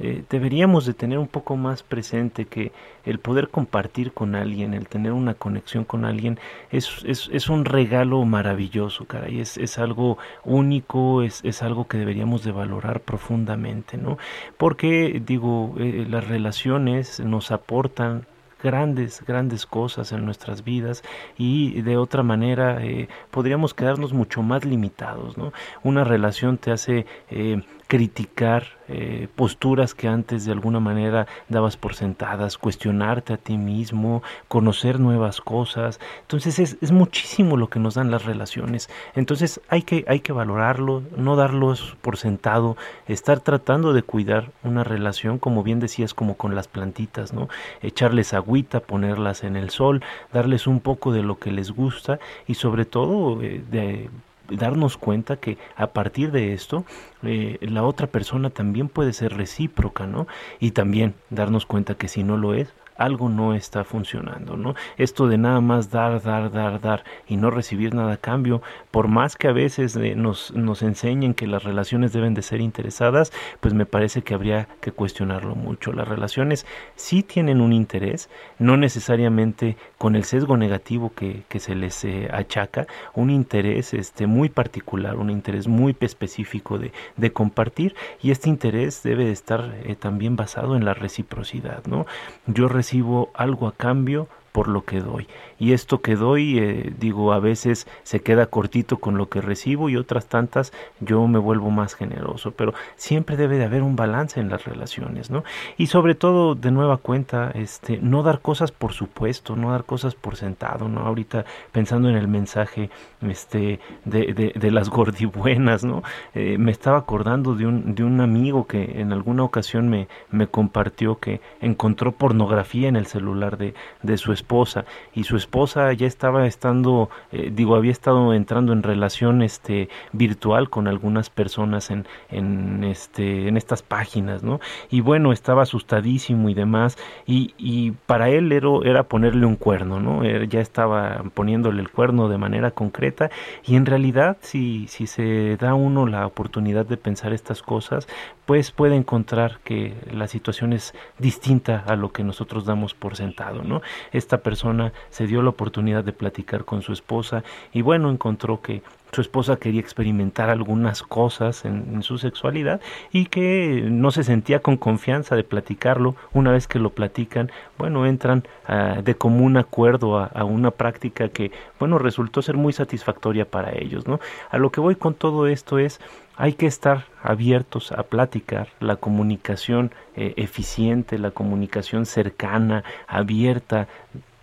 eh, 0.00 0.24
deberíamos 0.28 0.86
de 0.86 0.94
tener 0.94 1.18
un 1.18 1.28
poco 1.28 1.56
más 1.56 1.82
presente 1.82 2.44
que 2.44 2.72
el 3.04 3.18
poder 3.18 3.48
compartir 3.48 4.12
con 4.12 4.34
alguien, 4.34 4.74
el 4.74 4.88
tener 4.88 5.12
una 5.12 5.34
conexión 5.34 5.84
con 5.84 6.04
alguien, 6.04 6.38
es, 6.70 7.02
es, 7.04 7.28
es 7.32 7.48
un 7.48 7.64
regalo 7.64 8.24
maravilloso, 8.24 9.06
caray, 9.06 9.40
es, 9.40 9.56
es 9.56 9.78
algo 9.78 10.18
único, 10.44 11.22
es, 11.22 11.44
es, 11.44 11.62
algo 11.62 11.86
que 11.88 11.98
deberíamos 11.98 12.44
de 12.44 12.52
valorar 12.52 13.00
profundamente, 13.00 13.96
¿no? 13.96 14.18
Porque, 14.56 15.22
digo, 15.24 15.74
eh, 15.78 16.06
las 16.08 16.26
relaciones 16.26 17.20
nos 17.20 17.50
aportan 17.50 18.26
grandes, 18.62 19.22
grandes 19.26 19.66
cosas 19.66 20.12
en 20.12 20.24
nuestras 20.24 20.64
vidas 20.64 21.02
y 21.36 21.80
de 21.82 21.96
otra 21.96 22.22
manera 22.22 22.84
eh, 22.84 23.08
podríamos 23.30 23.74
quedarnos 23.74 24.12
mucho 24.12 24.42
más 24.42 24.64
limitados, 24.64 25.36
¿no? 25.38 25.52
Una 25.82 26.04
relación 26.04 26.58
te 26.58 26.72
hace 26.72 27.06
eh, 27.30 27.62
criticar 27.88 28.78
eh, 28.88 29.28
posturas 29.34 29.94
que 29.94 30.08
antes 30.08 30.44
de 30.44 30.52
alguna 30.52 30.78
manera 30.78 31.26
dabas 31.48 31.76
por 31.78 31.94
sentadas, 31.94 32.58
cuestionarte 32.58 33.32
a 33.32 33.38
ti 33.38 33.56
mismo, 33.56 34.22
conocer 34.46 35.00
nuevas 35.00 35.40
cosas. 35.40 35.98
Entonces 36.20 36.58
es, 36.58 36.76
es, 36.82 36.92
muchísimo 36.92 37.56
lo 37.56 37.68
que 37.68 37.80
nos 37.80 37.94
dan 37.94 38.10
las 38.10 38.26
relaciones. 38.26 38.90
Entonces 39.14 39.60
hay 39.68 39.82
que, 39.82 40.04
hay 40.06 40.20
que 40.20 40.32
valorarlo, 40.32 41.02
no 41.16 41.34
darlos 41.34 41.96
por 42.02 42.18
sentado, 42.18 42.76
estar 43.08 43.40
tratando 43.40 43.94
de 43.94 44.02
cuidar 44.02 44.50
una 44.62 44.84
relación, 44.84 45.38
como 45.38 45.62
bien 45.62 45.80
decías, 45.80 46.12
como 46.12 46.36
con 46.36 46.54
las 46.54 46.68
plantitas, 46.68 47.32
¿no? 47.32 47.48
Echarles 47.80 48.34
agüita, 48.34 48.80
ponerlas 48.80 49.44
en 49.44 49.56
el 49.56 49.70
sol, 49.70 50.02
darles 50.32 50.66
un 50.66 50.80
poco 50.80 51.12
de 51.12 51.22
lo 51.22 51.38
que 51.38 51.52
les 51.52 51.70
gusta 51.70 52.18
y 52.46 52.54
sobre 52.54 52.84
todo 52.84 53.42
eh, 53.42 53.62
de 53.70 54.10
darnos 54.50 54.96
cuenta 54.96 55.36
que 55.36 55.58
a 55.76 55.88
partir 55.88 56.32
de 56.32 56.52
esto 56.52 56.84
eh, 57.22 57.58
la 57.60 57.84
otra 57.84 58.06
persona 58.06 58.50
también 58.50 58.88
puede 58.88 59.12
ser 59.12 59.36
recíproca, 59.36 60.06
¿no? 60.06 60.26
Y 60.60 60.72
también 60.72 61.14
darnos 61.30 61.66
cuenta 61.66 61.96
que 61.96 62.08
si 62.08 62.22
no 62.22 62.36
lo 62.36 62.54
es, 62.54 62.72
algo 62.98 63.28
no 63.28 63.54
está 63.54 63.84
funcionando, 63.84 64.56
¿no? 64.56 64.74
Esto 64.96 65.28
de 65.28 65.38
nada 65.38 65.60
más 65.60 65.90
dar, 65.90 66.20
dar, 66.20 66.50
dar, 66.50 66.80
dar 66.80 67.04
y 67.26 67.36
no 67.36 67.50
recibir 67.50 67.94
nada 67.94 68.14
a 68.14 68.16
cambio, 68.16 68.60
por 68.90 69.08
más 69.08 69.36
que 69.36 69.48
a 69.48 69.52
veces 69.52 69.96
eh, 69.96 70.14
nos, 70.16 70.52
nos 70.52 70.82
enseñen 70.82 71.32
que 71.32 71.46
las 71.46 71.62
relaciones 71.62 72.12
deben 72.12 72.34
de 72.34 72.42
ser 72.42 72.60
interesadas, 72.60 73.32
pues 73.60 73.72
me 73.72 73.86
parece 73.86 74.22
que 74.22 74.34
habría 74.34 74.68
que 74.80 74.90
cuestionarlo 74.90 75.54
mucho. 75.54 75.92
Las 75.92 76.08
relaciones 76.08 76.66
sí 76.96 77.22
tienen 77.22 77.60
un 77.60 77.72
interés, 77.72 78.28
no 78.58 78.76
necesariamente 78.76 79.76
con 79.96 80.16
el 80.16 80.24
sesgo 80.24 80.56
negativo 80.56 81.12
que, 81.14 81.44
que 81.48 81.60
se 81.60 81.76
les 81.76 82.04
eh, 82.04 82.28
achaca, 82.32 82.86
un 83.14 83.30
interés 83.30 83.94
este, 83.94 84.26
muy 84.26 84.48
particular, 84.48 85.16
un 85.16 85.30
interés 85.30 85.68
muy 85.68 85.96
específico 86.00 86.78
de, 86.78 86.92
de 87.16 87.32
compartir 87.32 87.94
y 88.20 88.32
este 88.32 88.48
interés 88.48 89.02
debe 89.04 89.24
de 89.24 89.32
estar 89.32 89.76
eh, 89.84 89.94
también 89.94 90.34
basado 90.34 90.74
en 90.74 90.84
la 90.84 90.94
reciprocidad, 90.94 91.84
¿no? 91.86 92.06
Yo 92.46 92.68
recibo 92.68 92.87
algo 93.34 93.66
a 93.66 93.72
cambio 93.72 94.28
por 94.52 94.68
lo 94.68 94.84
que 94.84 95.00
doy. 95.00 95.28
Y 95.58 95.72
esto 95.72 96.00
que 96.00 96.14
doy, 96.14 96.58
eh, 96.58 96.92
digo, 96.98 97.32
a 97.32 97.40
veces 97.40 97.86
se 98.04 98.20
queda 98.20 98.46
cortito 98.46 98.98
con 98.98 99.18
lo 99.18 99.28
que 99.28 99.40
recibo 99.40 99.88
y 99.88 99.96
otras 99.96 100.26
tantas 100.26 100.72
yo 101.00 101.26
me 101.26 101.38
vuelvo 101.38 101.70
más 101.70 101.94
generoso, 101.94 102.52
pero 102.52 102.74
siempre 102.96 103.36
debe 103.36 103.58
de 103.58 103.64
haber 103.64 103.82
un 103.82 103.96
balance 103.96 104.38
en 104.40 104.50
las 104.50 104.64
relaciones, 104.64 105.30
¿no? 105.30 105.44
Y 105.76 105.88
sobre 105.88 106.14
todo, 106.14 106.54
de 106.54 106.70
nueva 106.70 106.98
cuenta, 106.98 107.50
este, 107.54 107.98
no 107.98 108.22
dar 108.22 108.40
cosas 108.40 108.70
por 108.70 108.92
supuesto, 108.92 109.56
no 109.56 109.72
dar 109.72 109.84
cosas 109.84 110.14
por 110.14 110.36
sentado, 110.36 110.88
¿no? 110.88 111.00
Ahorita 111.00 111.44
pensando 111.72 112.08
en 112.08 112.16
el 112.16 112.28
mensaje 112.28 112.90
este, 113.22 113.80
de, 114.04 114.52
de, 114.54 114.70
las 114.70 114.90
gordibuenas, 114.90 115.84
¿no? 115.84 116.02
Eh, 116.34 116.56
me 116.58 116.70
estaba 116.70 116.98
acordando 116.98 117.54
de 117.54 117.66
un, 117.66 117.94
de 117.94 118.04
un 118.04 118.20
amigo 118.20 118.66
que 118.66 119.00
en 119.00 119.12
alguna 119.12 119.42
ocasión 119.42 119.88
me, 119.88 120.08
me 120.30 120.46
compartió 120.46 121.18
que 121.18 121.40
encontró 121.60 122.12
pornografía 122.12 122.88
en 122.88 122.96
el 122.96 123.06
celular 123.06 123.56
de, 123.58 123.74
de 124.02 124.18
su 124.18 124.32
esposa 124.32 124.84
y 125.14 125.24
su 125.24 125.36
esposa 125.36 125.47
ya 125.92 126.06
estaba 126.06 126.46
estando, 126.46 127.10
eh, 127.32 127.50
digo, 127.52 127.76
había 127.76 127.92
estado 127.92 128.34
entrando 128.34 128.72
en 128.72 128.82
relación 128.82 129.42
este, 129.42 129.88
virtual 130.12 130.70
con 130.70 130.88
algunas 130.88 131.30
personas 131.30 131.90
en, 131.90 132.06
en, 132.30 132.84
este, 132.84 133.48
en 133.48 133.56
estas 133.56 133.82
páginas, 133.82 134.42
¿no? 134.42 134.60
Y 134.90 135.00
bueno, 135.00 135.32
estaba 135.32 135.62
asustadísimo 135.62 136.48
y 136.48 136.54
demás 136.54 136.96
y, 137.26 137.54
y 137.58 137.92
para 138.06 138.28
él 138.30 138.52
era, 138.52 138.68
era 138.84 139.02
ponerle 139.04 139.46
un 139.46 139.56
cuerno, 139.56 140.00
¿no? 140.00 140.24
ya 140.24 140.60
estaba 140.60 141.22
poniéndole 141.34 141.80
el 141.80 141.90
cuerno 141.90 142.28
de 142.28 142.38
manera 142.38 142.70
concreta 142.70 143.30
y 143.66 143.76
en 143.76 143.86
realidad 143.86 144.36
si, 144.40 144.86
si 144.88 145.06
se 145.06 145.56
da 145.56 145.74
uno 145.74 146.06
la 146.06 146.26
oportunidad 146.26 146.86
de 146.86 146.96
pensar 146.96 147.32
estas 147.32 147.62
cosas, 147.62 148.08
pues 148.46 148.70
puede 148.70 148.96
encontrar 148.96 149.60
que 149.62 149.94
la 150.10 150.26
situación 150.26 150.72
es 150.72 150.94
distinta 151.18 151.84
a 151.86 151.96
lo 151.96 152.12
que 152.12 152.24
nosotros 152.24 152.64
damos 152.64 152.94
por 152.94 153.14
sentado, 153.14 153.62
¿no? 153.62 153.82
Esta 154.10 154.38
persona 154.38 154.94
se 155.10 155.26
dio 155.26 155.37
la 155.42 155.50
oportunidad 155.50 156.04
de 156.04 156.12
platicar 156.12 156.64
con 156.64 156.82
su 156.82 156.92
esposa 156.92 157.44
y 157.72 157.82
bueno, 157.82 158.10
encontró 158.10 158.60
que 158.60 158.82
su 159.12 159.20
esposa 159.20 159.56
quería 159.56 159.80
experimentar 159.80 160.50
algunas 160.50 161.02
cosas 161.02 161.64
en, 161.64 162.02
su 162.02 162.18
sexualidad 162.18 162.80
y 163.12 163.26
que 163.26 163.82
no 163.88 164.10
se 164.10 164.22
sentía 164.22 164.60
con 164.60 164.76
confianza 164.76 165.34
de 165.34 165.44
platicarlo. 165.44 166.14
Una 166.32 166.52
vez 166.52 166.66
que 166.66 166.78
lo 166.78 166.90
platican, 166.90 167.50
bueno, 167.78 168.06
entran 168.06 168.44
ah, 168.66 169.00
de 169.02 169.14
común 169.14 169.56
acuerdo 169.56 170.18
a, 170.18 170.44
una 170.44 170.70
práctica 170.70 171.28
que, 171.28 171.50
bueno, 171.78 171.98
resultó 171.98 172.42
ser 172.42 172.56
muy 172.56 172.72
satisfactoria 172.72 173.44
para 173.46 173.72
ellos, 173.72 174.06
¿no? 174.06 174.20
A 174.50 174.58
lo 174.58 174.70
que 174.70 174.80
voy 174.80 174.94
con 174.94 175.14
todo 175.14 175.46
esto 175.46 175.78
es, 175.78 176.00
hay 176.36 176.52
que 176.52 176.66
estar 176.66 177.06
abiertos 177.22 177.90
a 177.92 178.04
platicar, 178.04 178.68
la 178.78 178.96
comunicación 178.96 179.90
eh, 180.14 180.34
eficiente, 180.36 181.18
la 181.18 181.32
comunicación 181.32 182.06
cercana, 182.06 182.84
abierta, 183.08 183.88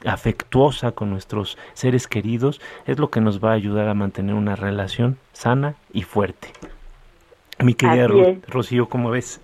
afectuosa 0.05 0.91
con 0.91 1.09
nuestros 1.09 1.57
seres 1.73 2.07
queridos 2.07 2.61
es 2.85 2.99
lo 2.99 3.09
que 3.09 3.21
nos 3.21 3.43
va 3.43 3.51
a 3.51 3.55
ayudar 3.55 3.87
a 3.87 3.93
mantener 3.93 4.35
una 4.35 4.55
relación 4.55 5.17
sana 5.33 5.75
y 5.93 6.03
fuerte. 6.03 6.49
Mi 7.63 7.73
querida 7.73 8.07
Rocío, 8.47 8.89
¿cómo 8.89 9.09
ves? 9.11 9.41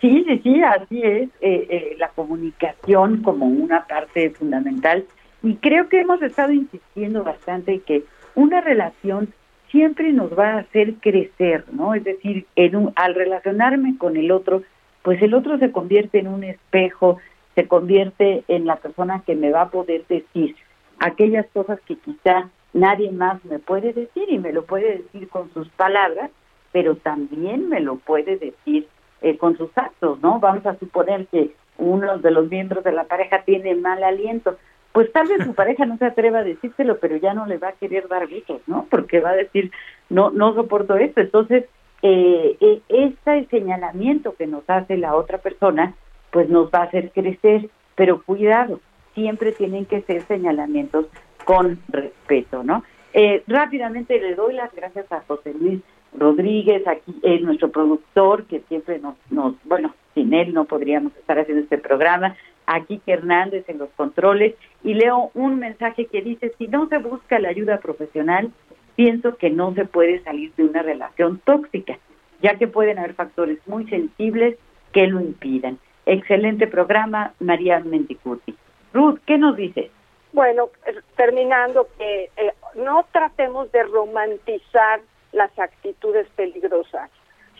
Sí, 0.00 0.24
sí, 0.26 0.40
sí, 0.42 0.62
así 0.62 1.00
es. 1.02 1.28
Eh, 1.40 1.66
eh, 1.70 1.96
la 1.98 2.08
comunicación 2.08 3.22
como 3.22 3.46
una 3.46 3.86
parte 3.86 4.30
fundamental. 4.30 5.04
Y 5.44 5.54
creo 5.56 5.88
que 5.88 6.00
hemos 6.00 6.20
estado 6.22 6.52
insistiendo 6.52 7.22
bastante 7.22 7.80
que 7.80 8.02
una 8.34 8.60
relación 8.60 9.32
siempre 9.70 10.12
nos 10.12 10.36
va 10.36 10.54
a 10.54 10.58
hacer 10.58 10.94
crecer, 10.94 11.64
¿no? 11.72 11.94
Es 11.94 12.04
decir, 12.04 12.46
en 12.56 12.76
un, 12.76 12.92
al 12.96 13.14
relacionarme 13.14 13.96
con 13.96 14.16
el 14.16 14.32
otro, 14.32 14.62
pues 15.02 15.22
el 15.22 15.34
otro 15.34 15.58
se 15.58 15.70
convierte 15.70 16.18
en 16.18 16.28
un 16.28 16.44
espejo 16.44 17.18
se 17.54 17.68
convierte 17.68 18.44
en 18.48 18.66
la 18.66 18.76
persona 18.76 19.22
que 19.26 19.34
me 19.34 19.50
va 19.50 19.62
a 19.62 19.70
poder 19.70 20.06
decir 20.06 20.56
aquellas 20.98 21.46
cosas 21.52 21.80
que 21.86 21.96
quizá 21.96 22.48
nadie 22.72 23.10
más 23.10 23.44
me 23.44 23.58
puede 23.58 23.92
decir 23.92 24.24
y 24.28 24.38
me 24.38 24.52
lo 24.52 24.64
puede 24.64 24.98
decir 24.98 25.28
con 25.28 25.52
sus 25.52 25.68
palabras, 25.70 26.30
pero 26.72 26.96
también 26.96 27.68
me 27.68 27.80
lo 27.80 27.96
puede 27.96 28.36
decir 28.38 28.88
eh, 29.20 29.36
con 29.36 29.56
sus 29.58 29.70
actos, 29.76 30.20
¿no? 30.22 30.40
Vamos 30.40 30.64
a 30.66 30.78
suponer 30.78 31.26
que 31.26 31.54
uno 31.78 32.18
de 32.18 32.30
los 32.30 32.48
miembros 32.48 32.84
de 32.84 32.92
la 32.92 33.04
pareja 33.04 33.42
tiene 33.42 33.74
mal 33.74 34.02
aliento, 34.02 34.56
pues 34.92 35.12
tal 35.12 35.28
vez 35.28 35.44
su 35.44 35.54
pareja 35.62 35.84
no 35.86 35.98
se 35.98 36.06
atreva 36.06 36.38
a 36.38 36.44
decírselo, 36.44 36.98
pero 36.98 37.16
ya 37.16 37.34
no 37.34 37.46
le 37.46 37.58
va 37.58 37.68
a 37.68 37.72
querer 37.72 38.08
dar 38.08 38.28
besos, 38.28 38.62
¿no? 38.66 38.86
Porque 38.90 39.20
va 39.20 39.30
a 39.30 39.36
decir, 39.36 39.70
no, 40.08 40.30
no 40.30 40.54
soporto 40.54 40.96
esto. 40.96 41.20
Entonces, 41.20 41.64
eh, 42.02 42.56
eh, 42.60 42.80
este 42.88 43.46
señalamiento 43.46 44.34
que 44.34 44.46
nos 44.46 44.68
hace 44.68 44.96
la 44.96 45.14
otra 45.14 45.38
persona 45.38 45.94
pues 46.32 46.48
nos 46.48 46.70
va 46.70 46.80
a 46.80 46.84
hacer 46.84 47.12
crecer, 47.12 47.68
pero 47.94 48.22
cuidado, 48.22 48.80
siempre 49.14 49.52
tienen 49.52 49.84
que 49.84 50.00
ser 50.02 50.22
señalamientos 50.22 51.06
con 51.44 51.78
respeto, 51.88 52.64
¿no? 52.64 52.82
Eh, 53.12 53.42
rápidamente 53.46 54.18
le 54.18 54.34
doy 54.34 54.54
las 54.54 54.74
gracias 54.74 55.10
a 55.12 55.20
José 55.20 55.52
Luis 55.54 55.80
Rodríguez, 56.18 56.86
aquí 56.88 57.14
es 57.22 57.42
nuestro 57.42 57.70
productor, 57.70 58.44
que 58.46 58.60
siempre 58.68 58.98
nos, 58.98 59.14
nos, 59.30 59.54
bueno, 59.64 59.94
sin 60.14 60.32
él 60.32 60.54
no 60.54 60.64
podríamos 60.64 61.14
estar 61.16 61.38
haciendo 61.38 61.62
este 61.62 61.78
programa, 61.78 62.36
aquí 62.66 63.02
Hernández 63.06 63.68
en 63.68 63.78
los 63.78 63.90
controles, 63.90 64.54
y 64.82 64.94
leo 64.94 65.30
un 65.34 65.58
mensaje 65.58 66.06
que 66.06 66.22
dice, 66.22 66.54
si 66.56 66.66
no 66.68 66.88
se 66.88 66.98
busca 66.98 67.38
la 67.38 67.50
ayuda 67.50 67.80
profesional, 67.80 68.50
pienso 68.96 69.36
que 69.36 69.50
no 69.50 69.74
se 69.74 69.84
puede 69.84 70.22
salir 70.22 70.52
de 70.56 70.64
una 70.64 70.82
relación 70.82 71.40
tóxica, 71.44 71.98
ya 72.40 72.56
que 72.56 72.66
pueden 72.66 72.98
haber 72.98 73.14
factores 73.14 73.58
muy 73.66 73.86
sensibles 73.88 74.56
que 74.92 75.06
lo 75.06 75.20
impidan. 75.20 75.78
Excelente 76.06 76.66
programa, 76.66 77.32
María 77.38 77.80
Mendicuti. 77.80 78.56
Ruth, 78.92 79.20
¿qué 79.26 79.38
nos 79.38 79.56
dices? 79.56 79.90
Bueno, 80.32 80.70
eh, 80.86 81.00
terminando, 81.16 81.88
que 81.98 82.30
eh, 82.36 82.52
no 82.74 83.06
tratemos 83.12 83.70
de 83.72 83.82
romantizar 83.84 85.00
las 85.32 85.56
actitudes 85.58 86.26
peligrosas. 86.36 87.10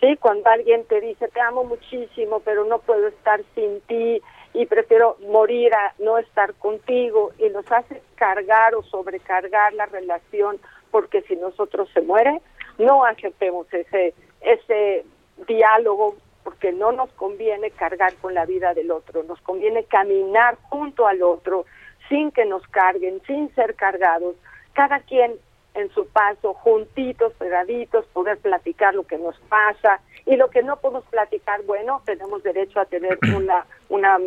¿sí? 0.00 0.16
Cuando 0.16 0.48
alguien 0.50 0.84
te 0.86 1.00
dice, 1.00 1.28
te 1.28 1.40
amo 1.40 1.64
muchísimo, 1.64 2.40
pero 2.40 2.64
no 2.64 2.78
puedo 2.80 3.08
estar 3.08 3.40
sin 3.54 3.80
ti 3.82 4.20
y 4.54 4.66
prefiero 4.66 5.16
morir 5.28 5.72
a 5.74 5.94
no 5.98 6.18
estar 6.18 6.54
contigo 6.54 7.32
y 7.38 7.48
nos 7.50 7.70
hace 7.70 8.02
cargar 8.16 8.74
o 8.74 8.82
sobrecargar 8.82 9.72
la 9.74 9.86
relación 9.86 10.58
porque 10.90 11.22
si 11.22 11.36
nosotros 11.36 11.88
se 11.94 12.02
muere, 12.02 12.40
no 12.78 13.04
aceptemos 13.04 13.66
ese, 13.72 14.14
ese 14.40 15.04
diálogo 15.46 16.16
porque 16.44 16.72
no 16.72 16.92
nos 16.92 17.10
conviene 17.12 17.70
cargar 17.70 18.14
con 18.16 18.34
la 18.34 18.46
vida 18.46 18.74
del 18.74 18.90
otro, 18.90 19.22
nos 19.22 19.40
conviene 19.40 19.84
caminar 19.84 20.56
junto 20.68 21.06
al 21.06 21.22
otro 21.22 21.64
sin 22.08 22.30
que 22.30 22.44
nos 22.44 22.66
carguen, 22.68 23.22
sin 23.26 23.54
ser 23.54 23.74
cargados, 23.74 24.36
cada 24.72 25.00
quien 25.00 25.36
en 25.74 25.90
su 25.90 26.06
paso, 26.08 26.54
juntitos, 26.54 27.32
pegaditos, 27.34 28.06
poder 28.06 28.38
platicar 28.38 28.94
lo 28.94 29.04
que 29.04 29.18
nos 29.18 29.38
pasa 29.48 30.00
y 30.26 30.36
lo 30.36 30.50
que 30.50 30.62
no 30.62 30.76
podemos 30.76 31.04
platicar, 31.06 31.62
bueno, 31.62 32.02
tenemos 32.04 32.42
derecho 32.42 32.80
a 32.80 32.84
tener 32.84 33.18
una, 33.36 33.66
una 33.88 34.18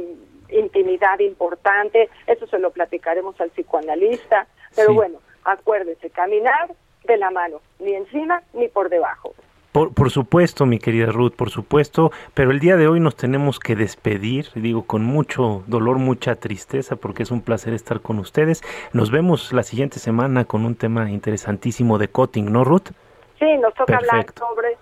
intimidad 0.50 1.20
importante, 1.20 2.10
eso 2.28 2.48
se 2.48 2.60
lo 2.60 2.72
platicaremos 2.72 3.40
al 3.40 3.52
psicoanalista, 3.52 4.48
pero 4.76 4.94
bueno, 4.94 5.20
acuérdese, 5.44 6.10
caminar 6.10 6.72
de 7.04 7.18
la 7.18 7.30
mano, 7.30 7.62
ni 7.80 7.94
encima 7.94 8.42
ni 8.54 8.68
por 8.68 8.90
debajo. 8.90 9.34
Por, 9.76 10.10
supuesto, 10.10 10.66
mi 10.66 10.80
querida 10.80 11.08
Ruth, 11.08 11.34
por 11.36 11.50
supuesto, 11.50 12.10
pero 12.34 12.52
el 12.52 12.62
día 12.62 12.78
de 12.78 12.88
hoy 12.88 13.02
nos 13.02 13.18
tenemos 13.18 13.60
que 13.60 13.76
despedir, 13.76 14.48
digo, 14.56 14.84
con 14.84 15.04
mucho 15.04 15.66
dolor, 15.68 15.98
mucha 15.98 16.36
tristeza, 16.36 16.96
porque 16.96 17.24
es 17.24 17.32
un 17.32 17.42
placer 17.42 17.74
estar 17.74 18.00
con 18.00 18.20
ustedes. 18.20 18.64
Nos 18.94 19.12
vemos 19.12 19.52
la 19.52 19.64
siguiente 19.64 20.00
semana 20.00 20.46
con 20.46 20.66
un 20.66 20.76
tema 20.76 21.12
interesantísimo 21.12 21.98
de 21.98 22.08
cutting, 22.08 22.54
¿no, 22.54 22.64
Ruth? 22.64 22.92
Sí, 23.38 23.58
nos 23.58 23.74
toca 23.74 23.98
hablar 23.98 24.26
sobre 24.40 24.78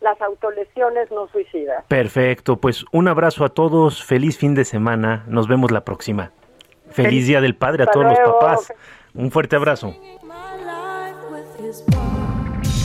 las 0.00 0.18
autolesiones 0.22 1.10
no 1.10 1.28
suicidas. 1.28 1.84
Perfecto, 1.86 2.56
pues 2.56 2.86
un 2.90 3.06
abrazo 3.06 3.44
a 3.44 3.50
todos, 3.50 4.02
feliz 4.02 4.38
fin 4.38 4.54
de 4.54 4.64
semana, 4.64 5.24
nos 5.28 5.46
vemos 5.46 5.72
la 5.72 5.84
próxima. 5.84 6.32
Feliz 6.90 7.26
Día 7.26 7.42
del 7.42 7.54
Padre 7.54 7.82
a 7.82 7.86
todos 7.86 8.06
los 8.06 8.18
papás. 8.18 8.72
Un 9.12 9.30
fuerte 9.30 9.56
abrazo. 9.56 9.94